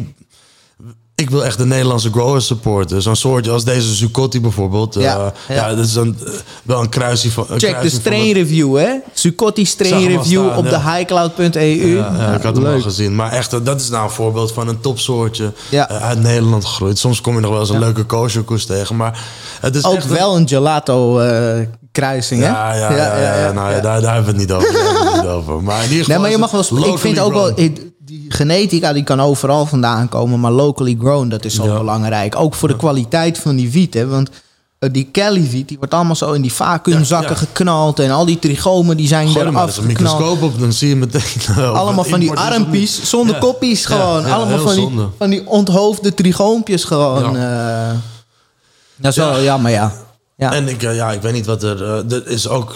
ik 1.23 1.31
wil 1.31 1.45
echt 1.45 1.59
de 1.59 1.67
Nederlandse 1.67 2.11
growers 2.11 2.47
supporten. 2.47 3.03
Zo'n 3.03 3.17
soortje 3.17 3.51
als 3.51 3.65
deze 3.65 3.95
Zuccotti 3.95 4.41
bijvoorbeeld. 4.41 4.95
Ja, 4.95 5.01
Ja, 5.01 5.33
ja. 5.49 5.55
ja. 5.55 5.75
dat 5.75 5.85
is 5.85 5.95
een, 5.95 6.17
eh, 6.27 6.33
wel 6.63 6.81
een 6.81 6.89
kruisje 6.89 7.31
van. 7.31 7.47
Een 7.49 7.61
Check 7.61 7.83
de 7.83 7.91
strain 7.91 8.33
review, 8.33 8.77
hè? 8.77 8.89
Zuccotti 9.13 9.65
strain 9.65 10.07
review 10.09 10.45
staan, 10.47 10.57
op 10.59 10.65
ja. 10.65 10.71
de 10.71 10.91
highcloud.eu. 10.91 11.97
Ja, 11.97 12.13
ja, 12.19 12.35
ik 12.35 12.43
had 12.43 12.57
hem 12.57 12.67
al 12.67 12.81
gezien. 12.81 13.15
Maar 13.15 13.33
echt, 13.33 13.53
eh, 13.53 13.61
dat 13.63 13.81
is 13.81 13.89
nou 13.89 14.05
een 14.05 14.11
voorbeeld 14.11 14.53
van 14.53 14.69
een 14.69 14.81
topsoortje 14.81 15.53
Ja. 15.71 15.89
eh, 15.89 16.03
uit 16.09 16.23
Nederland 16.23 16.65
gegroeid. 16.65 16.99
Soms 16.99 17.21
kom 17.21 17.35
je 17.35 17.41
nog 17.41 17.51
wel 17.51 17.61
eens 17.61 17.71
een 17.71 17.79
leuke 17.79 18.05
kosherkoes 18.05 18.67
tegen. 18.67 18.97
Maar 18.97 19.21
het 19.61 19.77
is 19.77 19.85
Ook 19.85 19.95
echt 19.97 20.07
wel 20.09 20.37
een 20.37 20.49
gelato 20.49 21.19
eh, 21.19 21.67
kruising, 21.93 22.41
hè? 22.43 22.47
Ja, 22.49 22.75
ja, 22.75 22.91
ja, 22.93 23.17
ja, 23.19 23.39
ja, 23.39 23.53
nou, 23.53 23.71
ja, 23.75 23.81
Daar, 23.81 24.01
daar 24.01 24.15
hebben 24.15 24.35
we 24.35 24.41
het 24.41 24.49
niet 24.49 24.57
over. 24.57 24.73
Daar 24.73 24.83
hebben 24.85 25.03
we 25.05 25.11
het 25.13 25.23
niet 25.23 25.31
over. 25.31 25.63
Maar 25.63 25.77
in 25.85 25.91
ieder 25.91 25.97
geval 26.05 26.13
Nee, 26.13 26.19
maar 26.23 26.31
je 26.31 26.39
mag 26.39 26.51
wel. 26.71 26.93
Ik 26.93 26.99
vind 26.99 27.19
ook 27.19 27.33
wel. 27.33 27.53
ik- 27.59 27.95
Die 28.07 28.25
genetica 28.29 28.93
die 28.93 29.03
kan 29.05 29.21
overal 29.21 29.67
vandaan 29.67 30.09
komen, 30.09 30.41
maar 30.41 30.51
locally 30.53 30.97
grown, 31.01 31.29
dat 31.29 31.45
is 31.45 31.55
zo 31.55 31.65
Ja. 31.67 31.77
belangrijk. 31.79 32.37
Ook 32.37 32.55
voor 32.55 32.69
de 32.69 32.77
kwaliteit 32.77 33.39
van 33.39 33.57
die 33.57 33.71
wiet, 33.71 33.95
hè? 33.95 34.07
Want 34.07 34.31
eh, 34.79 34.89
die 34.93 35.09
Kelly 35.13 35.49
wiet, 35.51 35.69
die 35.69 35.79
wordt 35.79 35.95
allemaal 35.95 36.17
zo 36.17 36.33
in 36.33 36.43
die 36.43 36.53
vacuümzakken 36.53 37.31
Ja, 37.35 37.41
ja. 37.41 37.47
geknald 37.47 37.99
en 37.99 38.11
al 38.11 38.27
die 38.27 38.39
trichomen 38.39 38.97
die 38.97 39.07
zijn 39.09 39.29
Gooi 39.29 39.47
er 39.47 39.57
eens 39.63 39.77
een 39.77 39.87
microscoop 39.87 40.43
op, 40.43 40.59
dan 40.61 40.73
zie 40.73 40.89
je 40.89 40.97
meteen. 40.97 41.23
of 41.49 41.57
Allemaal 41.59 42.05
van 42.05 42.21
die 42.21 42.33
armpies, 42.33 43.03
zonder 43.11 43.35
Ja. 43.35 43.41
koppies 43.41 43.85
gewoon. 43.85 44.27
ja, 44.27 44.35
Allemaal 44.35 44.59
van 44.59 44.75
die, 44.75 44.91
van 45.19 45.31
die 45.31 45.47
onthoofde 45.47 46.15
trichoompjes 46.15 46.85
gewoon. 46.85 47.37
eh. 47.37 47.91
dat 48.97 49.11
is 49.13 49.17
wel 49.19 49.37
Ja. 49.37 49.43
jammer, 49.43 49.71
ja. 49.71 49.93
ja. 50.37 50.53
En 50.53 50.69
ik, 50.69 50.83
eh, 50.83 50.95
ja, 50.97 51.13
ik 51.13 51.23
weet 51.23 51.33
niet 51.33 51.47
wat 51.47 51.63
er. 51.63 51.83
er 52.13 52.27
is 52.27 52.49
ook. 52.49 52.75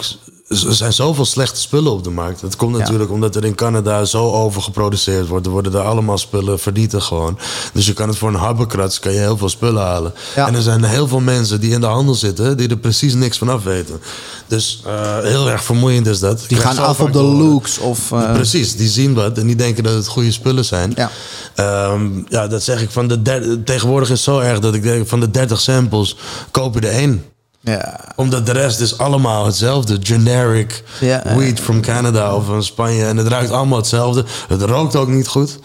Er 0.51 0.73
zijn 0.75 0.93
zoveel 0.93 1.25
slechte 1.25 1.59
spullen 1.59 1.91
op 1.91 2.03
de 2.03 2.09
markt. 2.09 2.41
Dat 2.41 2.55
komt 2.55 2.77
natuurlijk 2.77 3.11
omdat 3.11 3.35
er 3.35 3.45
in 3.45 3.55
Canada 3.55 4.05
zo 4.05 4.31
over 4.31 4.61
geproduceerd 4.61 5.27
wordt. 5.27 5.45
Er 5.45 5.51
worden 5.51 5.73
er 5.73 5.79
allemaal 5.81 6.17
spullen 6.17 6.59
vernietigd 6.59 7.05
gewoon. 7.05 7.37
Dus 7.73 7.85
je 7.85 7.93
kan 7.93 8.07
het 8.07 8.17
voor 8.17 8.29
een 8.29 8.35
habbekrats 8.35 8.99
kan 8.99 9.11
je 9.13 9.19
heel 9.19 9.37
veel 9.37 9.49
spullen 9.49 9.81
halen. 9.81 10.13
Ja. 10.35 10.47
En 10.47 10.55
er 10.55 10.61
zijn 10.61 10.83
heel 10.83 11.07
veel 11.07 11.19
mensen 11.19 11.59
die 11.61 11.71
in 11.71 11.79
de 11.81 11.85
handel 11.87 12.15
zitten 12.15 12.57
die 12.57 12.69
er 12.69 12.77
precies 12.77 13.13
niks 13.13 13.37
van 13.37 13.49
af 13.49 13.63
weten. 13.63 14.01
Dus 14.47 14.81
eh, 14.85 15.17
heel 15.19 15.49
erg 15.49 15.63
vermoeiend 15.63 16.07
is 16.07 16.19
dat. 16.19 16.43
Die 16.47 16.57
gaan 16.57 16.77
af 16.77 16.99
op 16.99 17.13
de 17.13 17.21
looks 17.21 17.77
of... 17.77 18.11
eh, 18.11 18.31
Precies, 18.33 18.75
die 18.75 18.89
zien 18.89 19.13
wat 19.13 19.37
en 19.37 19.45
die 19.47 19.55
denken 19.55 19.83
dat 19.83 19.93
het 19.93 20.07
goede 20.07 20.31
spullen 20.31 20.65
zijn. 20.65 20.93
Ja. 20.95 21.11
Ehm, 21.55 22.09
ja, 22.29 22.47
dat 22.47 22.63
zeg 22.63 22.81
ik 22.81 22.89
van 22.91 23.07
de 23.07 23.61
tegenwoordig 23.65 24.09
is 24.09 24.25
het 24.25 24.35
zo 24.35 24.39
erg 24.39 24.59
dat 24.59 24.73
ik 24.73 24.83
denk 24.83 25.07
van 25.07 25.19
de 25.19 25.31
30 25.31 25.61
samples 25.61 26.15
koop 26.51 26.73
je 26.73 26.79
er 26.87 26.93
één. 26.93 27.23
Ja. 27.61 27.99
Omdat 28.15 28.45
de 28.45 28.51
rest 28.51 28.79
is 28.79 28.97
allemaal 28.97 29.45
hetzelfde. 29.45 29.97
Generic 30.01 30.83
Ja, 30.99 31.35
weed 31.35 31.59
from 31.59 31.81
Canada 31.81 32.35
of 32.35 32.45
van 32.45 32.63
Spanje. 32.63 33.05
En 33.05 33.17
het 33.17 33.27
ruikt 33.27 33.51
allemaal 33.51 33.77
hetzelfde. 33.77 34.25
Het 34.47 34.61
rookt 34.61 34.95
ook 34.95 35.07
niet 35.07 35.27
goed. 35.27 35.59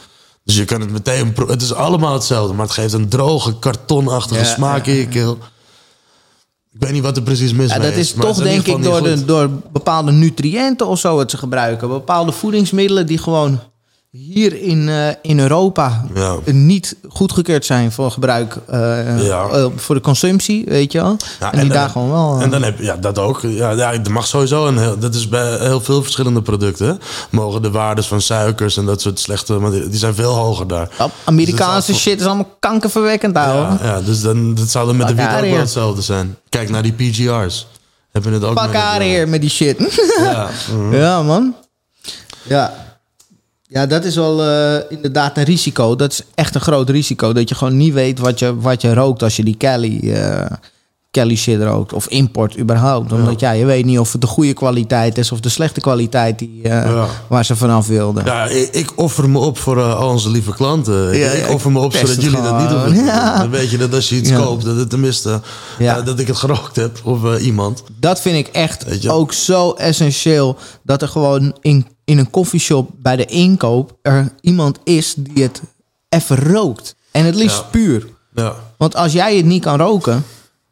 Dus 0.45 0.57
je 0.57 0.65
kan 0.65 0.81
het 0.81 0.91
meteen... 0.91 1.35
Het 1.47 1.63
is 1.63 1.75
allemaal 1.75 2.13
hetzelfde. 2.13 2.55
Maar 2.55 2.67
het 2.67 2.75
geeft 2.75 2.93
een 2.93 3.09
droge, 3.09 3.59
kartonachtige 3.59 4.41
Ja, 4.41 4.47
smaak 4.47 4.87
in 4.87 4.95
je 4.95 5.09
keel. 5.09 5.39
Ik 6.73 6.83
weet 6.83 6.93
niet 6.93 7.03
wat 7.03 7.17
er 7.17 7.23
precies 7.23 7.53
mis 7.53 7.71
Ja, 7.71 7.79
dat 7.79 7.93
is 7.93 8.15
maar 8.15 8.27
toch 8.27 8.37
het 8.37 8.47
in 8.47 8.53
denk 8.53 8.67
ik 8.67 8.83
door, 8.83 9.03
de, 9.03 9.25
door 9.25 9.51
bepaalde 9.73 10.13
nutriënten 10.13 10.87
of 10.87 10.99
zo 10.99 11.19
het 11.19 11.31
ze 11.31 11.37
gebruiken. 11.37 11.89
Bepaalde 11.89 12.33
voedingsmiddelen 12.33 13.07
die 13.07 13.19
gewoon 13.19 13.61
hier 14.17 14.63
in, 14.63 14.89
eh, 14.89 15.09
in 15.23 15.41
Europa 15.41 16.05
Ja. 16.15 16.37
niet 16.45 16.97
goedgekeurd 17.09 17.65
zijn 17.65 17.93
voor 17.93 18.11
gebruik 18.11 18.57
eh, 18.67 19.27
Ja. 19.27 19.49
eh, 19.49 19.67
voor 19.77 19.95
de 19.95 20.01
consumptie, 20.01 20.65
weet 20.69 20.93
je 20.93 21.01
wel. 21.01 21.17
Ja, 21.41 21.53
en 21.53 21.61
die 21.61 21.71
daar 21.71 21.89
gewoon 21.89 22.11
wel. 22.11 22.41
En 22.41 22.51
dan 22.51 22.63
heb 22.63 22.79
je, 22.79 22.85
ja, 22.85 22.97
dat 22.97 23.19
ook. 23.19 23.41
Ja, 23.43 23.71
ja, 23.71 23.93
er 23.93 24.11
mag 24.11 24.27
sowieso 24.27 24.75
heel, 24.75 24.99
dat 24.99 25.15
is 25.15 25.29
bij 25.29 25.59
heel 25.59 25.81
veel 25.81 26.03
verschillende 26.03 26.43
producten. 26.43 27.01
Mogen 27.31 27.63
de 27.63 27.71
waardes 27.71 28.07
van 28.07 28.21
suikers 28.21 28.77
en 28.77 28.87
dat 28.87 29.01
soort 29.01 29.21
slechte, 29.21 29.53
maar 29.53 29.71
die, 29.71 29.89
die 29.89 29.99
zijn 29.99 30.15
veel 30.15 30.35
hoger 30.35 30.67
daar. 30.67 30.89
Amerikaanse 31.25 31.77
Dus 31.77 31.87
dat 31.87 31.97
is 31.97 32.03
shit 32.03 32.21
is 32.21 32.27
allemaal 32.27 32.57
kankerverwekkend, 32.61 33.37
ouwe. 33.37 33.61
Ja, 33.61 33.79
ja, 33.83 34.01
dus 34.01 34.21
dan, 34.21 34.55
dat 34.55 34.69
zou 34.69 34.87
dan 34.87 34.97
met 34.97 35.09
de 35.09 35.15
wiet 35.15 35.27
ook 35.35 35.41
wel 35.41 35.59
hetzelfde 35.59 36.03
zijn. 36.03 36.37
Kijk 36.49 36.71
naar 36.71 36.83
die 36.83 36.93
PGR's. 36.93 37.67
Heb 38.13 38.25
je 38.25 38.31
het 38.31 38.45
ook 38.45 38.55
Pak 38.55 38.75
haar 38.75 39.01
hier 39.01 39.29
met 39.29 39.41
die 39.41 39.51
shit. 39.51 39.99
Ja, 40.19 40.49
mhm. 40.73 40.95
ja, 40.95 41.23
man. 41.23 41.55
Ja. 42.43 42.86
Ja, 43.69 43.87
dat 43.87 44.05
is 44.05 44.15
wel 44.15 44.43
eh, 44.43 44.91
inderdaad 44.91 45.37
een 45.37 45.45
risico. 45.45 45.97
Dat 45.97 46.13
is 46.13 46.23
echt 46.35 46.55
een 46.55 46.61
groot 46.61 46.91
risico. 46.91 47.33
Dat 47.33 47.49
je 47.49 47.55
gewoon 47.55 47.77
niet 47.77 47.93
weet 47.93 48.19
wat 48.19 48.39
je, 48.39 48.57
wat 48.57 48.83
je 48.83 48.95
rookt 48.95 49.23
als 49.23 49.37
je 49.37 49.45
die 49.45 49.57
eh 50.13 50.51
Shit 51.37 51.63
rookt. 51.63 51.93
Of 51.93 52.07
import 52.09 52.59
überhaupt. 52.59 53.13
Omdat 53.13 53.41
ja. 53.41 53.51
je 53.51 53.65
weet 53.65 53.85
niet 53.85 53.99
of 53.99 54.13
het 54.13 54.21
de 54.21 54.27
goede 54.27 54.53
kwaliteit 54.53 55.19
is 55.19 55.33
of 55.33 55.41
de 55.41 55.49
slechte 55.49 55.81
kwaliteit 55.81 56.39
die, 56.39 56.61
eh, 56.63 56.71
Ja. 56.71 57.07
waar 57.29 57.45
ze 57.45 57.57
vanaf 57.57 57.87
wilden. 57.87 58.25
Ja, 58.25 58.45
ik, 58.47 58.69
ik 58.73 58.93
offer 58.97 59.29
me 59.31 59.39
op 59.39 59.59
voor 59.59 59.79
eh, 59.79 59.99
al 59.99 60.09
onze 60.09 60.31
lieve 60.31 60.53
klanten. 60.55 61.13
Ik, 61.13 61.19
Ja, 61.21 61.31
ik 61.31 61.47
ja, 61.47 61.53
offer 61.55 61.73
me 61.73 61.79
op 61.81 61.93
zodat 61.93 62.23
jullie 62.23 62.43
dat 62.43 62.59
niet 62.59 62.69
doen. 62.69 63.05
Dan 63.39 63.51
weet 63.51 63.71
je 63.71 63.79
dat 63.79 63.95
als 63.95 64.09
je 64.09 64.17
iets 64.17 64.33
koopt, 64.33 64.65
dat 64.65 64.77
het 64.77 64.91
tenminste 64.91 65.41
Ja. 65.79 65.99
eh, 65.99 66.05
dat 66.05 66.19
ik 66.19 66.27
het 66.27 66.37
gerookt 66.37 66.77
heb 66.77 67.01
of 67.05 67.39
iemand. 67.41 67.83
Dat 68.01 68.21
vind 68.21 68.37
ik 68.47 68.55
echt 68.55 69.09
ook 69.09 69.33
zo 69.33 69.71
essentieel. 69.73 70.57
Dat 70.83 71.03
er 71.03 71.09
gewoon 71.09 71.57
in, 71.61 71.87
in 72.05 72.19
een 72.19 72.31
koffieshop 72.31 72.91
bij 73.03 73.17
de 73.17 73.25
inkoop 73.25 73.97
er 74.03 74.33
iemand 74.41 74.79
is 74.85 75.15
die 75.17 75.43
het 75.43 75.61
even 76.09 76.37
rookt. 76.53 76.95
En 77.11 77.25
het 77.25 77.35
liefst 77.35 77.71
puur. 77.71 78.07
Ja. 78.35 78.55
Want 78.79 78.95
als 78.97 79.13
jij 79.13 79.37
het 79.37 79.45
niet 79.45 79.63
kan 79.63 79.79
roken, 79.79 80.25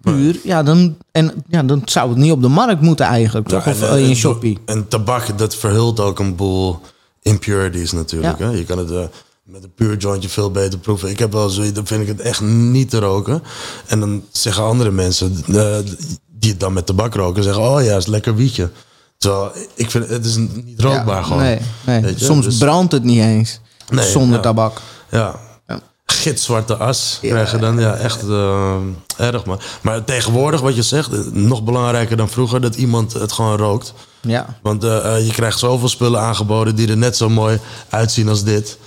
puur, 0.05 0.41
ja, 0.45 0.63
dan, 0.63 0.97
en, 1.13 1.45
ja, 1.49 1.63
dan 1.63 1.83
zou 1.85 2.09
het 2.09 2.19
niet 2.19 2.33
op 2.33 2.43
de 2.43 2.49
markt 2.49 2.81
moeten 2.81 3.07
eigenlijk. 3.07 3.49
Toch? 3.49 3.65
Ja, 3.65 3.71
of 3.71 3.83
en, 3.83 3.89
eh, 3.89 4.09
in 4.09 4.17
je 4.17 4.57
en- 4.65 4.89
tabak, 4.89 5.39
dat 5.39 5.55
verhult 5.55 6.01
ook 6.01 6.19
een 6.19 6.37
boel 6.37 6.81
impurities 7.23 7.93
natuurlijk. 7.93 8.39
Ja. 8.39 8.47
Hè? 8.47 8.53
Je 8.53 8.65
kan 8.65 8.79
het 8.79 8.91
eh, 8.91 9.05
met 9.45 9.63
een 9.65 9.75
puur 9.75 9.97
jointje 9.97 10.29
veel 10.29 10.51
beter 10.51 10.79
proeven. 10.79 11.09
Ik 11.09 11.19
heb 11.19 11.33
wel 11.33 11.49
zoiets, 11.49 11.73
dan 11.75 11.87
vind 11.87 12.03
ik 12.03 12.09
het 12.09 12.21
echt 12.21 12.41
niet 12.41 12.91
te 12.91 12.99
roken. 12.99 13.43
En 13.87 14.01
dan 14.01 14.23
zeggen 14.31 14.65
andere 14.65 14.91
mensen 14.91 15.45
eh, 15.47 15.77
die 16.39 16.51
het 16.51 16.61
dan 16.61 16.73
met 16.73 16.87
tabak 16.87 17.15
roken, 17.15 17.43
zeggen: 17.43 17.63
Oh 17.63 17.83
ja, 17.85 17.97
is 17.97 18.07
lekker 18.07 18.35
wietje. 18.35 18.71
Terwijl 19.19 19.53
ik 19.75 19.91
vind 19.91 20.09
het 20.09 20.25
is 20.25 20.37
niet 20.37 20.81
rookbaar 20.81 21.17
Ja, 21.17 21.23
gewoon. 21.23 21.43
Nee, 21.43 21.61
nee. 21.87 22.15
Soms 22.17 22.45
Dus- 22.45 22.59
brandt 22.59 22.93
het 22.93 23.05
niet 23.05 23.21
eens. 23.21 23.61
Nee, 23.91 24.11
zonder 24.11 24.41
tabak. 24.41 24.81
Ja. 25.11 25.41
Gitzwarte 26.25 26.77
as 26.77 27.18
Ja. 27.22 27.29
krijg 27.29 27.51
je 27.51 27.59
dan. 27.59 27.79
Ja, 27.79 27.95
echt 27.95 28.22
eh, 28.29 28.77
erg. 29.16 29.45
Maar, 29.45 29.79
maar 29.83 30.05
tegenwoordig, 30.05 30.61
wat 30.61 30.75
je 30.77 30.83
zegt, 30.83 31.12
eh, 31.12 31.20
nog 31.33 31.62
belangrijker 31.64 32.16
dan 32.16 32.29
vroeger, 32.29 32.61
dat 32.61 32.75
iemand 32.75 33.12
het 33.12 33.33
gewoon 33.33 33.57
rookt. 33.57 33.93
Ja. 34.20 34.59
Want 34.62 34.85
eh, 34.85 35.27
je 35.27 35.33
krijgt 35.33 35.59
zoveel 35.59 35.89
spullen 35.89 36.20
aangeboden 36.20 36.77
die 36.77 36.89
er 36.89 36.97
net 36.97 37.16
zo 37.16 37.29
mooi 37.29 37.59
uitzien 37.89 38.29
als 38.29 38.45
dit. 38.45 38.79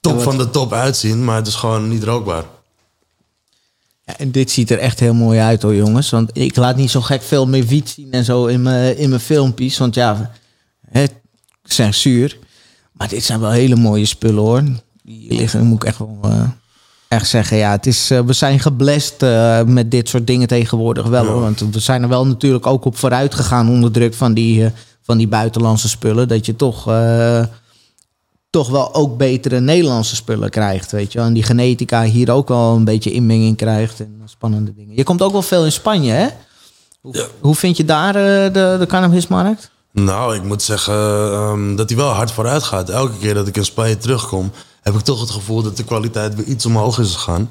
Top 0.00 0.12
Ja, 0.12 0.18
wat- 0.18 0.34
van 0.34 0.38
de 0.38 0.50
top 0.50 0.72
uitzien, 0.72 1.24
maar 1.24 1.36
het 1.36 1.46
is 1.46 1.54
gewoon 1.54 1.88
niet 1.88 2.02
rookbaar. 2.04 2.44
Ja, 4.04 4.16
en 4.16 4.30
dit 4.30 4.50
ziet 4.50 4.70
er 4.70 4.78
echt 4.78 5.00
heel 5.00 5.14
mooi 5.14 5.38
uit 5.40 5.62
hoor, 5.62 5.74
jongens. 5.74 6.10
Want 6.10 6.30
ik 6.32 6.56
laat 6.56 6.76
niet 6.76 6.90
zo 6.90 7.00
gek 7.00 7.22
veel 7.22 7.46
meer 7.46 7.66
wiet 7.66 7.88
zien 7.88 8.12
en 8.12 8.24
zo 8.24 8.46
in 8.46 8.62
mijn, 8.62 8.96
in 8.98 9.08
mijn 9.08 9.20
filmpjes. 9.20 9.78
Want 9.78 9.94
ja, 9.94 10.32
het 10.90 11.12
censuur. 11.64 12.38
Maar 12.92 13.08
dit 13.08 13.24
zijn 13.24 13.40
wel 13.40 13.50
hele 13.50 13.76
mooie 13.76 14.06
spullen 14.06 14.42
hoor. 14.42 14.62
Die 15.06 15.34
liggen, 15.34 15.64
moet 15.66 15.82
ik 15.82 15.88
echt 15.88 15.98
wel 15.98 16.18
eh, 16.22 16.42
echt 17.08 17.28
zeggen. 17.28 17.56
Ja, 17.56 17.70
het 17.70 17.86
is, 17.86 18.10
eh, 18.10 18.20
we 18.20 18.32
zijn 18.32 18.60
geblest 18.60 19.22
eh, 19.22 19.62
met 19.62 19.90
dit 19.90 20.08
soort 20.08 20.26
dingen 20.26 20.48
tegenwoordig 20.48 21.06
wel. 21.06 21.26
Hoor. 21.26 21.40
Want 21.40 21.60
we 21.72 21.80
zijn 21.80 22.02
er 22.02 22.08
wel 22.08 22.26
natuurlijk 22.26 22.66
ook 22.66 22.84
op 22.84 22.96
vooruit 22.96 23.34
gegaan 23.34 23.68
onder 23.68 23.90
druk 23.90 24.14
van 24.14 24.34
die, 24.34 24.70
van 25.02 25.18
die 25.18 25.28
buitenlandse 25.28 25.88
spullen. 25.88 26.28
Dat 26.28 26.46
je 26.46 26.56
toch... 26.56 26.90
toch 28.50 28.68
wel 28.68 28.94
ook 28.94 29.16
betere 29.16 29.60
Nederlandse 29.60 30.14
spullen 30.16 30.50
krijgt, 30.50 30.92
weet 30.92 31.12
je 31.12 31.18
wel. 31.18 31.26
En 31.26 31.34
die 31.34 31.42
genetica 31.42 32.02
hier 32.02 32.30
ook 32.30 32.48
wel 32.48 32.74
een 32.74 32.84
beetje 32.84 33.12
inmenging 33.12 33.56
krijgt 33.56 34.00
en 34.00 34.20
spannende 34.24 34.74
dingen. 34.74 34.96
Je 34.96 35.04
komt 35.04 35.22
ook 35.22 35.32
wel 35.32 35.42
veel 35.42 35.64
in 35.64 35.72
Spanje, 35.72 36.12
hè? 36.12 36.28
Hoe, 37.00 37.16
Ja. 37.16 37.26
hoe 37.40 37.54
vind 37.54 37.76
je 37.76 37.84
daar 37.84 38.12
de, 38.12 38.76
de 38.78 38.84
cannabismarkt? 38.88 39.70
Nou, 39.92 40.34
ik 40.34 40.42
moet 40.42 40.62
zeggen 40.62 40.94
ehm, 41.32 41.76
dat 41.76 41.88
hij 41.88 41.98
wel 41.98 42.08
hard 42.08 42.30
vooruit 42.30 42.62
gaat. 42.62 42.88
Elke 42.88 43.18
keer 43.18 43.34
dat 43.34 43.46
ik 43.48 43.56
in 43.56 43.64
Spanje 43.64 43.96
terugkom, 43.96 44.52
heb 44.86 44.94
ik 44.94 45.00
toch 45.00 45.20
het 45.20 45.30
gevoel 45.30 45.62
dat 45.62 45.76
de 45.76 45.84
kwaliteit 45.84 46.34
weer 46.34 46.44
iets 46.44 46.66
omhoog 46.66 46.98
is 46.98 47.14
gegaan. 47.14 47.50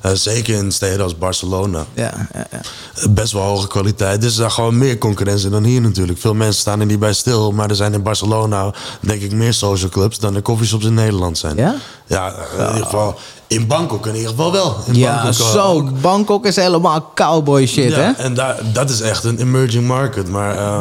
Eh, 0.00 0.10
zeker 0.12 0.54
in 0.54 0.72
steden 0.72 1.00
als 1.02 1.18
Barcelona. 1.18 1.84
Ja, 1.94 2.28
ja, 2.32 2.46
ja. 2.50 2.60
Eh, 2.94 3.08
Best 3.10 3.32
wel 3.32 3.42
hoge 3.42 3.66
kwaliteit. 3.66 4.20
Dus 4.20 4.24
er 4.24 4.30
is 4.34 4.36
daar 4.36 4.50
gewoon 4.50 4.78
meer 4.78 4.98
concurrentie 4.98 5.48
dan 5.50 5.64
hier 5.64 5.80
natuurlijk. 5.80 6.18
Veel 6.18 6.34
mensen 6.34 6.60
staan 6.60 6.80
er 6.80 6.86
niet 6.86 6.98
bij 6.98 7.12
stil. 7.12 7.52
Maar 7.52 7.70
er 7.70 7.76
zijn 7.76 7.92
in 7.92 8.02
Barcelona, 8.02 8.72
denk 9.00 9.22
ik, 9.22 9.32
meer 9.32 9.54
social 9.54 9.90
clubs 9.90 10.18
dan 10.18 10.34
er 10.34 10.42
coffeeshops 10.42 10.84
in 10.84 10.94
Nederland 10.94 11.38
zijn. 11.38 11.56
Ja? 11.56 11.74
Ja, 12.06 12.34
in 12.58 12.66
ieder 12.66 12.84
geval. 12.84 13.18
In 13.46 13.66
Bangkok 13.66 14.06
in 14.06 14.14
ieder 14.14 14.30
geval 14.30 14.52
wel. 14.52 14.76
In 14.86 14.94
ja 14.94 15.22
Bangkok, 15.22 15.46
eh, 15.46 15.52
zo. 15.52 15.82
Bangkok 16.00 16.46
is 16.46 16.56
helemaal 16.56 17.10
cowboy 17.14 17.66
shit, 17.66 17.90
Ja, 17.90 17.98
hè? 17.98 18.10
en 18.10 18.34
daar, 18.34 18.60
dat 18.72 18.90
is 18.90 19.00
echt 19.00 19.24
een 19.24 19.38
emerging 19.38 19.86
market. 19.86 20.28
Maar 20.28 20.56
eh, 20.56 20.80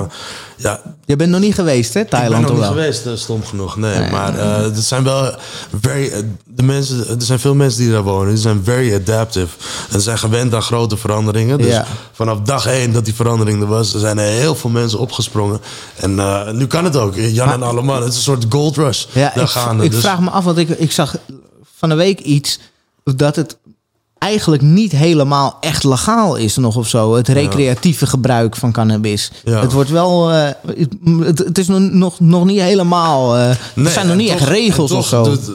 ja, 0.58 0.82
Je 1.06 1.16
bent 1.16 1.30
nog 1.32 1.40
niet 1.40 1.54
geweest, 1.56 1.94
hè? 1.94 2.00
ik 2.00 2.10
ben 2.10 2.20
Thailand 2.20 2.42
nog 2.42 2.52
niet 2.52 2.60
wel? 2.60 2.70
geweest, 2.70 3.06
eh, 3.06 3.14
stom 3.16 3.44
genoeg. 3.46 3.76
Nee, 3.78 4.12
maar 4.12 4.38
eh 4.38 4.64
er 4.76 4.82
zijn 4.82 5.04
wel 5.04 5.36
very, 5.82 6.08
eh, 6.08 6.20
de 6.46 6.64
mensen, 6.64 7.08
er 7.08 7.16
zijn 7.26 7.40
veel 7.40 7.56
mensen 7.56 7.82
die 7.82 7.92
daar 7.92 8.04
wonen. 8.04 8.28
Die 8.30 8.38
zijn 8.38 8.62
very 8.64 8.94
adaptive. 8.96 9.48
En 9.92 10.02
zijn 10.02 10.18
gewend 10.18 10.54
aan 10.54 10.62
grote 10.62 10.98
veranderingen. 10.98 11.58
Dus 11.58 11.68
Ja. 11.68 11.86
vanaf 12.12 12.40
dag 12.42 12.66
één 12.66 12.94
dat 12.94 13.06
die 13.06 13.14
verandering 13.16 13.62
er 13.62 13.68
was, 13.68 13.96
zijn 13.96 14.18
er 14.18 14.26
heel 14.32 14.56
veel 14.56 14.70
mensen 14.70 15.00
opgesprongen. 15.00 15.60
En 15.96 16.16
nu 16.58 16.68
kan 16.68 16.84
het 16.84 16.96
ook. 16.98 17.14
Jan 17.16 17.52
en 17.52 17.64
allemaal. 17.64 18.00
Het 18.02 18.10
is 18.10 18.16
een 18.16 18.22
soort 18.22 18.46
gold 18.50 18.76
rush. 18.78 19.06
Ja, 19.12 19.32
daar 19.36 19.44
ik, 19.44 19.50
gaande. 19.50 19.84
ik 19.84 19.92
Dus- 19.92 20.00
vraag 20.00 20.20
me 20.20 20.30
af, 20.30 20.44
want 20.44 20.58
ik, 20.58 20.70
ik 20.70 20.92
zag 20.92 21.16
van 21.78 21.90
de 21.90 21.96
week 21.96 22.20
iets 22.20 22.60
dat 23.04 23.36
het 23.36 23.58
eigenlijk 24.26 24.62
niet 24.62 24.92
helemaal 24.92 25.58
echt 25.60 25.84
legaal 25.84 26.36
is 26.36 26.56
nog 26.58 26.76
of 26.76 26.88
zo. 26.88 27.16
Het 27.16 27.28
recreatieve 27.28 28.06
gebruik 28.08 28.56
van 28.56 28.72
cannabis. 28.72 29.32
Ja. 29.44 29.62
Het 29.62 29.72
wordt 29.72 29.90
wel, 29.90 30.32
eh, 30.32 30.50
het, 31.20 31.38
het 31.40 31.58
is 31.58 31.68
nog, 31.68 32.20
nog, 32.20 32.46
niet 32.46 32.60
helemaal, 32.60 33.36
eh, 33.36 33.50
er 33.50 33.58
zijn 33.76 33.86
nog 34.08 34.12
en 34.12 34.18
niet 34.18 34.28
toch- 34.32 34.40
echt 34.40 34.50
regels 34.50 34.92
en 34.92 34.98
of 34.98 35.08
zo. 35.08 35.24
Doet, 35.24 35.52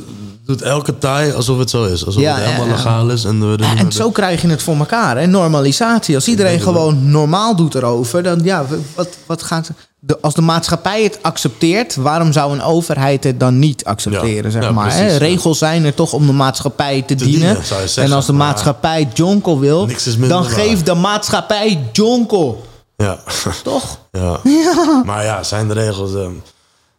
doet 0.47 0.62
elke 0.62 0.99
Thai 0.99 1.33
alsof 1.33 1.59
het 1.59 1.71
zo 1.71 1.85
is. 1.85 2.07
Alsof 2.07 2.23
Ja, 2.23 2.35
het 2.35 2.45
helemaal 2.45 2.66
ja, 2.66 2.71
ja. 2.71 2.77
legaal 2.77 3.11
is. 3.11 3.25
En, 3.25 3.51
we 3.51 3.64
en 3.77 3.93
zo 3.93 4.11
krijg 4.11 4.43
je 4.43 4.49
het 4.49 4.62
voor 4.62 4.77
elkaar, 4.77 5.18
hè? 5.18 5.27
normalisatie. 5.27 6.14
Als 6.14 6.29
iedereen 6.29 6.61
gewoon 6.61 7.11
normaal 7.11 7.57
doet 7.57 7.75
erover, 7.75 8.23
dan 8.23 8.41
ja, 8.43 8.64
wat, 8.95 9.09
wat 9.27 9.43
gaat... 9.43 9.71
De, 10.03 10.20
als 10.20 10.34
de 10.34 10.40
maatschappij 10.42 11.03
het 11.03 11.18
accepteert, 11.22 11.96
waarom 11.96 12.32
zou 12.32 12.53
een 12.53 12.62
overheid 12.62 13.24
het 13.24 13.40
dan 13.40 13.59
niet 13.59 13.84
accepteren? 13.84 14.44
Ja, 14.44 14.51
zeg 14.51 14.62
ja, 14.62 14.72
maar, 14.72 14.92
hè? 14.92 15.11
ja. 15.11 15.16
Regels 15.18 15.59
zijn 15.59 15.84
er 15.84 15.94
toch 15.94 16.12
om 16.12 16.26
de 16.26 16.32
maatschappij 16.32 17.03
te, 17.03 17.14
dienen. 17.14 17.64
zeggen, 17.64 18.03
en 18.03 18.12
als 18.12 18.26
de 18.26 18.32
maatschappij 18.32 19.09
jonkel 19.14 19.59
wil, 19.59 19.88
dan 20.28 20.44
geeft 20.44 20.86
de 20.86 20.94
maatschappij 20.94 21.88
jonkel. 21.92 22.64
Ja. 22.96 23.18
Toch? 23.62 23.98
Ja. 24.12 24.40
Maar 25.05 25.24
ja, 25.24 25.42
zijn 25.42 25.68
de 25.68 25.74
regels. 25.74 26.14
eh, 26.14 26.26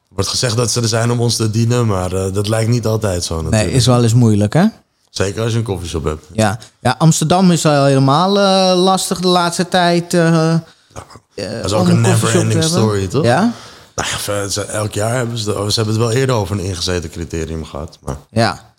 wordt 0.10 0.30
gezegd 0.30 0.58
dat 0.58 0.72
ze 0.72 0.82
er 0.82 0.88
zijn 0.88 1.12
om 1.12 1.20
ons 1.20 1.36
te 1.36 1.50
dienen, 1.50 1.88
maar 1.88 2.14
eh, 2.14 2.34
dat 2.34 2.48
lijkt 2.48 2.70
niet 2.70 2.86
altijd 2.86 3.24
zo 3.24 3.36
natuurlijk. 3.36 3.64
Nee, 3.64 3.74
is 3.74 3.86
wel 3.86 4.04
eens 4.04 4.14
moeilijk, 4.14 4.54
hè? 4.54 4.66
Zeker 5.10 5.42
als 5.44 5.52
je 5.52 5.58
een 5.58 5.64
koffieshop 5.64 6.04
hebt. 6.04 6.26
Ja, 6.34 6.60
ja 6.80 6.96
Amsterdam 6.98 7.52
is 7.52 7.66
al 7.66 7.86
helemaal 7.86 8.40
eh, 8.40 8.84
lastig 8.84 9.20
de 9.20 9.28
laatste 9.28 9.68
tijd. 9.68 10.18
Dat 11.36 11.66
is 11.66 11.74
ook 11.74 11.88
een 11.88 12.02
never-ending 12.02 12.64
story, 12.64 13.08
toch? 13.08 13.24
Ja? 13.24 13.54
Nou 13.96 14.50
ja, 14.50 14.62
elk 14.62 14.94
jaar 14.94 15.16
hebben 15.16 15.38
ze, 15.38 15.44
ze 15.44 15.74
hebben 15.76 15.94
het 15.94 16.04
wel 16.04 16.12
eerder 16.12 16.36
over 16.36 16.58
een 16.58 16.64
ingezeten 16.64 17.10
criterium 17.10 17.66
gehad. 17.66 17.98
Maar 18.02 18.18
Ja. 18.30 18.74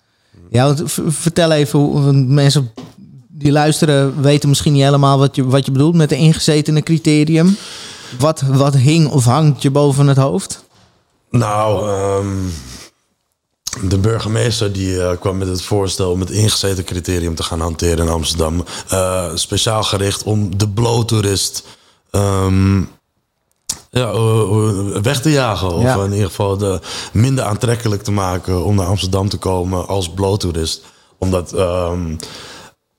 Ja, 0.49 0.65
want 0.65 0.83
vertel 1.07 1.51
even, 1.51 2.03
want 2.03 2.27
mensen 2.27 2.71
die 3.27 3.51
luisteren 3.51 4.21
weten 4.21 4.49
misschien 4.49 4.73
niet 4.73 4.83
helemaal 4.83 5.17
wat 5.17 5.35
je, 5.35 5.45
wat 5.45 5.65
je 5.65 5.71
bedoelt 5.71 5.95
met 5.95 6.09
de 6.09 6.15
ingezetene 6.15 6.81
criterium. 6.81 7.57
Wat, 8.19 8.41
wat 8.41 8.75
hing 8.75 9.07
of 9.07 9.25
hangt 9.25 9.61
je 9.61 9.71
boven 9.71 10.07
het 10.07 10.17
hoofd? 10.17 10.63
nou, 11.29 11.87
ehm, 11.87 12.37
de 13.89 13.97
burgemeester 13.97 14.73
die 14.73 15.01
eh, 15.01 15.19
kwam 15.19 15.37
met 15.37 15.47
het 15.47 15.61
voorstel 15.61 16.11
om 16.11 16.19
het 16.19 16.29
ingezeten 16.29 16.83
criterium 16.83 17.35
te 17.35 17.43
gaan 17.43 17.59
hanteren 17.59 18.05
in 18.05 18.11
Amsterdam. 18.11 18.65
Eh, 18.89 19.31
speciaal 19.33 19.83
gericht 19.83 20.23
om 20.23 20.57
de 20.57 20.69
blow-toerist 20.69 21.63
ehm, 22.13 22.77
ja, 23.89 24.09
eh, 24.11 24.39
eh, 24.95 25.01
weg 25.01 25.21
te 25.21 25.31
jagen. 25.31 25.73
Of 25.73 25.81
Ja. 25.81 26.03
in 26.03 26.11
ieder 26.13 26.27
geval 26.27 26.57
de, 26.57 26.79
minder 27.13 27.43
aantrekkelijk 27.45 28.03
te 28.03 28.11
maken 28.11 28.63
om 28.63 28.75
naar 28.75 28.85
Amsterdam 28.85 29.29
te 29.29 29.37
komen 29.37 29.87
als 29.87 30.09
blow-toerist. 30.09 30.81
Omdat... 31.17 31.53
ehm, 31.53 32.15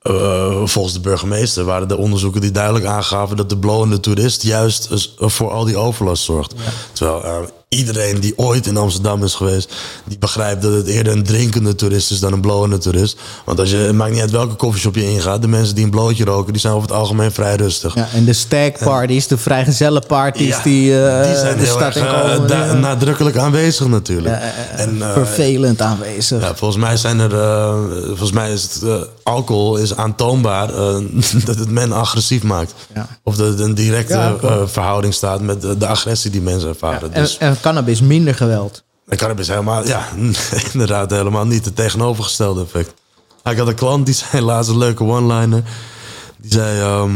eh, 0.01 0.61
volgens 0.65 0.93
de 0.93 0.99
burgemeester 0.99 1.63
waren 1.63 1.87
de 1.87 1.97
onderzoeken 1.97 2.41
die 2.41 2.51
duidelijk 2.51 2.85
aangaven 2.85 3.37
dat 3.37 3.49
de 3.49 3.57
blowende 3.57 3.99
toerist 3.99 4.41
juist 4.43 4.91
is- 4.91 5.15
voor 5.19 5.51
al 5.51 5.63
die 5.65 5.77
overlast 5.77 6.23
zorgt. 6.23 6.53
Terwijl 6.93 7.49
iedereen 7.75 8.19
die 8.19 8.33
ooit 8.37 8.67
in 8.67 8.77
Amsterdam 8.77 9.23
is 9.23 9.33
geweest, 9.33 9.73
die 10.05 10.17
begrijpt 10.17 10.61
dat 10.61 10.73
het 10.73 10.87
eerder 10.87 11.13
een 11.13 11.23
drinkende 11.23 11.75
toerist 11.75 12.11
is 12.11 12.19
dan 12.19 12.33
een 12.33 12.41
blowende 12.41 12.77
toerist. 12.77 13.17
Want 13.45 13.59
als 13.59 13.69
je, 13.69 13.77
het 13.77 13.95
maakt 13.95 14.11
niet 14.11 14.21
uit 14.21 14.31
welke 14.31 14.55
koffieshop 14.55 14.95
je 14.95 15.11
ingaat, 15.11 15.41
de 15.41 15.47
mensen 15.47 15.75
die 15.75 15.83
een 15.83 15.89
blootje 15.89 16.25
roken, 16.25 16.51
die 16.51 16.61
zijn 16.61 16.73
over 16.73 16.87
het 16.87 16.97
algemeen 16.97 17.31
vrij 17.31 17.55
rustig. 17.55 17.95
Ja, 17.95 18.07
en 18.13 18.25
de 18.25 18.33
stag 18.33 18.71
parties, 18.83 19.27
de 19.27 19.37
vrijgezellenparties 19.37 20.47
Ja, 20.47 20.61
die, 20.63 21.05
eh, 21.07 21.23
die 21.27 21.35
zijn 21.35 21.57
de 21.57 21.63
heel 21.63 21.73
stad 21.73 21.95
erg 21.95 21.95
in 21.95 22.05
eh, 22.05 22.47
da- 22.47 22.73
nadrukkelijk 22.73 23.37
aanwezig 23.37 23.87
natuurlijk. 23.87 24.35
en, 24.75 25.01
eh, 25.01 25.11
Vervelend 25.13 25.81
aanwezig. 25.81 26.41
ja, 26.41 26.55
volgens 26.55 26.83
mij 26.83 26.97
zijn 26.97 27.19
er, 27.19 27.29
volgens 28.07 28.31
mij 28.31 28.51
is 28.51 28.63
het 28.63 29.07
alcohol 29.23 29.77
is 29.77 29.95
aantoonbaar 29.95 30.67
dat 31.45 31.55
het 31.59 31.69
men 31.69 31.91
agressief 31.91 32.43
maakt. 32.43 32.73
Ja. 32.93 33.07
Of 33.23 33.35
dat 33.35 33.47
het 33.47 33.59
een 33.59 33.73
directe 33.73 34.35
verhouding 34.65 35.13
staat 35.13 35.41
met 35.41 35.61
de, 35.61 35.77
de 35.77 35.87
agressie 35.87 36.31
die 36.31 36.41
mensen 36.41 36.69
ervaren. 36.69 37.13
En, 37.13 37.21
dus 37.21 37.37
en 37.37 37.59
cannabis 37.65 38.01
minder 38.01 38.35
geweld. 38.35 38.83
kan 39.07 39.37
het 39.37 39.47
helemaal, 39.47 39.87
ja, 39.87 40.07
inderdaad 40.73 41.11
helemaal 41.11 41.45
niet 41.45 41.65
het 41.65 41.75
tegenovergestelde 41.75 42.61
effect. 42.61 42.93
Ik 43.43 43.57
had 43.57 43.67
een 43.67 43.75
klant 43.75 44.05
die 44.05 44.15
zei 44.15 44.43
laatst 44.43 44.69
een 44.69 44.77
leuke 44.77 45.03
one-liner. 45.03 45.63
Die 46.37 46.51
zei, 46.51 46.79
ehm, 46.79 47.11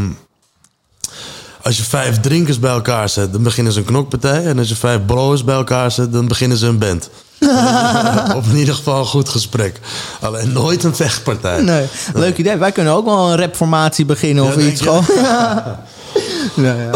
als 1.62 1.78
je 1.78 1.84
vijf 1.84 2.20
drinkers 2.20 2.60
bij 2.60 2.72
elkaar 2.72 3.10
zet, 3.10 3.32
dan 3.34 3.44
beginnen 3.44 3.74
ze 3.74 3.80
een 3.80 3.86
knokpartij. 3.86 4.46
En 4.46 4.58
als 4.58 4.70
je 4.70 4.76
vijf 4.76 5.06
blowers 5.06 5.44
bij 5.44 5.56
elkaar 5.56 5.92
zet, 5.92 6.14
dan 6.14 6.28
beginnen 6.28 6.58
ze 6.58 6.68
een 6.68 6.78
band. 6.78 7.10
of 8.38 8.50
in 8.50 8.58
ieder 8.58 8.76
geval 8.76 9.00
een 9.00 9.06
goed 9.06 9.30
gesprek. 9.30 9.80
Alleen 10.20 10.52
nooit 10.52 10.84
een 10.84 10.96
vechtpartij. 10.96 11.62
Nee, 11.62 11.88
leuk 12.14 12.38
idee. 12.38 12.58
Wij 12.58 12.72
kunnen 12.72 12.94
ook 12.94 13.06
wel 13.06 13.30
een 13.30 13.38
rapformatie 13.38 14.06
beginnen 14.06 14.44
of 14.44 14.56
Ja, 14.56 14.62
iets. 14.62 14.82
Gewoon. 14.82 15.06
Ja. 15.16 15.84
ja. 16.56 16.90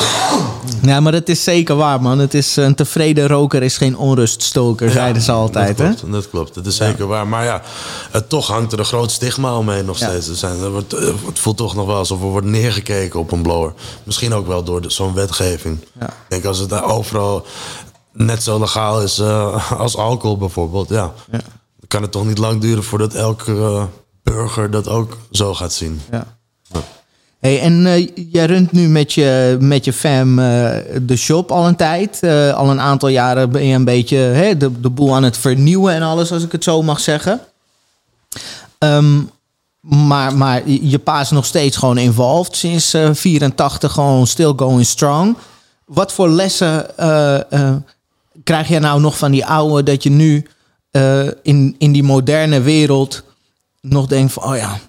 Ja, 0.81 0.99
maar 0.99 1.13
het 1.13 1.29
is 1.29 1.43
zeker 1.43 1.75
waar, 1.75 2.01
man. 2.01 2.19
Het 2.19 2.33
is 2.33 2.55
een 2.55 2.75
tevreden 2.75 3.27
roker 3.27 3.63
is 3.63 3.77
geen 3.77 3.97
onruststoker, 3.97 4.91
zeiden 4.91 5.21
ze 5.21 5.31
altijd. 5.31 5.77
dat 5.77 5.87
Hè? 5.87 5.93
klopt, 5.93 6.11
Dat 6.13 6.29
klopt, 6.29 6.53
dat 6.55 6.65
is 6.65 6.75
zeker 6.75 7.07
waar. 7.07 7.27
Maar 7.27 7.43
ja, 7.45 7.61
het, 8.11 8.29
toch 8.29 8.47
hangt 8.47 8.71
er 8.71 8.79
een 8.79 8.85
groot 8.85 9.11
stigma 9.11 9.57
omheen 9.57 9.85
nog 9.85 9.99
Ja. 9.99 10.07
steeds. 10.09 10.27
Er 10.27 10.35
zijn, 10.35 10.59
er 10.59 10.71
wordt, 10.71 10.93
eh, 10.93 11.07
het 11.25 11.39
voelt 11.39 11.57
toch 11.57 11.75
nog 11.75 11.85
wel 11.85 11.95
alsof 11.95 12.21
er 12.21 12.25
wordt 12.27 12.47
neergekeken 12.47 13.19
op 13.19 13.31
een 13.31 13.41
blower. 13.41 13.73
Misschien 14.03 14.33
ook 14.33 14.47
wel 14.47 14.63
door 14.63 14.81
zo'n 14.87 15.13
wetgeving. 15.13 15.77
Ja. 15.99 16.05
Ik 16.07 16.13
denk 16.27 16.45
als 16.45 16.57
het 16.59 16.69
daar 16.69 16.83
overal 16.85 17.45
net 18.11 18.43
zo 18.43 18.59
legaal 18.59 19.01
is 19.01 19.19
eh, 19.19 19.71
als 19.71 19.97
alcohol 19.97 20.37
bijvoorbeeld. 20.37 20.89
Ja, 20.89 21.11
Ja. 21.31 21.37
dan 21.77 21.87
kan 21.87 22.01
het 22.01 22.11
toch 22.11 22.25
niet 22.25 22.37
lang 22.37 22.61
duren 22.61 22.83
voordat 22.83 23.13
elke 23.13 23.51
eh, 23.51 23.83
burger 24.23 24.71
dat 24.71 24.87
ook 24.87 25.17
zo 25.31 25.53
gaat 25.53 25.73
zien. 25.73 26.01
Ja. 26.11 26.32
Hey, 27.43 27.61
en 27.61 27.85
eh, 27.85 28.07
jij 28.31 28.45
runt 28.45 28.71
nu 28.71 28.87
met 28.87 29.13
je, 29.13 29.57
met 29.59 29.85
je 29.85 29.93
fam 29.93 30.39
eh, 30.39 30.71
de 31.01 31.15
shop 31.15 31.51
al 31.51 31.67
een 31.67 31.75
tijd. 31.75 32.19
Eh, 32.21 32.53
al 32.53 32.69
een 32.69 32.79
aantal 32.79 33.09
jaren 33.09 33.51
ben 33.51 33.65
je 33.65 33.75
een 33.75 33.83
beetje 33.83 34.55
de, 34.57 34.81
de 34.81 34.89
boel 34.89 35.15
aan 35.15 35.23
het 35.23 35.37
vernieuwen 35.37 35.93
en 35.93 36.01
alles, 36.01 36.31
als 36.31 36.43
ik 36.43 36.51
het 36.51 36.63
zo 36.63 36.81
mag 36.81 36.99
zeggen. 36.99 37.39
Ehm, 38.77 39.21
maar, 39.79 40.37
maar 40.37 40.69
je 40.69 40.99
pa 40.99 41.21
is 41.21 41.29
nog 41.29 41.45
steeds 41.45 41.77
gewoon 41.77 41.97
involved. 41.97 42.55
Sinds 42.55 42.93
eh 42.93 43.09
84 43.13 43.91
gewoon 43.91 44.27
still 44.27 44.53
going 44.55 44.85
strong. 44.85 45.37
Wat 45.85 46.13
voor 46.13 46.29
lessen 46.29 46.85
krijg 48.43 48.67
jij 48.67 48.79
nou 48.79 49.01
nog 49.01 49.17
van 49.17 49.31
die 49.31 49.45
oude... 49.45 49.83
dat 49.83 50.03
je 50.03 50.09
nu 50.09 50.47
in, 51.41 51.75
in 51.77 51.91
die 51.91 52.03
moderne 52.03 52.61
wereld 52.61 53.23
nog 53.81 54.07
denkt 54.07 54.33
van... 54.33 54.43
oh 54.43 54.55
ja, 54.55 54.79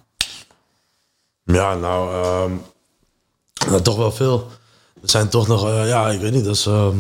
Ja, 1.44 1.74
nou, 1.74 2.10
nou, 3.68 3.82
toch 3.82 3.96
wel 3.96 4.12
veel. 4.12 4.46
Er 5.02 5.10
zijn 5.10 5.28
toch 5.28 5.46
nog, 5.46 5.66
eh, 5.68 5.88
ja, 5.88 6.08
ik 6.10 6.20
weet 6.20 6.32
niet, 6.32 6.44
dat 6.44 6.54
is, 6.54 6.66
ehm, 6.66 6.96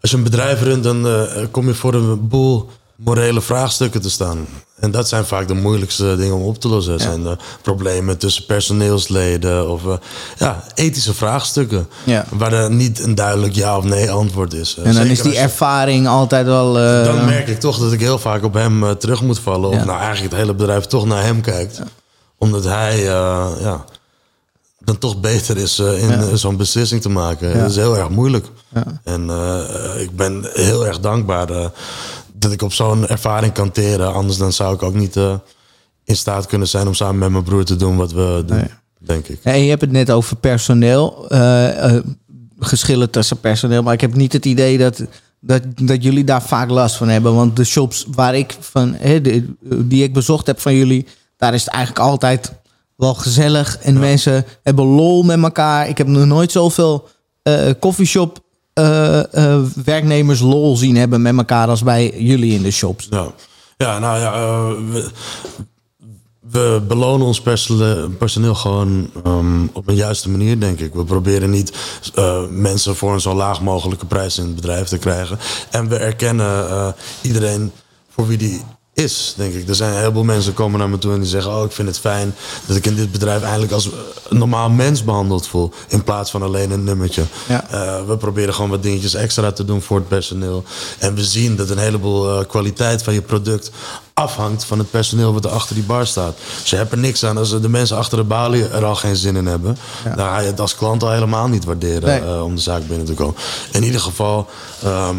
als 0.00 0.10
je 0.10 0.16
een 0.16 0.22
bedrijf 0.22 0.62
runt, 0.62 0.82
dan 0.84 1.06
eh, 1.06 1.44
kom 1.50 1.66
je 1.66 1.74
voor 1.74 1.94
een 1.94 2.28
boel 2.28 2.68
morele 2.96 3.40
vraagstukken 3.40 4.00
te 4.00 4.10
staan. 4.10 4.46
En 4.76 4.90
dat 4.90 5.08
zijn 5.08 5.24
vaak 5.24 5.48
de 5.48 5.54
moeilijkste 5.54 6.16
dingen 6.16 6.34
om 6.34 6.42
op 6.42 6.60
te 6.60 6.68
lossen. 6.68 6.92
Het 6.92 7.02
zijn 7.02 7.22
de 7.22 7.36
problemen 7.62 8.18
tussen 8.18 8.44
personeelsleden 8.46 9.70
of 9.70 9.86
eh, 9.86 9.92
ja, 10.38 10.64
ethische 10.74 11.14
vraagstukken. 11.14 11.88
Ja. 12.04 12.24
Waar 12.30 12.52
er 12.52 12.70
niet 12.70 13.00
een 13.00 13.14
duidelijk 13.14 13.54
ja 13.54 13.76
of 13.76 13.84
nee 13.84 14.10
antwoord 14.10 14.52
is. 14.52 14.76
En 14.76 14.84
dan 14.84 14.92
Zeker 14.92 15.10
is 15.10 15.22
die 15.22 15.32
je- 15.32 15.38
ervaring 15.38 16.06
altijd 16.08 16.46
wel. 16.46 16.78
eh, 16.78 17.04
dan 17.04 17.24
merk 17.24 17.48
ik 17.48 17.60
toch 17.60 17.78
dat 17.78 17.92
ik 17.92 18.00
heel 18.00 18.18
vaak 18.18 18.42
op 18.44 18.54
hem 18.54 18.84
eh, 18.84 18.90
terug 18.90 19.22
moet 19.22 19.38
vallen. 19.38 19.70
Of 19.70 19.84
nou 19.84 19.98
eigenlijk 20.00 20.32
het 20.32 20.40
hele 20.42 20.54
bedrijf 20.54 20.84
toch 20.86 21.06
naar 21.06 21.22
hem 21.22 21.40
kijkt. 21.40 21.80
Omdat 22.38 22.64
hij 22.64 22.98
eh, 22.98 23.50
ja, 23.60 23.84
dan 24.80 24.98
toch 24.98 25.20
beter 25.20 25.56
is 25.56 25.78
eh, 25.78 26.02
in 26.02 26.10
eh, 26.10 26.34
zo'n 26.34 26.56
beslissing 26.56 27.02
te 27.02 27.08
maken. 27.08 27.58
Dat 27.58 27.70
is 27.70 27.76
heel 27.76 27.96
erg 27.96 28.08
moeilijk. 28.08 28.46
En 29.04 29.30
eh, 29.30 30.00
ik 30.00 30.16
ben 30.16 30.44
heel 30.52 30.86
erg 30.86 31.00
dankbaar 31.00 31.46
dat 32.32 32.52
ik 32.52 32.62
op 32.62 32.72
zo'n 32.72 33.08
ervaring 33.08 33.52
kan 33.52 33.70
teren. 33.72 34.14
Anders 34.14 34.38
dan 34.38 34.52
zou 34.52 34.74
ik 34.74 34.82
ook 34.82 34.94
niet 34.94 35.16
in 36.04 36.16
staat 36.16 36.46
kunnen 36.46 36.68
zijn 36.68 36.86
om 36.86 36.94
samen 36.94 37.18
met 37.18 37.30
mijn 37.30 37.44
broer 37.44 37.64
te 37.64 37.76
doen 37.76 37.96
wat 37.96 38.12
we 38.12 38.42
doen. 38.46 38.56
Nee. 38.56 38.70
Denk 38.98 39.28
ik. 39.28 39.38
Ja, 39.42 39.52
en 39.52 39.62
je 39.62 39.68
hebt 39.68 39.80
het 39.80 39.90
net 39.90 40.10
over 40.10 40.36
personeel. 40.36 41.26
geschillen 42.60 43.10
tussen 43.10 43.40
personeel. 43.40 43.82
Maar 43.82 43.92
ik 43.94 44.00
heb 44.00 44.14
niet 44.14 44.32
het 44.32 44.44
idee 44.44 44.78
dat, 44.78 45.02
dat, 45.40 45.62
dat 45.82 46.02
jullie 46.02 46.24
daar 46.24 46.42
vaak 46.42 46.70
last 46.70 46.96
van 46.96 47.08
hebben. 47.08 47.34
Want 47.34 47.56
de 47.56 47.64
shops 47.64 48.06
waar 48.14 48.34
ik 48.36 48.56
van, 48.60 48.96
de- 49.22 49.54
die 49.84 50.02
ik 50.02 50.12
bezocht 50.12 50.46
heb 50.46 50.60
van 50.60 50.74
jullie, 50.74 51.06
daar 51.36 51.54
is 51.54 51.64
het 51.64 51.74
eigenlijk 51.74 52.04
altijd 52.06 52.52
wel 52.96 53.14
gezellig. 53.14 53.78
En 53.78 53.98
mensen 53.98 54.44
hebben 54.62 54.84
lol 54.84 55.22
met 55.22 55.42
elkaar. 55.42 55.88
Ik 55.88 55.98
heb 55.98 56.06
nog 56.06 56.24
nooit 56.24 56.52
zoveel 56.52 57.08
eh 57.42 57.70
coffeeshop 57.80 58.44
eh, 58.76 59.34
eh, 59.34 59.62
werknemers 59.84 60.40
lol 60.40 60.76
zien 60.76 60.96
hebben 60.96 61.22
met 61.22 61.36
elkaar 61.36 61.68
als 61.68 61.82
bij 61.82 62.14
jullie 62.16 62.54
in 62.54 62.62
de 62.62 62.70
shops. 62.70 63.06
Ja, 63.10 63.26
ja 63.76 63.98
nou 63.98 64.18
ja, 64.18 64.32
we, 64.92 65.10
we 66.40 66.82
belonen 66.88 67.26
ons 67.26 67.40
personeel, 68.18 68.54
gewoon 68.54 69.10
ehm, 69.24 69.66
op 69.72 69.88
een 69.88 69.94
juiste 69.94 70.30
manier, 70.30 70.60
denk 70.60 70.80
ik. 70.80 70.94
We 70.94 71.04
proberen 71.04 71.50
niet 71.50 71.72
mensen 72.50 72.96
voor 72.96 73.12
een 73.12 73.20
zo 73.20 73.34
laag 73.34 73.60
mogelijke 73.60 74.06
prijs 74.06 74.38
in 74.38 74.44
het 74.44 74.54
bedrijf 74.54 74.88
te 74.88 74.98
krijgen. 74.98 75.38
En 75.70 75.88
we 75.88 75.96
erkennen 75.96 76.94
iedereen 77.22 77.72
voor 78.08 78.26
wie 78.26 78.38
die 78.38 78.62
is, 79.04 79.34
denk 79.36 79.54
ik. 79.54 79.68
Er 79.68 79.74
zijn 79.74 79.92
een 79.92 79.98
heleboel 79.98 80.24
mensen 80.24 80.44
die 80.44 80.54
komen 80.54 80.78
naar 80.78 80.88
me 80.88 80.98
toe 80.98 81.12
en 81.12 81.20
die 81.20 81.28
zeggen... 81.28 81.56
oh, 81.56 81.64
ik 81.64 81.72
vind 81.72 81.88
het 81.88 81.98
fijn 81.98 82.34
dat 82.66 82.76
ik 82.76 82.86
in 82.86 82.94
dit 82.94 83.12
bedrijf 83.12 83.42
eindelijk 83.42 83.72
als 83.72 83.88
een 84.28 84.38
normaal 84.38 84.70
mens 84.70 85.04
behandeld 85.04 85.46
voel... 85.46 85.72
in 85.88 86.02
plaats 86.04 86.30
van 86.30 86.42
alleen 86.42 86.70
een 86.70 86.84
nummertje. 86.84 87.22
Ja. 87.48 87.70
Eh, 87.70 88.06
we 88.06 88.16
proberen 88.16 88.54
gewoon 88.54 88.70
wat 88.70 88.82
dingetjes 88.82 89.14
extra 89.14 89.52
te 89.52 89.64
doen 89.64 89.82
voor 89.82 89.96
het 89.98 90.08
personeel. 90.08 90.64
En 90.98 91.14
we 91.14 91.24
zien 91.24 91.56
dat 91.56 91.70
een 91.70 91.78
heleboel 91.78 92.38
eh, 92.40 92.46
kwaliteit 92.46 93.02
van 93.02 93.14
je 93.14 93.22
product 93.22 93.70
afhangt 94.14 94.64
van 94.64 94.78
het 94.78 94.90
personeel 94.90 95.32
wat 95.32 95.44
er 95.44 95.50
achter 95.50 95.74
die 95.74 95.84
bar 95.84 96.06
staat. 96.06 96.36
Dus 96.60 96.70
je 96.70 96.76
hebt 96.76 96.92
er 96.92 96.98
niks 96.98 97.24
aan 97.24 97.36
als 97.36 97.60
de 97.60 97.68
mensen 97.68 97.96
achter 97.96 98.18
de 98.18 98.24
balie 98.24 98.68
er 98.68 98.84
al 98.84 98.94
geen 98.94 99.16
zin 99.16 99.36
in 99.36 99.46
hebben. 99.46 99.76
Dan 100.04 100.26
ga 100.26 100.38
je 100.40 100.46
het 100.46 100.60
als 100.60 100.76
klant 100.76 101.02
al 101.02 101.10
helemaal 101.12 101.48
niet 101.48 101.64
waarderen 101.64 102.08
Nee. 102.08 102.20
eh, 102.34 102.42
om 102.44 102.54
de 102.54 102.60
zaak 102.60 102.88
binnen 102.88 103.06
te 103.06 103.12
komen. 103.14 103.34
In 103.72 103.82
ieder 103.82 104.00
geval, 104.00 104.46
ehm, 104.82 105.16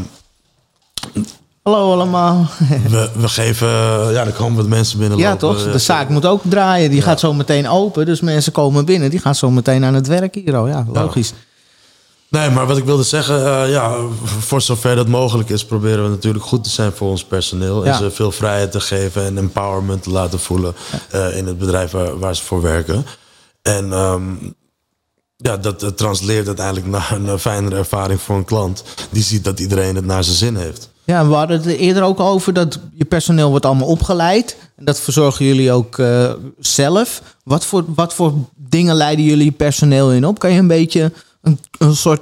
Hallo 1.67 1.91
allemaal. 1.91 2.47
we, 2.89 3.09
we 3.15 3.27
geven, 3.27 3.67
ja, 4.11 4.25
er 4.25 4.31
komen 4.31 4.55
wat 4.55 4.67
mensen 4.67 4.99
binnen. 4.99 5.17
Ja, 5.17 5.35
toch? 5.35 5.71
De 5.71 5.77
zaak 5.77 6.09
moet 6.09 6.25
ook 6.25 6.41
draaien. 6.43 6.89
Die 6.89 7.01
gaat 7.01 7.19
zo 7.19 7.33
meteen 7.33 7.69
open. 7.69 8.05
Dus 8.05 8.21
mensen 8.21 8.51
komen 8.51 8.85
binnen. 8.85 9.09
Die 9.09 9.19
gaan 9.19 9.35
zo 9.35 9.51
meteen 9.51 9.85
aan 9.85 9.93
het 9.93 10.07
werk 10.07 10.35
hier. 10.35 10.67
Ja, 10.67 10.85
logisch. 10.93 11.33
Nee, 12.29 12.49
maar 12.49 12.67
wat 12.67 12.77
ik 12.77 12.83
wilde 12.83 13.03
zeggen, 13.03 13.45
eh, 13.45 13.71
ja, 13.71 13.95
voor 14.23 14.61
zover 14.61 14.95
dat 14.95 15.07
mogelijk 15.07 15.49
is, 15.49 15.65
proberen 15.65 16.03
we 16.03 16.09
natuurlijk 16.09 16.43
goed 16.43 16.63
te 16.63 16.69
zijn 16.69 16.91
voor 16.91 17.09
ons 17.09 17.23
personeel. 17.23 17.85
Ja. 17.85 17.91
En 17.91 17.97
ze 17.97 18.11
veel 18.11 18.31
vrijheid 18.31 18.71
te 18.71 18.79
geven 18.79 19.25
en 19.25 19.37
empowerment 19.37 20.03
te 20.03 20.09
laten 20.09 20.39
voelen 20.39 20.75
eh, 21.11 21.37
in 21.37 21.47
het 21.47 21.57
bedrijf 21.57 21.91
waar, 21.91 22.19
waar 22.19 22.35
ze 22.35 22.43
voor 22.43 22.61
werken. 22.61 23.05
En 23.61 23.93
ehm, 23.93 24.23
ja, 25.37 25.57
dat 25.57 25.83
eh, 25.83 25.89
transleert 25.89 26.47
uiteindelijk 26.47 26.87
naar 26.87 27.11
een 27.11 27.27
eh, 27.27 27.37
fijnere 27.37 27.75
ervaring 27.75 28.21
voor 28.21 28.35
een 28.35 28.45
klant. 28.45 28.83
Die 29.09 29.23
ziet 29.23 29.43
dat 29.43 29.59
iedereen 29.59 29.95
het 29.95 30.05
naar 30.05 30.23
zijn 30.23 30.37
zin 30.37 30.55
heeft. 30.55 30.89
Ja, 31.07 31.27
we 31.27 31.33
hadden 31.33 31.57
het 31.57 31.65
er 31.65 31.77
eerder 31.77 32.03
ook 32.03 32.19
over 32.19 32.53
dat 32.53 32.79
je 32.93 33.05
personeel 33.05 33.49
wordt 33.49 33.65
allemaal 33.65 33.87
opgeleid. 33.87 34.57
En 34.75 34.85
dat 34.85 34.99
verzorgen 34.99 35.45
jullie 35.45 35.71
ook 35.71 35.99
eh, 35.99 36.31
zelf. 36.59 37.21
Wat 37.43 37.65
voor, 37.65 37.83
wat 37.87 38.13
voor 38.13 38.33
dingen 38.55 38.95
leiden 38.95 39.25
jullie 39.25 39.51
personeel 39.51 40.11
in 40.11 40.25
op? 40.25 40.39
Kan 40.39 40.51
je 40.51 40.59
een 40.59 40.67
beetje 40.67 41.11
een, 41.41 41.59
een 41.77 41.95
soort 41.95 42.21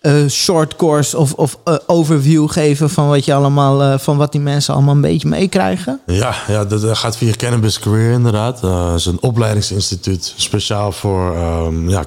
eh, 0.00 0.26
short 0.28 0.76
course 0.76 1.18
of, 1.18 1.32
of 1.32 1.58
eh, 1.64 1.74
overview 1.86 2.50
geven 2.50 2.90
van 2.90 3.08
wat 3.08 3.24
je 3.24 3.34
allemaal, 3.34 3.98
van 3.98 4.16
wat 4.16 4.32
die 4.32 4.40
mensen 4.40 4.74
allemaal 4.74 4.94
een 4.94 5.00
beetje 5.00 5.28
meekrijgen? 5.28 6.00
Ja, 6.06 6.34
ja 6.48 6.64
dat 6.64 6.98
gaat 6.98 7.16
via 7.16 7.32
Cannabis 7.32 7.78
Career 7.78 8.12
inderdaad. 8.12 8.60
Het 8.60 8.98
is 8.98 9.06
een 9.06 9.22
opleidingsinstituut 9.22 10.34
speciaal 10.36 10.92
voor 10.92 11.34
ehm, 11.34 11.88
ja, 11.88 12.04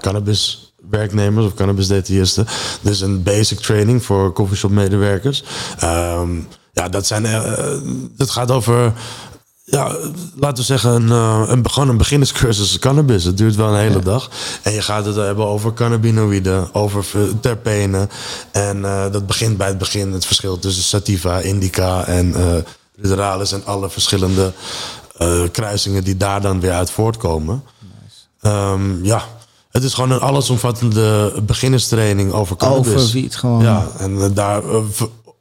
cannabiswerknemers 0.89 1.45
of 1.45 1.53
cannabisdetailisten. 1.53 2.47
Dus 2.81 3.01
een 3.01 3.23
basic 3.23 3.59
training 3.59 4.03
voor 4.03 4.33
coffeeshop 4.33 4.71
medewerkers. 4.71 5.43
Ehm, 5.79 6.29
ja, 6.73 6.89
dat, 6.89 7.07
zijn, 7.07 7.25
eh, 7.25 7.73
dat 8.15 8.29
gaat 8.29 8.51
over 8.51 8.93
ja, 9.63 9.95
laten 10.35 10.57
we 10.57 10.63
zeggen, 10.63 10.91
een, 10.91 11.09
eh, 11.09 11.43
een, 11.47 11.69
gewoon 11.69 11.89
een 11.89 11.97
beginnerscursus 11.97 12.79
cannabis. 12.79 13.23
Het 13.23 13.37
duurt 13.37 13.55
wel 13.55 13.67
een 13.67 13.79
hele 13.79 13.99
dag. 13.99 14.29
En 14.63 14.73
je 14.73 14.81
gaat 14.81 15.05
het 15.05 15.15
hebben 15.15 15.45
over 15.45 15.73
cannabinoïden, 15.73 16.73
over 16.73 17.05
terpenen. 17.41 18.09
En 18.51 18.85
eh, 18.85 19.11
dat 19.11 19.27
begint 19.27 19.57
bij 19.57 19.67
het 19.67 19.77
begin, 19.77 20.11
het 20.11 20.25
verschil 20.25 20.59
tussen 20.59 20.83
sativa, 20.83 21.39
indica 21.39 22.05
en 22.05 22.29
uh, 22.29 22.53
ruderalis 22.95 23.51
en 23.51 23.65
alle 23.65 23.89
verschillende 23.89 24.53
kruisingen 25.51 26.03
die 26.03 26.17
daar 26.17 26.41
dan 26.41 26.59
weer 26.59 26.71
uit 26.71 26.91
voortkomen. 26.91 27.63
Nice. 28.41 28.77
ja, 29.03 29.23
het 29.69 29.83
is 29.83 29.93
gewoon 29.93 30.11
een 30.11 30.19
allesomvattende 30.19 31.33
beginnerstraining 31.43 32.31
over 32.31 32.55
cannabis. 32.55 32.93
Over 32.93 33.11
wiet 33.11 33.35
gewoon. 33.35 33.61
Ja, 33.61 33.87
en 33.97 34.33
daar 34.33 34.63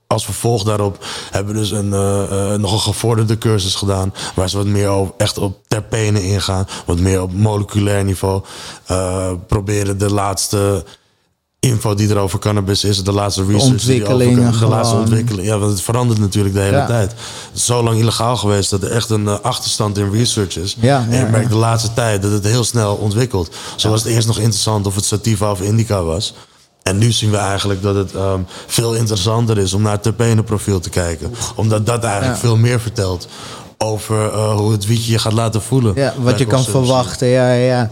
als 0.09 0.24
vervolg 0.24 0.62
daarop 0.62 1.05
hebben 1.31 1.55
we 1.55 1.61
dus 1.61 1.70
een, 1.70 1.89
uh, 1.89 2.55
nog 2.55 2.72
een 2.72 2.79
gevorderde 2.79 3.39
cursus 3.39 3.74
gedaan. 3.74 4.14
Waar 4.35 4.49
ze 4.49 4.57
wat 4.57 4.66
meer 4.66 4.89
over, 4.89 5.14
echt 5.16 5.39
op 5.39 5.59
terpenen 5.66 6.22
ingaan. 6.22 6.66
Wat 6.87 6.99
meer 6.99 7.22
op 7.22 7.33
moleculair 7.33 8.05
niveau. 8.05 8.43
Uh, 8.91 9.31
proberen 9.47 9.99
de 9.99 10.12
laatste 10.12 10.85
info 11.68 11.94
die 11.94 12.08
er 12.08 12.18
over 12.18 12.38
cannabis 12.38 12.84
is. 12.84 13.04
De 13.04 13.12
laatste 13.12 13.44
research. 13.44 13.70
Ontwikkelingen. 13.70 14.34
Die 14.38 14.48
over, 14.48 14.60
de 14.60 14.66
laatste 14.66 14.96
ontwikkeling. 14.96 15.46
Ja, 15.46 15.58
want 15.58 15.72
het 15.72 15.82
verandert 15.82 16.20
natuurlijk 16.20 16.54
de 16.54 16.60
hele 16.60 16.84
tijd. 16.86 17.10
Het 17.10 17.20
is 17.54 17.64
zo 17.64 17.82
lang 17.82 17.98
illegaal 17.98 18.36
geweest 18.36 18.70
dat 18.70 18.82
er 18.82 18.90
echt 18.90 19.10
een 19.10 19.28
achterstand 19.28 19.98
in 19.98 20.10
research 20.10 20.56
is. 20.56 20.76
Ja, 20.80 21.06
en 21.10 21.18
je 21.18 21.30
merkt 21.30 21.48
de 21.48 21.56
laatste 21.56 21.94
tijd 21.94 22.22
dat 22.22 22.32
het 22.32 22.44
heel 22.44 22.64
snel 22.64 22.94
ontwikkelt. 22.94 23.54
Zo 23.76 23.90
was 23.90 24.02
het 24.02 24.12
eerst 24.12 24.26
nog 24.26 24.38
interessant 24.38 24.86
of 24.86 24.94
het 24.94 25.04
sativa 25.04 25.50
of 25.50 25.60
indica 25.60 26.02
was. 26.02 26.34
En 26.82 26.98
nu 26.98 27.12
zien 27.12 27.30
we 27.30 27.36
eigenlijk 27.36 27.82
dat 27.82 27.94
het 27.94 28.14
um, 28.14 28.46
veel 28.66 28.94
interessanter 28.94 29.58
is 29.58 29.72
om 29.72 29.82
naar 29.82 29.92
het 29.92 30.02
terpenenprofiel 30.02 30.80
te 30.80 30.90
kijken. 30.90 31.34
Omdat 31.54 31.86
dat 31.86 32.04
eigenlijk 32.04 32.38
veel 32.38 32.56
meer 32.56 32.80
vertelt 32.80 33.28
over 33.78 34.32
uh, 34.32 34.56
hoe 34.56 34.72
het 34.72 34.86
wietje 34.86 35.12
je 35.12 35.18
gaat 35.18 35.32
laten 35.32 35.62
voelen. 35.62 35.92
Ja, 35.94 36.14
wat 36.18 36.38
je 36.38 36.46
kan 36.46 36.64
verwachten. 36.64 37.28
Ja, 37.28 37.52
ja. 37.52 37.90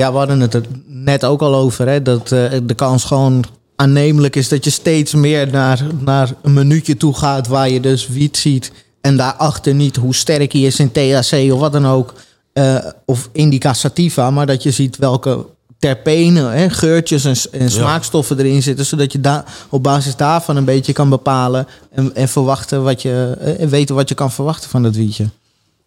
Ja, 0.00 0.12
we 0.12 0.18
hadden 0.18 0.40
het 0.40 0.54
er 0.54 0.62
net 0.86 1.24
ook 1.24 1.40
al 1.40 1.54
over. 1.54 1.88
Hè, 1.88 2.02
dat 2.02 2.30
uh, 2.30 2.50
de 2.62 2.74
kans 2.74 3.04
gewoon 3.04 3.44
aannemelijk 3.76 4.36
is 4.36 4.48
dat 4.48 4.64
je 4.64 4.70
steeds 4.70 5.14
meer 5.14 5.48
naar, 5.50 5.86
naar 5.98 6.32
een 6.42 6.52
minuutje 6.52 6.96
toe 6.96 7.14
gaat 7.14 7.46
waar 7.46 7.70
je 7.70 7.80
dus 7.80 8.08
wiet 8.08 8.36
ziet. 8.36 8.72
En 9.00 9.16
daarachter 9.16 9.74
niet 9.74 9.96
hoe 9.96 10.14
sterk 10.14 10.52
hij 10.52 10.60
is 10.60 10.78
in 10.78 10.92
THC 10.92 11.52
of 11.52 11.58
wat 11.58 11.72
dan 11.72 11.86
ook. 11.86 12.14
Uh, 12.54 12.76
of 13.04 13.28
indica 13.32 13.72
sativa, 13.72 14.30
maar 14.30 14.46
dat 14.46 14.62
je 14.62 14.70
ziet 14.70 14.96
welke 14.96 15.46
terpenen, 15.78 16.52
hè, 16.52 16.70
geurtjes 16.70 17.24
en, 17.24 17.60
en 17.60 17.70
smaakstoffen 17.70 18.38
erin 18.38 18.62
zitten, 18.62 18.86
zodat 18.86 19.12
je 19.12 19.20
daar 19.20 19.44
op 19.68 19.82
basis 19.82 20.16
daarvan 20.16 20.56
een 20.56 20.64
beetje 20.64 20.92
kan 20.92 21.08
bepalen 21.08 21.66
en, 21.90 22.14
en 22.14 22.28
verwachten 22.28 22.82
wat 22.82 23.02
je 23.02 23.36
en 23.58 23.68
weten 23.68 23.94
wat 23.94 24.08
je 24.08 24.14
kan 24.14 24.32
verwachten 24.32 24.70
van 24.70 24.82
dat 24.82 24.94
wietje. 24.94 25.28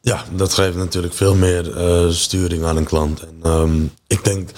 Ja, 0.05 0.23
dat 0.31 0.53
geeft 0.53 0.75
natuurlijk 0.75 1.13
veel 1.13 1.35
meer 1.35 1.77
uh, 1.77 2.11
sturing 2.11 2.63
aan 2.63 2.77
een 2.77 2.83
klant. 2.83 3.19
En 3.19 3.51
um, 3.51 3.91
ik 4.07 4.23
denk, 4.23 4.49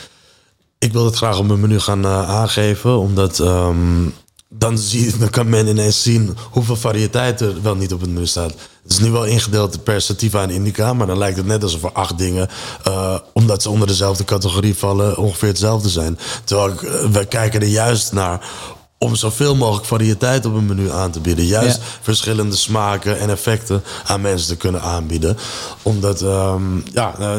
ik 0.80 0.92
wil 0.94 1.06
het 1.06 1.16
graag 1.16 1.38
op 1.38 1.46
mijn 1.48 1.60
menu 1.60 1.80
gaan 1.80 2.06
uh, 2.06 2.30
aangeven, 2.30 2.98
omdat 2.98 3.40
um, 3.40 4.14
dan, 4.50 4.78
zie, 4.78 5.18
dan 5.18 5.30
kan 5.30 5.50
men 5.50 5.68
ineens 5.68 6.04
zien 6.04 6.38
hoeveel 6.52 6.76
variëteit 6.76 7.42
er 7.42 7.62
wel 7.62 7.76
niet 7.76 7.94
op 7.94 8.02
het 8.02 8.10
menu 8.10 8.26
staat. 8.26 8.54
Het 8.84 8.92
is 8.92 9.00
nu 9.00 9.12
wel 9.12 9.26
ingedeeld 9.26 9.84
per 9.84 10.02
sativa 10.02 10.42
en 10.42 10.50
indica, 10.50 10.94
maar 10.94 11.08
dan 11.08 11.18
lijkt 11.18 11.38
het 11.38 11.46
net 11.46 11.64
alsof 11.64 11.84
er 11.84 11.92
acht 11.92 12.18
dingen, 12.18 12.50
uh, 12.88 13.18
omdat 13.34 13.62
ze 13.62 13.70
onder 13.70 13.88
dezelfde 13.88 14.24
categorie 14.24 14.76
vallen, 14.76 15.18
ongeveer 15.18 15.48
hetzelfde 15.48 15.90
zijn. 15.90 16.20
Terwijl 16.44 16.76
we 17.12 17.26
kijken 17.26 17.62
er 17.62 17.68
juist 17.68 18.12
naar 18.12 18.50
om 19.06 19.16
zoveel 19.16 19.56
mogelijk 19.56 19.86
variëteit 19.86 20.46
op 20.46 20.54
een 20.54 20.66
menu 20.66 20.92
aan 20.92 21.12
te 21.12 21.20
bieden. 21.20 21.46
Juist 21.46 21.78
ja. 21.78 21.84
verschillende 22.02 22.56
smaken 22.56 23.20
en 23.20 23.30
effecten 23.30 23.84
aan 24.06 24.22
mensen 24.22 24.48
te 24.48 24.56
kunnen 24.56 24.82
aanbieden. 24.82 25.38
Omdat, 25.82 26.22
um, 26.22 26.84
ja, 26.94 27.16
uh, 27.20 27.36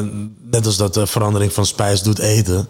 net 0.51 0.65
als 0.65 0.77
dat 0.77 0.93
de 0.93 1.07
verandering 1.07 1.53
van 1.53 1.65
spijs 1.65 2.01
doet 2.01 2.19
eten 2.19 2.67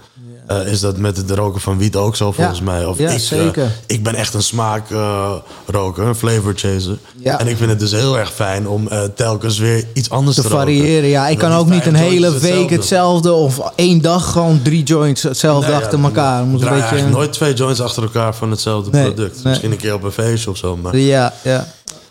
uh, 0.51 0.67
is 0.71 0.79
dat 0.79 0.97
met 0.97 1.17
het 1.17 1.31
roken 1.31 1.61
van 1.61 1.77
wiet 1.77 1.95
ook 1.95 2.15
zo 2.15 2.31
volgens 2.31 2.57
ja. 2.57 2.63
mij. 2.63 2.85
Of 2.85 2.97
ja, 2.97 3.09
ik, 3.09 3.19
zeker. 3.19 3.63
Uh, 3.63 3.69
ik 3.85 4.03
ben 4.03 4.15
echt 4.15 4.33
een 4.33 4.43
smaakroker, 4.43 6.03
uh, 6.03 6.09
een 6.09 6.15
flavor 6.15 6.53
chaser. 6.55 6.97
Ja. 7.15 7.39
En 7.39 7.47
ik 7.47 7.57
vind 7.57 7.69
het 7.69 7.79
dus 7.79 7.91
heel 7.91 8.19
erg 8.19 8.33
fijn 8.33 8.67
om 8.67 8.89
telkens 9.15 9.57
weer 9.57 9.85
iets 9.93 10.09
anders 10.09 10.35
te, 10.35 10.41
te 10.41 10.47
variëren. 10.47 11.09
Ja, 11.09 11.27
ik 11.27 11.37
kan 11.37 11.51
ook 11.51 11.69
niet 11.69 11.85
een 11.85 11.95
hele 11.95 12.39
week 12.39 12.69
hetzelfde. 12.69 13.31
of 13.31 13.71
één 13.75 14.01
dag 14.01 14.31
gewoon 14.31 14.61
drie 14.61 14.83
joints 14.83 15.23
hetzelfde 15.23 15.71
nee, 15.71 15.81
achter 15.81 16.03
elkaar. 16.03 16.45
Moet 16.45 16.61
een 16.61 16.69
beetje... 16.69 17.07
nooit 17.07 17.33
twee 17.33 17.53
joints 17.53 17.81
achter 17.81 18.03
elkaar 18.03 18.35
van 18.35 18.51
hetzelfde 18.51 18.91
nee, 18.91 19.03
product. 19.03 19.35
Nee. 19.35 19.43
Misschien 19.43 19.71
een 19.71 19.77
keer 19.77 19.93
op 19.93 20.03
een 20.03 20.11
feestje 20.11 20.49
of 20.49 20.57
zo. 20.57 20.77
Maar... 20.77 20.97
Ja, 20.97 21.33
ja. 21.41 21.67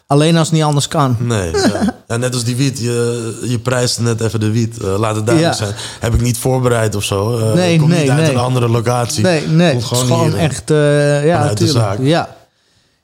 Alleen 0.06 0.36
als 0.36 0.46
het 0.48 0.56
niet 0.56 0.66
anders 0.66 0.88
kan. 0.88 1.16
Nee, 1.18 1.50
ja. 1.52 1.94
ja 2.08 2.16
net 2.16 2.34
als 2.34 2.44
die 2.44 2.56
wiet. 2.56 2.78
Je, 2.78 3.38
je 3.48 3.58
prijst 3.58 4.00
net 4.00 4.20
even 4.20 4.40
de 4.40 4.50
wiet. 4.50 4.76
Uh, 4.82 4.98
laat 4.98 5.16
het 5.16 5.26
duidelijk 5.26 5.58
Ja. 5.58 5.64
zijn. 5.66 5.76
Heb 6.00 6.14
ik 6.14 6.20
niet 6.20 6.38
voorbereid 6.38 6.94
of 6.94 7.04
zo. 7.04 7.38
Uh, 7.38 7.52
Nee, 7.52 7.78
komt 7.78 7.90
nee, 7.90 8.00
niet 8.00 8.10
uit 8.10 8.20
nee. 8.20 8.30
een 8.30 8.36
andere 8.36 8.68
locatie. 8.68 9.22
Nee, 9.24 9.46
nee. 9.46 9.70
Komt 9.70 9.82
Het 9.82 9.92
is 9.92 9.98
gewoon 9.98 10.16
gewoon 10.18 10.32
hier, 10.32 10.48
echt. 10.48 10.70
eh, 10.70 11.26
ja, 11.26 11.44
natuurlijk. 11.44 11.78
zaak. 11.78 11.98
Ja. 12.00 12.28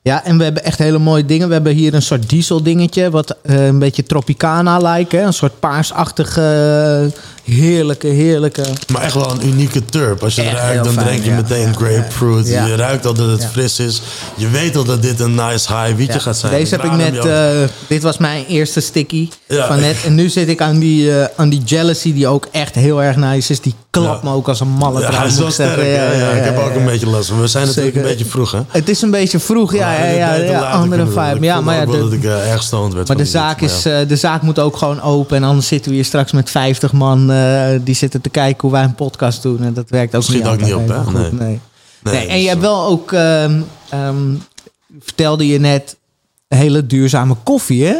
ja, 0.01 0.23
en 0.25 0.37
we 0.37 0.43
hebben 0.43 0.63
echt 0.63 0.77
hele 0.77 0.97
mooie 0.97 1.25
dingen. 1.25 1.47
We 1.47 1.53
hebben 1.53 1.73
hier 1.73 1.93
een 1.93 2.01
soort 2.01 2.29
diesel 2.29 2.63
dingetje. 2.63 3.09
Wat 3.09 3.35
eh, 3.43 3.65
een 3.65 3.79
beetje 3.79 4.03
Tropicana 4.03 4.77
lijkt. 4.77 5.11
hè. 5.11 5.21
Een 5.21 5.33
soort 5.33 5.59
paarsachtige, 5.59 7.11
heerlijke, 7.43 8.07
heerlijke. 8.07 8.63
Maar 8.91 9.01
echt 9.01 9.13
wel 9.13 9.31
een 9.31 9.47
unieke 9.47 9.85
turp. 9.85 10.23
Als 10.23 10.35
je 10.35 10.41
Echt 10.41 10.57
ruikt, 10.57 10.83
dan 10.83 10.93
fijn, 10.93 11.05
denk 11.07 11.23
je 11.23 11.29
ja. 11.29 11.35
meteen 11.35 11.67
Ja, 11.67 11.73
grapefruit. 11.73 12.47
ja. 12.47 12.65
Je 12.65 12.75
ruikt 12.75 13.05
al 13.05 13.13
dat 13.13 13.29
het 13.29 13.45
fris 13.51 13.79
is. 13.79 14.01
Je 14.35 14.49
weet 14.49 14.75
al 14.75 14.83
dat 14.83 15.01
dit 15.01 15.19
een 15.19 15.35
nice 15.35 15.75
high 15.77 15.95
wietje 15.95 16.19
gaat 16.19 16.37
zijn. 16.37 16.53
Deze 16.53 16.75
heb 16.75 16.83
ik 16.83 16.91
net. 16.91 17.25
eh, 17.25 17.49
dit 17.87 18.03
was 18.03 18.17
mijn 18.17 18.45
eerste 18.45 18.79
sticky 18.79 19.29
van 19.47 19.79
net. 19.79 19.95
En 20.05 20.15
nu 20.15 20.29
zit 20.29 20.47
ik 20.49 20.61
aan 20.61 20.79
die, 20.79 21.17
eh, 21.19 21.27
aan 21.35 21.49
die 21.49 21.61
jealousy, 21.63 22.13
die 22.13 22.27
ook 22.27 22.47
echt 22.51 22.75
heel 22.75 23.03
erg 23.03 23.15
nice 23.15 23.51
is. 23.51 23.61
Die 23.61 23.75
klapt 23.89 24.23
me 24.23 24.31
ook 24.31 24.47
als 24.47 24.59
een 24.59 24.67
malle 24.67 24.99
ja, 25.01 25.11
hij 25.13 25.27
is 25.27 25.37
wel 25.37 25.51
sterk. 25.51 25.77
Ik 26.37 26.43
heb 26.43 26.57
ook 26.57 26.75
een 26.75 26.85
beetje 26.85 27.07
last 27.09 27.29
van. 27.29 27.41
We 27.41 27.47
zijn 27.47 27.65
natuurlijk 27.67 27.95
een 27.95 28.01
beetje 28.01 28.25
vroeg, 28.25 28.51
hè? 28.51 28.59
Het 28.67 28.89
is 28.89 29.01
een 29.01 29.11
beetje 29.11 29.39
vroeg, 29.39 29.73
ja, 29.73 29.93
ja, 29.93 30.33
ja, 30.33 30.59
andere 30.59 31.05
vibe. 31.07 31.37
Ja, 31.41 31.61
maar 31.61 31.75
ja, 31.75 31.85
dat 31.85 32.11
ik 32.13 32.23
eh, 32.23 32.51
erg 32.51 32.63
stoned 32.63 32.93
werd 32.93 33.07
Maar 33.07 33.17
de 33.17 33.25
zaak, 33.25 33.61
is, 33.61 33.81
de 33.81 34.15
zaak 34.15 34.41
moet 34.41 34.59
ook 34.59 34.77
gewoon 34.77 35.01
open. 35.01 35.37
En 35.37 35.43
anders 35.43 35.67
zitten 35.67 35.89
we 35.89 35.95
hier 35.95 36.05
straks 36.05 36.31
met 36.31 36.49
50 36.49 36.91
man 36.91 37.31
die 37.83 37.95
zitten 37.95 38.21
te 38.21 38.29
kijken 38.29 38.61
hoe 38.61 38.71
wij 38.71 38.83
een 38.83 38.95
podcast 38.95 39.41
doen. 39.41 39.63
En 39.63 39.73
dat 39.73 39.89
werkt 39.89 40.15
ook 40.15 40.23
Schiet 40.23 40.43
niet 40.43 40.51
ook 40.51 40.61
niet 40.61 40.73
op, 40.73 40.87
hè? 40.87 41.31
nee. 41.31 41.31
Nee, 41.31 41.59
Nee, 42.03 42.27
en 42.27 42.33
dus, 42.33 42.41
je 42.41 42.47
hebt 42.47 42.63
eh, 42.63 42.67
wel 42.67 42.85
ook, 42.85 43.11
ehm, 43.11 43.61
ehm, 43.89 44.35
vertelde 44.99 45.47
je 45.47 45.59
net, 45.59 45.97
hele 46.47 46.85
duurzame 46.85 47.35
koffie, 47.43 47.85
hè? 47.85 47.95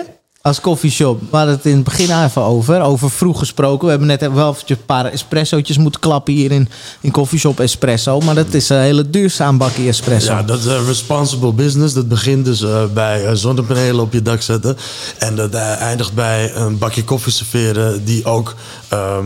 Als 0.45 0.61
koffieshop. 0.61 1.21
We 1.29 1.37
hadden 1.37 1.55
het 1.55 1.65
in 1.65 1.75
het 1.75 1.83
begin 1.83 2.23
even 2.23 2.41
over. 2.41 2.81
Over 2.81 3.11
vroeg 3.11 3.39
gesproken. 3.39 3.83
We 3.83 3.89
hebben 3.89 4.07
net 4.07 4.33
wel 4.33 4.55
een 4.67 4.85
paar 4.85 5.05
espressootjes 5.05 5.77
moeten 5.77 6.01
klappen 6.01 6.33
hier 6.33 6.51
in, 6.51 6.69
in 7.01 7.11
koffieshop 7.11 7.59
espresso. 7.59 8.19
Maar 8.19 8.35
dat 8.35 8.53
is 8.53 8.69
een 8.69 8.79
hele 8.79 9.09
duurzaam 9.09 9.57
bakje 9.57 9.87
espresso. 9.87 10.31
Ja, 10.31 10.43
dat 10.43 10.59
is 10.59 10.65
responsible 10.65 11.51
business. 11.51 11.93
Dat 11.93 12.07
begint 12.07 12.45
dus 12.45 12.61
eh, 12.61 12.83
bij 12.93 13.25
eh, 13.25 13.33
zonnepanelen 13.33 14.01
op 14.01 14.13
je 14.13 14.21
dak 14.21 14.41
zetten. 14.41 14.77
En 15.17 15.35
dat 15.35 15.53
eh, 15.53 15.81
eindigt 15.81 16.13
bij 16.13 16.55
een 16.55 16.77
bakje 16.77 17.03
koffie 17.03 17.31
serveren 17.31 18.05
die 18.05 18.25
ook 18.25 18.55
ehm, 18.87 19.25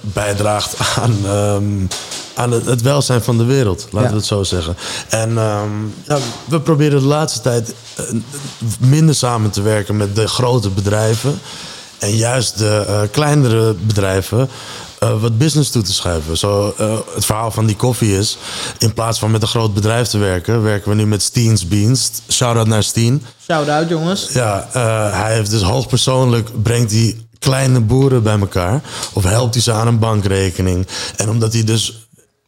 bijdraagt 0.00 0.76
aan, 0.98 1.16
ehm, 1.24 1.86
aan 2.34 2.52
het, 2.52 2.66
het 2.66 2.82
welzijn 2.82 3.22
van 3.22 3.38
de 3.38 3.44
wereld. 3.44 3.86
Laten 3.90 4.10
we 4.10 4.16
het 4.16 4.26
zo 4.26 4.42
zeggen. 4.42 4.76
En 5.08 5.38
ehm, 5.38 5.70
ja, 6.06 6.18
we 6.44 6.60
proberen 6.60 7.00
de 7.00 7.06
laatste 7.06 7.40
tijd 7.40 7.74
eh, 7.96 8.04
minder 8.78 9.14
samen 9.14 9.50
te 9.50 9.62
werken 9.62 9.96
met 9.96 10.16
de 10.16 10.28
grote 10.28 10.70
bedrijven. 10.70 11.40
En 11.98 12.16
juist 12.16 12.58
de 12.58 12.84
eh, 12.88 13.00
kleinere 13.10 13.74
bedrijven 13.74 14.48
eh, 14.98 15.20
wat 15.20 15.38
business 15.38 15.70
toe 15.70 15.82
te 15.82 15.92
schuiven. 15.92 16.38
Zo, 16.38 16.74
het 17.14 17.24
verhaal 17.24 17.50
van 17.50 17.66
die 17.66 17.76
koffie 17.76 18.18
is... 18.18 18.38
in 18.78 18.92
plaats 18.92 19.18
van 19.18 19.30
met 19.30 19.42
een 19.42 19.48
groot 19.48 19.74
bedrijf 19.74 20.08
te 20.08 20.18
werken... 20.18 20.62
werken 20.62 20.90
we 20.90 20.96
nu 20.96 21.06
met 21.06 21.22
Steens 21.22 21.68
Beans. 21.68 22.10
Shout-out 22.28 22.66
naar 22.66 22.82
Steen. 22.82 23.24
Shout-out 23.44 23.88
jongens. 23.88 24.28
Ja, 24.32 24.68
hij 25.12 25.34
heeft 25.34 25.50
dus 25.50 25.62
hoogpersoonlijk... 25.62 26.62
brengt 26.62 26.90
hij 26.90 27.16
kleine 27.38 27.80
boeren 27.80 28.22
bij 28.22 28.38
elkaar. 28.38 28.82
Of 29.12 29.24
helpt 29.24 29.54
hij 29.54 29.62
ze 29.62 29.72
aan 29.72 29.86
een 29.86 29.98
bankrekening. 29.98 30.86
En 31.16 31.28
omdat 31.28 31.52
hij 31.52 31.64
dus 31.64 32.01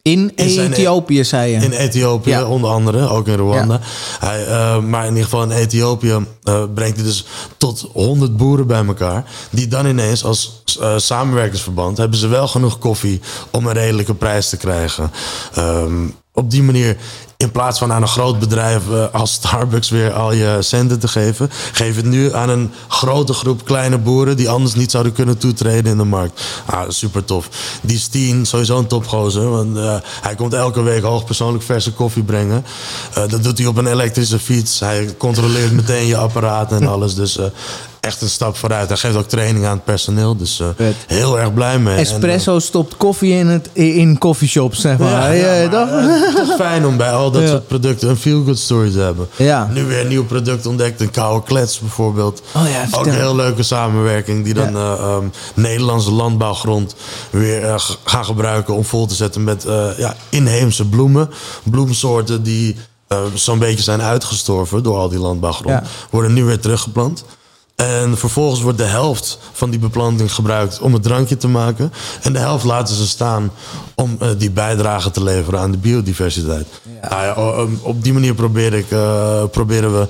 In 0.04 0.32
Ethiopië, 0.34 1.24
zei 1.24 1.52
je. 1.52 1.58
in 1.64 1.72
Ethiopië, 1.72 2.30
Ja. 2.30 2.44
onder 2.44 2.70
andere, 2.70 3.08
ook 3.08 3.26
in 3.28 3.34
Rwanda. 3.34 3.80
Hij, 4.20 4.46
eh, 4.46 4.78
maar 4.78 5.02
in 5.02 5.08
ieder 5.08 5.24
geval 5.24 5.42
in 5.42 5.50
Ethiopië 5.50 6.18
eh, 6.42 6.62
brengt 6.74 6.96
hij 6.96 7.04
dus 7.04 7.24
tot 7.56 7.88
100 7.92 8.36
boeren 8.36 8.66
bij 8.66 8.84
elkaar. 8.84 9.24
Die 9.50 9.68
dan 9.68 9.86
ineens 9.86 10.24
als 10.24 10.62
eh, 10.80 10.98
samenwerkingsverband 10.98 11.96
hebben 11.98 12.18
ze 12.18 12.26
wel 12.26 12.48
genoeg 12.48 12.78
koffie 12.78 13.20
om 13.50 13.66
een 13.66 13.72
redelijke 13.72 14.14
prijs 14.14 14.48
te 14.48 14.56
krijgen. 14.56 15.10
Ehm, 15.54 16.06
op 16.34 16.50
die 16.50 16.62
manier, 16.62 16.96
in 17.36 17.50
plaats 17.50 17.78
van 17.78 17.92
aan 17.92 18.02
een 18.02 18.08
groot 18.08 18.38
bedrijf 18.38 18.90
eh, 18.90 19.04
als 19.12 19.32
Starbucks 19.32 19.90
weer 19.90 20.12
al 20.12 20.32
je 20.32 20.56
centen 20.60 20.98
te 20.98 21.08
geven, 21.08 21.50
geef 21.72 21.96
het 21.96 22.04
nu 22.04 22.34
aan 22.34 22.48
een 22.48 22.72
grote 22.88 23.32
groep 23.32 23.64
kleine 23.64 23.98
boeren 23.98 24.36
die 24.36 24.48
anders 24.48 24.74
niet 24.74 24.90
zouden 24.90 25.12
kunnen 25.12 25.38
toetreden 25.38 25.92
in 25.92 25.98
de 25.98 26.04
markt. 26.04 26.42
Ah, 26.66 26.88
super 26.88 27.24
tof. 27.24 27.48
Die 27.82 27.98
Steen, 27.98 28.46
sowieso 28.46 28.78
een 28.78 28.86
topgozer, 28.86 29.50
want 29.50 29.76
eh, 29.76 29.96
hij 30.20 30.34
komt 30.34 30.54
elke 30.54 30.82
week 30.82 31.02
hoogpersoonlijk 31.02 31.64
verse 31.64 31.92
koffie 31.92 32.22
brengen. 32.22 32.64
Eh, 33.14 33.28
dat 33.28 33.42
doet 33.42 33.58
hij 33.58 33.66
op 33.66 33.76
een 33.76 33.86
elektrische 33.86 34.38
fiets. 34.38 34.80
Hij 34.80 35.14
controleert 35.18 35.72
meteen 35.72 36.06
je 36.06 36.16
apparaat 36.16 36.72
en 36.72 36.86
alles. 36.94 37.14
Dus 37.14 37.38
echt 38.04 38.22
een 38.22 38.28
stap 38.28 38.56
vooruit. 38.56 38.88
Hij 38.88 38.96
geeft 38.96 39.16
ook 39.16 39.28
training 39.28 39.64
aan 39.66 39.74
het 39.74 39.84
personeel. 39.84 40.36
Dus 40.36 40.60
eh, 40.60 40.86
heel 41.06 41.38
erg 41.38 41.54
blij 41.54 41.78
mee. 41.78 41.96
Espresso 41.96 42.58
stopt 42.58 42.96
koffie 42.96 43.32
in, 43.32 43.46
het, 43.46 43.68
in 43.72 44.18
coffeeshops, 44.18 44.80
zeg 44.80 44.92
eh, 44.92 44.98
maar. 44.98 45.36
ja, 45.36 45.52
Ja, 45.52 45.52
ja, 45.62 45.68
toch? 45.68 45.90
maar, 45.90 46.08
eh, 46.08 46.34
het 46.34 46.48
is 46.48 46.54
fijn 46.54 46.86
om 46.86 46.96
bij 46.96 47.10
al 47.12 47.30
dat 47.30 47.42
Ja. 47.42 47.48
soort 47.48 47.66
producten 47.66 48.08
een 48.08 48.16
feel-good 48.16 48.58
story 48.58 48.90
te 48.90 48.98
hebben. 48.98 49.28
Ja. 49.36 49.68
Nu 49.72 49.84
weer 49.84 50.00
een 50.00 50.08
nieuw 50.08 50.24
product 50.24 50.66
ontdekt, 50.66 51.00
een 51.00 51.10
koude 51.10 51.46
klets 51.46 51.78
bijvoorbeeld. 51.78 52.42
Oh 52.56 52.62
ja, 52.70 52.98
Ook 52.98 53.06
een 53.06 53.12
heel 53.14 53.36
leuke 53.36 53.62
samenwerking 53.62 54.44
die 54.44 54.54
dan 54.54 54.76
eh, 54.76 54.92
ehm, 54.92 55.24
Nederlandse 55.54 56.10
landbouwgrond 56.12 56.94
weer 57.30 57.64
eh, 57.64 57.74
gaan 58.04 58.24
gebruiken 58.24 58.74
om 58.74 58.84
vol 58.84 59.06
te 59.06 59.14
zetten 59.14 59.44
met 59.44 59.64
eh, 59.64 59.86
ja, 59.98 60.14
inheemse 60.28 60.84
bloemen. 60.88 61.30
Bloemsoorten 61.64 62.42
die 62.42 62.76
eh, 63.08 63.18
zo'n 63.34 63.58
beetje 63.58 63.82
zijn 63.82 64.02
uitgestorven 64.02 64.82
door 64.82 64.96
al 64.98 65.08
die 65.08 65.18
landbouwgrond. 65.18 65.80
Worden 66.10 66.32
nu 66.32 66.44
weer 66.44 66.60
teruggeplant. 66.60 67.24
En 67.74 68.18
vervolgens 68.18 68.60
wordt 68.60 68.78
de 68.78 68.84
helft 68.84 69.38
van 69.52 69.70
die 69.70 69.78
beplanting 69.78 70.32
gebruikt 70.34 70.78
om 70.80 70.92
het 70.92 71.02
drankje 71.02 71.36
te 71.36 71.48
maken. 71.48 71.92
En 72.22 72.32
de 72.32 72.38
helft 72.38 72.64
laten 72.64 72.94
ze 72.96 73.06
staan 73.06 73.50
om 73.94 74.16
eh, 74.20 74.28
die 74.38 74.50
bijdrage 74.50 75.10
te 75.10 75.22
leveren 75.22 75.60
aan 75.60 75.70
de 75.70 75.76
biodiversiteit. 75.78 76.66
Nou 77.10 77.22
ja, 77.24 77.34
o- 77.34 77.68
op 77.82 78.02
die 78.02 78.12
manier 78.12 78.34
probeer 78.34 78.72
ik, 78.74 78.90
eh, 78.90 79.42
proberen 79.50 79.98
we 80.00 80.06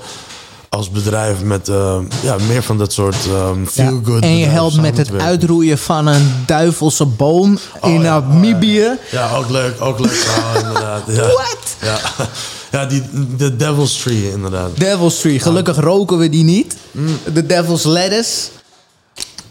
als 0.69 0.89
bedrijf 0.91 1.43
met 1.43 1.69
eh, 1.69 1.97
ja, 2.21 2.35
meer 2.47 2.63
van 2.63 2.77
dat 2.77 2.93
soort 2.93 3.15
ehm 3.25 3.59
Ja, 3.59 3.65
feel-good 3.69 4.23
en 4.23 4.37
je 4.37 4.45
helpt 4.45 4.81
met 4.81 4.97
het 4.97 5.11
uitroeien 5.19 5.77
van 5.77 6.07
een 6.07 6.43
duivelse 6.45 7.05
boom 7.05 7.51
in 7.81 7.95
Oh 7.97 8.03
ja, 8.03 8.19
Namibië. 8.19 8.89
Ja, 9.11 9.35
ook 9.35 9.49
leuk, 9.49 9.81
ook 9.81 9.99
leuk 9.99 10.25
inderdaad. 10.57 11.01
Ja. 12.75 12.85
Die, 12.85 13.03
de 13.37 13.55
Devil's 13.55 14.01
Tree 14.01 14.31
inderdaad. 14.31 14.77
Devil's 14.77 15.19
Tree. 15.19 15.39
Gelukkig 15.39 15.77
roken 15.77 16.17
we 16.17 16.29
die 16.29 16.43
niet. 16.43 16.75
Mm. 16.91 17.17
De 17.33 17.45
Devil's 17.45 17.83
Lettuce. 17.83 18.47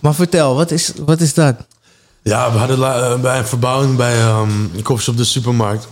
Maar 0.01 0.15
vertel, 0.15 0.55
wat 0.55 0.71
is, 0.71 0.93
wat 1.07 1.21
is 1.21 1.35
dat? 1.35 1.55
Ja, 2.23 2.53
we 2.53 2.59
hadden 2.59 2.79
eh, 2.79 3.21
bij 3.21 3.39
een 3.39 3.47
verbouwing 3.47 3.97
bij 3.97 4.21
ehm 4.21 4.51
een 4.75 4.83
koffieshop 4.83 5.17
de 5.17 5.25
supermarkt. 5.25 5.89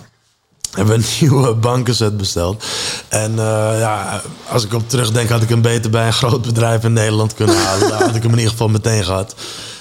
Hebben 0.70 0.96
een 0.96 1.04
nieuwe 1.20 1.54
bankenset 1.54 2.16
besteld. 2.16 2.64
En 3.08 3.30
eh, 3.30 3.78
ja, 3.78 4.22
als 4.48 4.64
ik 4.64 4.74
op 4.74 4.88
terugdenk, 4.88 5.28
had 5.28 5.42
ik 5.42 5.48
hem 5.48 5.62
beter 5.62 5.90
bij 5.90 6.06
een 6.06 6.12
groot 6.12 6.42
bedrijf 6.42 6.84
in 6.84 6.92
Nederland 6.92 7.34
kunnen 7.34 7.56
halen. 7.56 7.88
Daar 7.88 8.02
had 8.02 8.16
ik 8.16 8.22
hem 8.22 8.32
in 8.32 8.38
ieder 8.38 8.50
geval 8.50 8.68
meteen 8.68 9.04
gehad. 9.04 9.34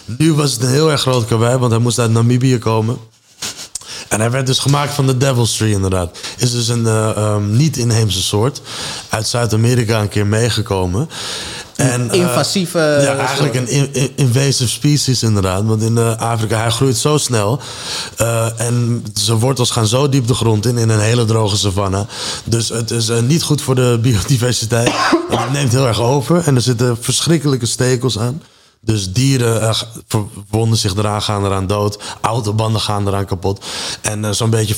Nu 0.06 0.34
was 0.34 0.52
het 0.52 0.62
een 0.62 0.70
heel 0.70 0.92
erg 0.92 1.02
groot 1.02 1.26
karwei, 1.26 1.58
want 1.58 1.72
hij 1.72 1.82
moest 1.82 2.00
uit 2.00 2.12
Namibië 2.12 2.58
komen. 2.58 2.98
En 4.12 4.20
hij 4.20 4.32
werd 4.32 4.46
dus 4.46 4.60
gemaakt 4.60 4.94
van 4.94 5.08
de 5.08 5.18
Devil's 5.18 5.56
Tree, 5.58 5.72
inderdaad. 5.72 6.18
Is 6.38 6.52
dus 6.52 6.68
een 6.68 6.86
eh, 6.88 7.10
ehm, 7.10 7.56
niet-inheemse 7.56 8.22
soort. 8.22 8.62
Uit 9.10 9.28
Zuid-Amerika 9.28 10.02
een 10.02 10.10
keer 10.10 10.26
meegekomen. 10.28 11.10
En, 11.76 12.10
eh, 12.12 12.20
Invasieve 12.20 12.78
ja, 13.02 13.16
eigenlijk 13.16 13.56
een 13.56 13.68
in- 13.70 13.90
in- 13.94 14.12
invasive 14.16 14.70
species, 14.70 15.24
inderdaad. 15.24 15.64
Want 15.66 15.82
in 15.82 15.98
eh, 15.98 16.16
Afrika, 16.18 16.58
hij 16.62 16.70
groeit 16.70 16.98
zo 16.98 17.18
snel. 17.18 17.60
eh, 18.18 18.60
en 18.60 19.06
zijn 19.14 19.40
wortels 19.40 19.72
gaan 19.72 19.88
zo 19.88 20.10
diep 20.10 20.28
de 20.28 20.34
grond 20.34 20.66
in, 20.66 20.78
in 20.78 20.90
een 20.90 21.00
hele 21.00 21.26
droge 21.26 21.58
savanne. 21.58 22.06
Dus 22.44 22.70
het 22.70 22.92
is 22.92 23.10
eh, 23.10 23.20
niet 23.22 23.44
goed 23.44 23.62
voor 23.62 23.76
de 23.76 24.00
biodiversiteit. 24.02 24.92
Want 25.30 25.42
het 25.42 25.52
neemt 25.52 25.72
heel 25.72 25.88
erg 25.88 26.02
over. 26.02 26.42
En 26.46 26.56
er 26.56 26.62
zitten 26.62 26.98
verschrikkelijke 27.02 27.66
stekels 27.66 28.20
aan. 28.20 28.42
Dus 28.84 29.14
dieren 29.14 29.62
eh, 29.62 29.82
verwonden 30.08 30.78
zich 30.78 30.96
eraan, 30.96 31.22
gaan 31.22 31.46
eraan 31.46 31.68
dood. 31.68 32.04
Autobanden 32.22 32.82
gaan 32.82 33.08
eraan 33.08 33.26
kapot. 33.26 33.66
En 34.02 34.26
eh, 34.26 34.32
zo'n 34.32 34.50
beetje 34.50 34.76
95% 34.76 34.78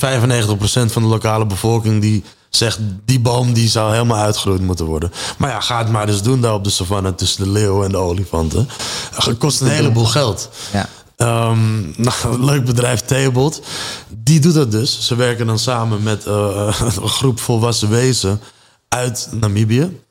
van 0.91 1.01
de 1.01 1.07
lokale 1.07 1.45
bevolking 1.45 2.01
die 2.01 2.23
zegt... 2.49 2.79
die 3.05 3.19
boom 3.19 3.53
die 3.53 3.69
zou 3.69 3.91
helemaal 3.91 4.23
uitgeroeid 4.23 4.61
moeten 4.61 4.85
worden. 4.85 5.11
Maar 5.37 5.49
ja, 5.49 5.59
ga 5.59 5.77
het 5.77 5.89
maar 5.89 6.07
eens 6.07 6.21
doen 6.21 6.41
daar 6.41 6.53
op 6.53 6.63
de 6.63 6.69
savanne 6.69 7.15
tussen 7.15 7.43
de 7.43 7.49
leeuwen 7.49 7.85
en 7.85 7.91
de 7.91 7.97
olifanten. 7.97 8.69
Het 9.15 9.37
kost 9.37 9.61
een 9.61 9.67
heleboel 9.67 10.05
geld. 10.05 10.49
Ja. 10.73 10.89
Ehm, 11.15 11.81
nou, 12.03 12.39
leuk 12.39 12.65
bedrijf, 12.65 13.01
Theobald. 13.01 13.61
Die 14.09 14.39
doet 14.39 14.53
dat 14.53 14.71
dus. 14.71 15.05
Ze 15.05 15.15
werken 15.15 15.45
dan 15.45 15.59
samen 15.59 16.03
met 16.03 16.25
eh, 16.25 16.81
een 17.01 17.09
groep 17.09 17.39
volwassen 17.39 17.89
wezen 17.89 18.41
uit 18.87 19.29
Namibië. 19.31 20.01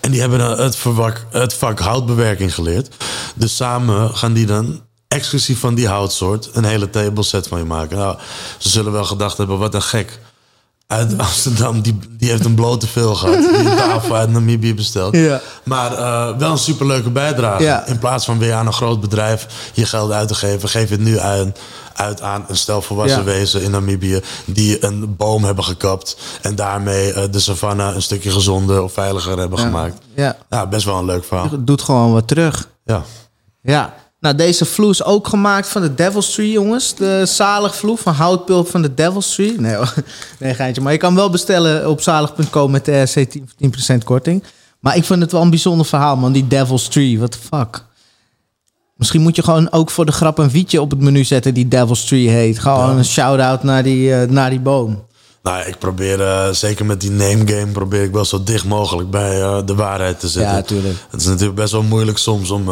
En 0.00 0.10
die 0.10 0.20
hebben 0.20 0.38
dan 0.38 0.58
het, 0.58 0.76
verwak, 0.76 1.26
het 1.30 1.54
vak 1.54 1.78
houtbewerking 1.78 2.54
geleerd. 2.54 2.94
Dus 3.34 3.56
samen 3.56 4.16
gaan 4.16 4.32
die 4.32 4.46
dan 4.46 4.82
exclusief 5.08 5.58
van 5.58 5.74
die 5.74 5.88
houtsoort 5.88 6.50
een 6.52 6.64
hele 6.64 6.90
tableset 6.90 7.48
van 7.48 7.58
je 7.58 7.64
maken. 7.64 7.96
Nou, 7.96 8.16
ze 8.58 8.68
zullen 8.68 8.92
wel 8.92 9.04
gedacht 9.04 9.36
hebben, 9.36 9.58
wat 9.58 9.74
een 9.74 9.82
gek. 9.82 10.18
Uit 10.86 11.18
Amsterdam, 11.18 11.80
die, 11.80 11.98
die 12.10 12.30
heeft 12.30 12.44
een 12.44 12.54
blote 12.54 12.86
veel 12.86 13.14
gehad. 13.14 13.38
Die 13.38 13.58
een 13.58 13.76
tafel 13.76 14.16
uit 14.16 14.30
Namibië 14.30 14.74
besteld. 14.74 15.16
Ja. 15.16 15.40
Maar 15.64 15.92
eh, 15.92 16.38
wel 16.38 16.50
een 16.50 16.58
superleuke 16.58 17.10
bijdrage. 17.10 17.62
Ja. 17.62 17.86
In 17.86 17.98
plaats 17.98 18.24
van 18.24 18.38
weer 18.38 18.54
aan 18.54 18.66
een 18.66 18.72
groot 18.72 19.00
bedrijf 19.00 19.46
je 19.72 19.86
geld 19.86 20.10
uit 20.10 20.28
te 20.28 20.34
geven, 20.34 20.68
geef 20.68 20.88
je 20.88 20.94
het 20.94 21.04
nu 21.04 21.18
uit, 21.18 21.58
uit 21.94 22.20
aan 22.20 22.44
een 22.48 22.56
stel 22.56 22.82
volwassen 22.82 23.18
Ja. 23.18 23.24
wezen 23.24 23.62
in 23.62 23.70
Namibië 23.70 24.20
die 24.44 24.84
een 24.84 25.16
boom 25.16 25.44
hebben 25.44 25.64
gekapt 25.64 26.16
en 26.42 26.54
daarmee 26.54 27.12
eh, 27.12 27.22
de 27.30 27.40
savanne 27.40 27.82
een 27.82 28.02
stukje 28.02 28.30
gezonder 28.30 28.82
of 28.82 28.92
veiliger 28.92 29.38
hebben 29.38 29.58
gemaakt. 29.58 29.98
Ja. 30.14 30.36
Ja, 30.50 30.66
best 30.66 30.84
wel 30.84 30.98
een 30.98 31.04
leuk 31.04 31.24
verhaal. 31.24 31.48
Doet 31.58 31.82
gewoon 31.82 32.12
wat 32.12 32.28
terug. 32.28 32.68
Ja. 32.84 33.02
Ja. 33.62 33.94
Nou, 34.20 34.36
deze 34.36 34.64
vloer 34.64 34.90
is 34.90 35.04
ook 35.04 35.28
gemaakt 35.28 35.68
van 35.68 35.82
de 35.82 35.94
Devil's 35.94 36.32
Tree, 36.32 36.50
jongens. 36.50 36.94
De 36.94 37.22
zalig 37.26 37.76
vloer 37.76 37.98
van 37.98 38.14
houtpulp 38.14 38.68
van 38.68 38.82
de 38.82 38.94
Devil's 38.94 39.34
Tree. 39.34 39.54
Nee, 39.60 39.76
nee 40.38 40.54
geintje. 40.54 40.82
Maar 40.82 40.92
je 40.92 40.98
kan 40.98 41.14
wel 41.14 41.30
bestellen 41.30 41.88
op 41.90 42.00
zalig.com 42.00 42.70
met 42.70 42.84
de 42.84 43.00
RC 43.02 43.38
10%, 43.38 43.40
10% 43.94 44.04
korting. 44.04 44.44
Maar 44.80 44.96
ik 44.96 45.04
vind 45.04 45.20
het 45.20 45.32
wel 45.32 45.42
een 45.42 45.50
bijzonder 45.50 45.86
verhaal, 45.86 46.16
man. 46.16 46.32
Die 46.32 46.46
Devil's 46.46 46.88
Tree, 46.88 47.18
what 47.18 47.30
the 47.30 47.38
fuck. 47.38 47.84
Misschien 48.96 49.20
moet 49.22 49.36
je 49.36 49.42
gewoon 49.42 49.72
ook 49.72 49.90
voor 49.90 50.06
de 50.06 50.12
grap 50.12 50.38
een 50.38 50.50
wietje 50.50 50.80
op 50.80 50.90
het 50.90 51.00
menu 51.00 51.24
zetten 51.24 51.54
die 51.54 51.68
Devil's 51.68 52.04
Tree 52.04 52.28
heet. 52.28 52.58
Gewoon 52.58 52.96
een 52.96 53.04
shout-out 53.04 53.62
naar 53.62 53.82
die, 53.82 54.14
eh, 54.14 54.28
naar 54.28 54.50
die 54.50 54.60
boom. 54.60 55.06
Nou, 55.42 55.64
ik 55.66 55.78
probeer, 55.78 56.20
eh, 56.20 56.48
zeker 56.50 56.84
met 56.86 57.00
die 57.00 57.10
name 57.10 57.42
game, 57.52 57.66
probeer 57.72 58.02
ik 58.02 58.12
wel 58.12 58.24
zo 58.24 58.42
dicht 58.42 58.64
mogelijk 58.64 59.10
bij 59.10 59.42
eh, 59.42 59.58
de 59.64 59.74
waarheid 59.74 60.20
te 60.20 60.28
zitten. 60.28 60.52
Ja, 60.54 60.62
tuurlijk. 60.62 60.94
Het 61.10 61.20
is 61.20 61.26
natuurlijk 61.26 61.54
best 61.54 61.72
wel 61.72 61.82
moeilijk 61.82 62.18
soms 62.18 62.50
om 62.50 62.68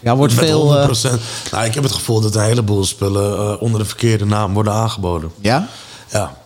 Ja, 0.00 0.16
wordt 0.16 0.34
met 0.34 0.44
veel... 0.44 0.74
eh, 0.78 0.88
100%. 0.88 1.20
Nou, 1.52 1.64
ik 1.64 1.74
heb 1.74 1.82
het 1.82 1.92
gevoel 1.92 2.20
dat 2.20 2.34
een 2.34 2.42
heleboel 2.42 2.84
spullen 2.84 3.60
onder 3.60 3.80
de 3.80 3.86
verkeerde 3.86 4.24
naam 4.24 4.54
worden 4.54 4.72
aangeboden. 4.72 5.30
ja? 5.40 5.68
Ja. 6.10 6.36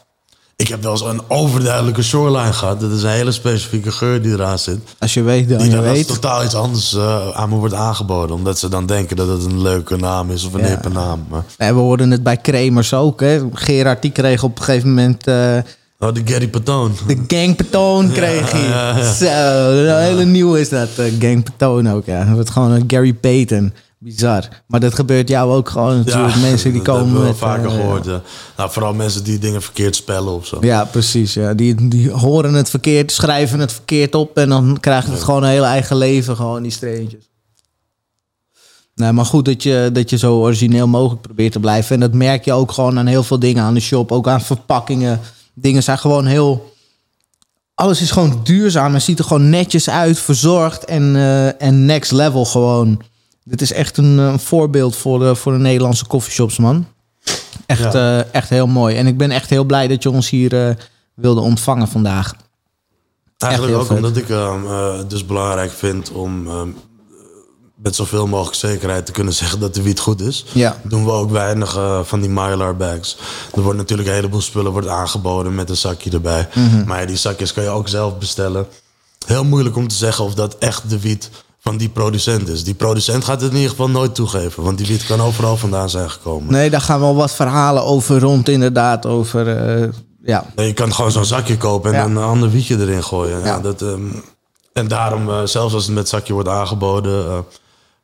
Ik 0.61 0.69
heb 0.69 0.83
wel 0.83 0.91
eens 0.93 1.01
een 1.01 1.21
overduidelijke 1.29 2.03
shoreline 2.03 2.53
gehad. 2.53 2.81
Dat 2.81 2.91
is 2.91 3.03
een 3.03 3.11
hele 3.11 3.33
specifieke 3.33 3.91
geur 3.93 4.23
die 4.23 4.33
eraan 4.33 4.59
zit. 4.59 4.79
Als 4.99 5.15
je 5.15 5.23
weet, 5.23 5.49
dan 5.49 5.59
Die 5.59 5.67
je 5.67 5.73
dan 5.75 5.83
weet. 5.85 6.07
totaal 6.07 6.45
iets 6.45 6.55
anders 6.55 6.95
eh, 6.95 7.29
aan 7.31 7.49
me 7.49 7.55
wordt 7.57 7.75
aangeboden. 7.75 8.37
Omdat 8.37 8.59
ze 8.59 8.69
dan 8.69 8.87
denken 8.87 9.17
dat 9.17 9.29
het 9.29 9.45
een 9.45 9.63
leuke 9.63 9.97
naam 9.97 10.31
is 10.31 10.45
of 10.45 10.55
een 10.55 10.61
Ja. 10.61 10.67
hippe 10.67 10.89
naam. 10.89 11.27
Maar, 11.29 11.45
En 11.57 11.75
we 11.75 11.81
hoorden 11.81 12.11
het 12.11 12.23
bij 12.23 12.37
Kremers 12.37 12.95
ook. 12.95 13.21
Hè. 13.21 13.41
Gerard 13.53 14.03
die 14.03 14.11
kreeg 14.11 14.43
op 14.43 14.59
een 14.59 14.65
gegeven 14.65 14.89
moment 14.89 15.27
eh, 15.27 15.59
oh, 16.09 16.15
de 16.15 16.23
Gary 16.25 16.49
Patoon. 16.49 16.93
de 17.07 17.25
gangpatoon 17.27 18.13
kreeg 18.13 18.53
hij. 18.53 18.69
ja, 18.69 18.99
ja. 18.99 19.13
Zo, 19.13 19.71
een 19.71 20.03
hele 20.03 20.25
nieuwe 20.25 20.61
is 20.61 20.69
dat. 20.69 20.89
Uh, 20.99 21.07
gangpatoon 21.21 21.91
ook, 21.91 22.07
ja. 22.07 22.19
Het 22.19 22.35
wordt 22.35 22.51
gewoon 22.51 22.71
een 22.71 22.85
Gary 22.87 23.15
Payton. 23.15 23.73
Bizar. 24.03 24.49
Maar 24.67 24.81
dat 24.81 24.95
gebeurt 24.95 25.29
jou 25.29 25.53
ook 25.53 25.69
gewoon 25.69 25.97
natuurlijk. 25.97 26.37
Mensen 26.51 26.73
die 26.73 26.83
dat 26.83 26.95
komen 26.95 27.13
hebben 27.13 27.21
we 27.21 27.39
wel 27.39 27.49
vaker 27.49 27.65
eh, 27.65 27.75
gehoord. 27.75 28.05
ja. 28.05 28.23
Nou, 28.57 28.71
vooral 28.71 28.95
mensen 28.95 29.25
die 29.25 29.39
dingen 29.39 29.63
verkeerd 29.63 29.97
spellen 29.97 30.35
of 30.35 30.47
zo. 30.47 30.59
Ja, 30.61 30.85
precies. 30.85 31.35
Ja. 31.35 31.55
Die, 31.55 31.89
die 31.89 32.11
horen 32.11 32.55
het 32.55 32.71
verkeerd, 32.71 33.13
schrijven 33.13 33.61
het 33.61 33.73
verkeerd 33.73 34.15
op... 34.15 34.37
en 34.37 34.49
dan 34.49 34.79
krijgt 34.81 35.09
het 35.09 35.23
gewoon 35.23 35.43
een 35.43 35.51
heel 35.51 35.65
eigen 35.65 35.97
leven, 35.97 36.37
gewoon 36.37 36.63
die 36.63 36.73
streentjes. 36.73 37.31
Nee, 38.95 39.13
maar 39.13 39.25
goed 39.25 39.45
dat 39.45 39.63
je, 39.63 39.91
dat 39.93 40.11
je 40.11 40.19
zo 40.19 40.39
origineel 40.39 40.87
mogelijk 40.87 41.23
probeert 41.23 41.53
te 41.53 41.61
blijven. 41.61 41.95
En 41.95 42.01
dat 42.01 42.15
merk 42.15 42.45
je 42.45 42.53
ook 42.53 42.73
gewoon 42.73 42.99
aan 42.99 43.07
heel 43.07 43.23
veel 43.23 43.39
dingen 43.39 43.63
aan 43.63 43.75
de 43.75 43.81
shop. 43.81 44.13
Ook 44.13 44.29
aan 44.29 44.41
verpakkingen. 44.41 45.21
Dingen 45.61 45.83
zijn 45.83 45.99
gewoon 45.99 46.27
heel... 46.27 46.75
Alles 47.75 48.01
is 48.01 48.11
gewoon 48.11 48.41
duurzaam. 48.43 48.95
Het 48.95 49.03
ziet 49.03 49.19
er 49.19 49.25
gewoon 49.25 49.51
netjes 49.51 49.91
uit, 49.91 50.19
verzorgd 50.19 50.85
en, 50.85 51.17
eh, 51.17 51.63
en 51.63 51.85
next 51.87 52.13
level 52.13 52.45
gewoon. 52.45 53.03
Dit 53.45 53.61
is 53.61 53.73
echt 53.73 53.97
een, 53.97 54.19
eh, 54.19 54.39
voorbeeld 54.39 54.97
voor 54.97 55.19
de, 55.19 55.35
voor 55.35 55.53
de 55.53 55.59
Nederlandse 55.59 56.07
coffeeshops, 56.07 56.59
man. 56.59 56.87
Echt, 57.67 57.93
Ja. 57.93 58.19
eh, 58.19 58.35
echt 58.35 58.49
heel 58.49 58.67
mooi. 58.67 58.97
En 58.97 59.07
ik 59.07 59.17
ben 59.19 59.31
echt 59.31 59.51
heel 59.51 59.65
blij 59.65 59.89
dat 59.89 60.03
je 60.03 60.11
ons 60.11 60.31
hier 60.31 60.69
eh, 60.69 60.75
wilde 61.15 61.41
ontvangen 61.41 61.89
vandaag. 61.89 62.35
Eigenlijk 63.39 63.77
ook 63.77 63.87
vet. 63.87 63.97
omdat 63.97 64.17
ik 64.17 64.29
ehm, 64.29 64.65
het 64.99 65.11
dus 65.11 65.27
belangrijk 65.27 65.71
vind 65.71 66.13
om 66.13 66.47
ehm, 66.47 66.69
met 67.83 67.95
zoveel 67.97 68.27
mogelijk 68.27 68.57
zekerheid 68.57 69.07
te 69.07 69.13
kunnen 69.13 69.33
zeggen 69.35 69.61
dat 69.61 69.75
de 69.75 69.83
wiet 69.83 70.01
goed 70.01 70.21
is. 70.21 70.45
Ja. 70.53 70.77
Doen 70.83 71.05
we 71.05 71.11
ook 71.11 71.31
weinig 71.31 71.77
eh, 71.77 72.01
van 72.03 72.21
die 72.21 72.31
Mylar 72.31 72.77
bags. 72.77 73.17
Er 73.55 73.63
wordt 73.63 73.79
natuurlijk 73.79 74.09
een 74.09 74.15
heleboel 74.15 74.41
spullen 74.41 74.73
wordt 74.73 74.89
aangeboden 74.89 75.55
met 75.55 75.71
een 75.71 75.77
zakje 75.77 76.11
erbij. 76.11 76.49
Mhm. 76.55 76.85
Maar 76.85 77.01
ja, 77.01 77.07
die 77.07 77.17
zakjes 77.17 77.53
kan 77.53 77.63
je 77.63 77.69
ook 77.69 77.89
zelf 77.89 78.19
bestellen. 78.19 78.67
Heel 79.27 79.45
moeilijk 79.45 79.77
om 79.77 79.89
te 79.89 79.95
zeggen 79.95 80.25
of 80.25 80.35
dat 80.35 80.57
echt 80.59 80.91
de 80.91 81.01
wiet 81.01 81.31
van 81.61 81.77
die 81.77 81.89
producent 81.89 82.49
is. 82.49 82.65
Die 82.65 82.75
producent 82.75 83.25
gaat 83.25 83.41
het 83.41 83.51
in 83.51 83.57
ieder 83.57 83.71
geval 83.71 83.91
nooit 83.91 84.15
toegeven. 84.15 84.63
Want 84.63 84.79
die 84.79 84.87
wiet 84.87 85.07
kan 85.07 85.21
overal 85.21 85.57
vandaan 85.57 85.91
zijn 85.91 86.11
gekomen. 86.11 86.53
Nee, 86.53 86.71
daar 86.71 86.81
gaan 86.81 87.01
wel 87.01 87.15
wat 87.15 87.33
verhalen 87.33 87.85
over 87.85 88.21
rond, 88.21 88.49
inderdaad. 88.49 89.07
Over, 89.07 89.49
eh, 89.57 89.89
ja. 90.23 90.45
Je 90.57 90.73
kan 90.73 90.95
gewoon 90.95 91.11
zo'n 91.11 91.25
zakje 91.25 91.57
kopen 91.57 91.93
en 91.93 91.99
Ja. 91.99 92.05
een 92.05 92.17
ander 92.17 92.51
wietje 92.51 92.79
erin 92.79 93.05
gooien. 93.05 93.39
Ja. 93.39 93.47
Ja. 93.47 93.61
dat, 93.61 93.83
ehm, 93.83 94.03
En 94.73 94.89
daarom, 94.89 95.31
eh, 95.31 95.45
zelfs 95.45 95.75
als 95.75 95.87
het 95.87 95.95
met 95.95 96.09
zakje 96.09 96.33
wordt 96.33 96.49
aangeboden, 96.49 97.45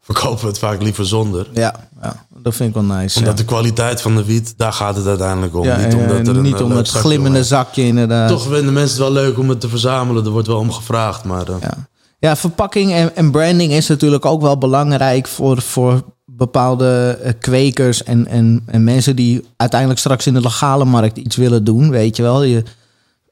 verkopen 0.07 0.41
we 0.41 0.47
het 0.47 0.59
vaak 0.59 0.83
liever 0.83 1.07
zonder. 1.07 1.47
Ja, 1.53 1.75
ja, 2.03 2.25
dat 2.43 2.55
vind 2.55 2.69
ik 2.69 2.75
wel 2.75 2.97
nice. 2.99 3.19
Omdat 3.19 3.33
ja. 3.39 3.45
de 3.45 3.49
kwaliteit 3.49 4.01
van 4.01 4.17
de 4.17 4.25
wiet, 4.25 4.55
daar 4.57 4.73
gaat 4.73 4.97
het 4.97 5.07
uiteindelijk 5.07 5.57
om. 5.57 5.65
Ja, 5.65 5.77
niet 5.77 5.95
omdat 5.95 6.27
er 6.27 6.37
een, 6.37 6.43
niet 6.43 6.55
eh, 6.55 6.61
om 6.61 6.69
leuk 6.69 6.79
het 6.79 6.89
zakje 6.89 7.09
glimmende 7.09 7.45
zakje 7.45 7.83
inderdaad. 7.83 8.29
Toch 8.29 8.43
vinden 8.43 8.73
mensen 8.73 9.05
het 9.05 9.13
wel 9.13 9.23
leuk 9.23 9.39
om 9.39 9.49
het 9.49 9.61
te 9.61 9.69
verzamelen. 9.69 10.25
Er 10.25 10.31
wordt 10.31 10.47
wel 10.47 10.59
om 10.59 10.73
gevraagd, 10.73 11.25
maar... 11.25 11.49
eh, 11.49 11.55
Ja, 11.61 11.89
ja 12.19 12.37
verpakking 12.37 12.93
en, 12.93 13.17
en 13.17 13.31
branding 13.31 13.73
is 13.73 13.89
natuurlijk 13.89 14.25
ook 14.25 14.41
wel 14.41 14.59
belangrijk 14.59 15.27
voor, 15.27 15.63
voor 15.63 16.03
bepaalde 16.25 17.19
eh, 17.23 17.33
kwekers 17.39 18.03
en, 18.03 18.27
en, 18.27 18.63
en 18.67 18.85
mensen 18.85 19.17
die 19.17 19.45
uiteindelijk 19.57 20.01
straks 20.01 20.27
in 20.27 20.35
de 20.35 20.41
legale 20.41 20.85
markt 20.85 21.17
iets 21.19 21.37
willen 21.37 21.65
doen. 21.65 21.91
Weet 21.91 22.17
je 22.17 22.23
wel, 22.23 22.43
je, 22.43 22.63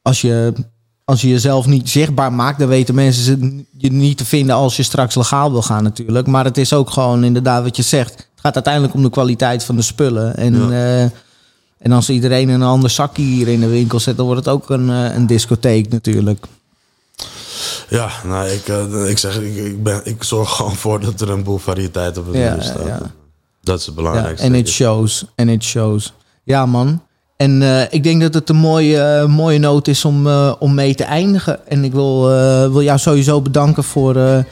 als, 0.02 0.20
je, 0.20 0.52
als 1.04 1.20
je 1.20 1.28
jezelf 1.28 1.66
niet 1.66 1.90
zichtbaar 1.90 2.32
maakt, 2.32 2.58
dan 2.58 2.68
weten 2.68 2.94
mensen 2.94 3.24
ze- 3.24 3.64
je 3.76 3.92
niet 3.92 4.18
te 4.18 4.24
vinden 4.24 4.54
als 4.54 4.76
je 4.76 4.82
straks 4.82 5.14
legaal 5.14 5.50
wil 5.52 5.62
gaan 5.62 5.82
natuurlijk. 5.82 6.26
Maar 6.26 6.44
het 6.44 6.58
is 6.58 6.72
ook 6.72 6.90
gewoon 6.90 7.24
inderdaad 7.24 7.62
wat 7.62 7.76
je 7.76 7.82
zegt. 7.82 8.10
Het 8.12 8.40
gaat 8.42 8.54
uiteindelijk 8.54 8.94
om 8.94 9.02
de 9.02 9.10
kwaliteit 9.10 9.64
van 9.64 9.76
de 9.76 9.82
spullen. 9.82 10.36
En, 10.36 10.68
Ja. 10.68 10.70
eh, 10.70 11.02
en 11.78 11.92
als 11.92 12.10
iedereen 12.10 12.48
een 12.48 12.62
ander 12.62 12.90
zakje 12.90 13.22
hier 13.22 13.48
in 13.48 13.60
de 13.60 13.68
winkel 13.68 14.00
zet, 14.00 14.16
dan 14.16 14.26
wordt 14.26 14.44
het 14.44 14.54
ook 14.54 14.70
een, 14.70 14.90
eh, 14.90 15.14
een 15.14 15.26
discotheek 15.26 15.88
natuurlijk. 15.88 16.44
Ja, 17.88 18.10
nou, 18.24 18.48
ik, 18.48 18.68
eh, 18.68 19.08
ik 19.10 19.18
zeg, 19.18 19.40
ik, 19.40 19.56
ik, 19.56 19.82
ben, 19.82 20.00
ik 20.04 20.22
zorg 20.24 20.50
gewoon 20.50 20.76
voor 20.76 21.00
dat 21.00 21.20
er 21.20 21.30
een 21.30 21.42
boel 21.42 21.58
variëteit 21.58 22.18
op 22.18 22.26
het 22.26 22.34
Ja, 22.36 22.50
menu 22.50 22.62
staat. 22.62 22.86
ja. 22.86 23.00
Dat 23.62 23.78
is 23.80 23.86
het 23.86 23.94
belangrijkste. 23.94 24.46
en 24.46 24.54
it 24.54 24.68
shows. 24.68 25.24
En 25.34 25.48
it 25.48 25.62
shows. 25.64 26.12
Ja, 26.42 26.66
man. 26.66 27.02
En 27.36 27.62
eh, 27.62 27.82
ik 27.90 28.02
denk 28.02 28.20
dat 28.20 28.34
het 28.34 28.48
een 28.48 28.56
mooie, 28.56 29.26
mooie 29.28 29.58
noot 29.58 29.88
is 29.88 30.04
om, 30.04 30.26
eh, 30.26 30.52
om 30.58 30.74
mee 30.74 30.94
te 30.94 31.04
eindigen. 31.04 31.68
En 31.68 31.84
ik 31.84 31.92
wil, 31.92 32.30
eh, 32.32 32.70
wil 32.70 32.82
jou 32.82 32.98
sowieso 32.98 33.40
bedanken 33.40 33.84
voor, 33.84 34.44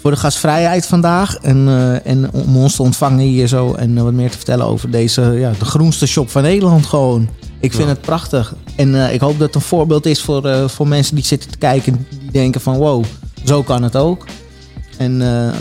voor 0.00 0.10
de 0.10 0.16
gastvrijheid 0.16 0.86
vandaag. 0.86 1.36
En, 1.36 1.68
en 2.04 2.32
om 2.32 2.56
ons 2.56 2.76
te 2.76 2.82
ontvangen 2.82 3.18
hier 3.18 3.46
zo. 3.46 3.74
En 3.74 4.02
wat 4.04 4.12
meer 4.12 4.30
te 4.30 4.36
vertellen 4.36 4.66
over 4.66 4.90
deze, 4.90 5.22
ja, 5.22 5.52
de 5.58 5.64
groenste 5.64 6.06
shop 6.06 6.30
van 6.30 6.42
Nederland 6.42 6.86
gewoon. 6.86 7.28
Ik 7.60 7.72
vind 7.72 7.82
Ja. 7.84 7.88
het 7.88 8.00
prachtig. 8.00 8.54
En 8.76 8.94
ik 9.12 9.20
hoop 9.20 9.38
dat 9.38 9.46
het 9.46 9.54
een 9.54 9.60
voorbeeld 9.60 10.06
is 10.06 10.22
voor, 10.22 10.70
voor 10.70 10.88
mensen 10.88 11.14
die 11.14 11.24
zitten 11.24 11.50
te 11.50 11.58
kijken. 11.58 12.06
Die 12.20 12.30
denken 12.30 12.60
van 12.60 12.76
wow, 12.76 13.04
zo 13.44 13.62
kan 13.62 13.82
het 13.82 13.96
ook. 13.96 14.24
En 14.98 15.20
een 15.20 15.52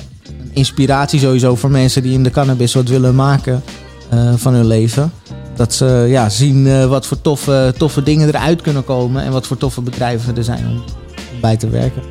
inspiratie 0.53 1.19
sowieso 1.19 1.55
voor 1.55 1.71
mensen 1.71 2.01
die 2.03 2.13
in 2.13 2.23
de 2.23 2.29
cannabis 2.29 2.73
wat 2.73 2.87
willen 2.89 3.15
maken 3.15 3.63
van 4.35 4.53
hun 4.53 4.67
leven. 4.67 5.11
Dat 5.55 5.73
ze 5.73 6.05
ja, 6.07 6.29
zien 6.29 6.67
eh, 6.67 6.85
wat 6.85 7.05
voor 7.05 7.21
toffe, 7.21 7.73
toffe 7.77 8.03
dingen 8.03 8.27
eruit 8.27 8.61
kunnen 8.61 8.83
komen. 8.85 9.23
En 9.23 9.31
wat 9.31 9.47
voor 9.47 9.57
toffe 9.57 9.81
bedrijven 9.81 10.37
er 10.37 10.43
zijn 10.43 10.67
om, 10.67 10.83
bij 11.41 11.57
te 11.57 11.69
werken. 11.69 12.01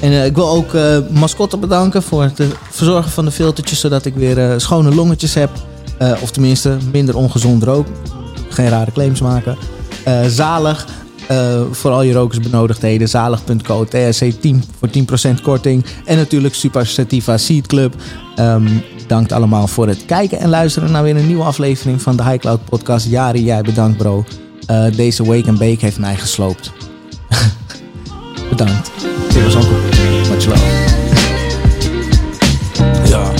En 0.00 0.10
eh, 0.10 0.24
ik 0.24 0.34
wil 0.34 0.48
ook 0.48 0.74
eh 0.74 0.98
Mascotte 1.10 1.56
bedanken 1.56 2.02
voor 2.02 2.22
het 2.22 2.42
verzorgen 2.70 3.10
van 3.10 3.24
de 3.24 3.30
filtertjes. 3.30 3.80
Zodat 3.80 4.04
ik 4.04 4.14
weer 4.14 4.60
schone 4.60 4.94
longetjes 4.94 5.34
heb. 5.34 5.50
Of 6.22 6.30
tenminste 6.30 6.76
minder 6.92 7.16
ongezond 7.16 7.62
rook. 7.62 7.86
Geen 8.48 8.68
rare 8.68 8.92
claims 8.92 9.20
maken. 9.20 9.56
Zalig. 10.26 10.86
Eh, 11.28 11.60
voor 11.70 11.90
al 11.90 12.02
je 12.02 12.12
rokersbenodigdheden. 12.12 13.08
Zalig.co. 13.08 13.84
TSC 13.84 14.24
10 14.40 14.64
voor 14.78 14.88
10% 14.88 15.42
korting. 15.42 15.84
En 16.04 16.16
natuurlijk 16.16 16.54
Super 16.54 16.86
Sativa 16.86 17.36
Seed 17.36 17.66
Club. 17.66 17.94
Bedankt 18.98 19.32
allemaal 19.32 19.66
voor 19.66 19.88
het 19.88 20.06
kijken 20.06 20.38
en 20.38 20.48
luisteren 20.48 20.90
naar 20.90 21.02
weer 21.02 21.16
een 21.16 21.26
nieuwe 21.26 21.42
aflevering 21.42 22.02
van 22.02 22.16
de 22.16 22.22
High 22.24 22.38
Cloud 22.38 22.64
Podcast. 22.64 23.06
Jari, 23.06 23.44
jij 23.44 23.62
bedankt 23.62 23.96
bro. 23.98 24.24
Eh, 24.66 24.84
deze 24.96 25.24
Wake 25.24 25.48
and 25.48 25.58
Bake 25.58 25.78
heeft 25.80 25.98
mij 25.98 26.16
gesloopt. 26.16 26.72
bedankt. 28.50 28.90
Dit 29.32 29.42
was 29.44 29.56
ook 29.56 29.70
Much 30.30 30.46
love. 30.46 30.62
Ja, 33.08 33.30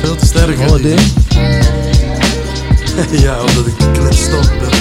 veel 0.00 0.16
te 0.16 0.26
sterk. 0.26 0.56
die- 0.56 0.82
ding. 0.82 1.00
ja, 3.24 3.40
omdat 3.40 3.66
ik 3.66 3.74
kletsstop 3.92 4.52
ben. 4.60 4.80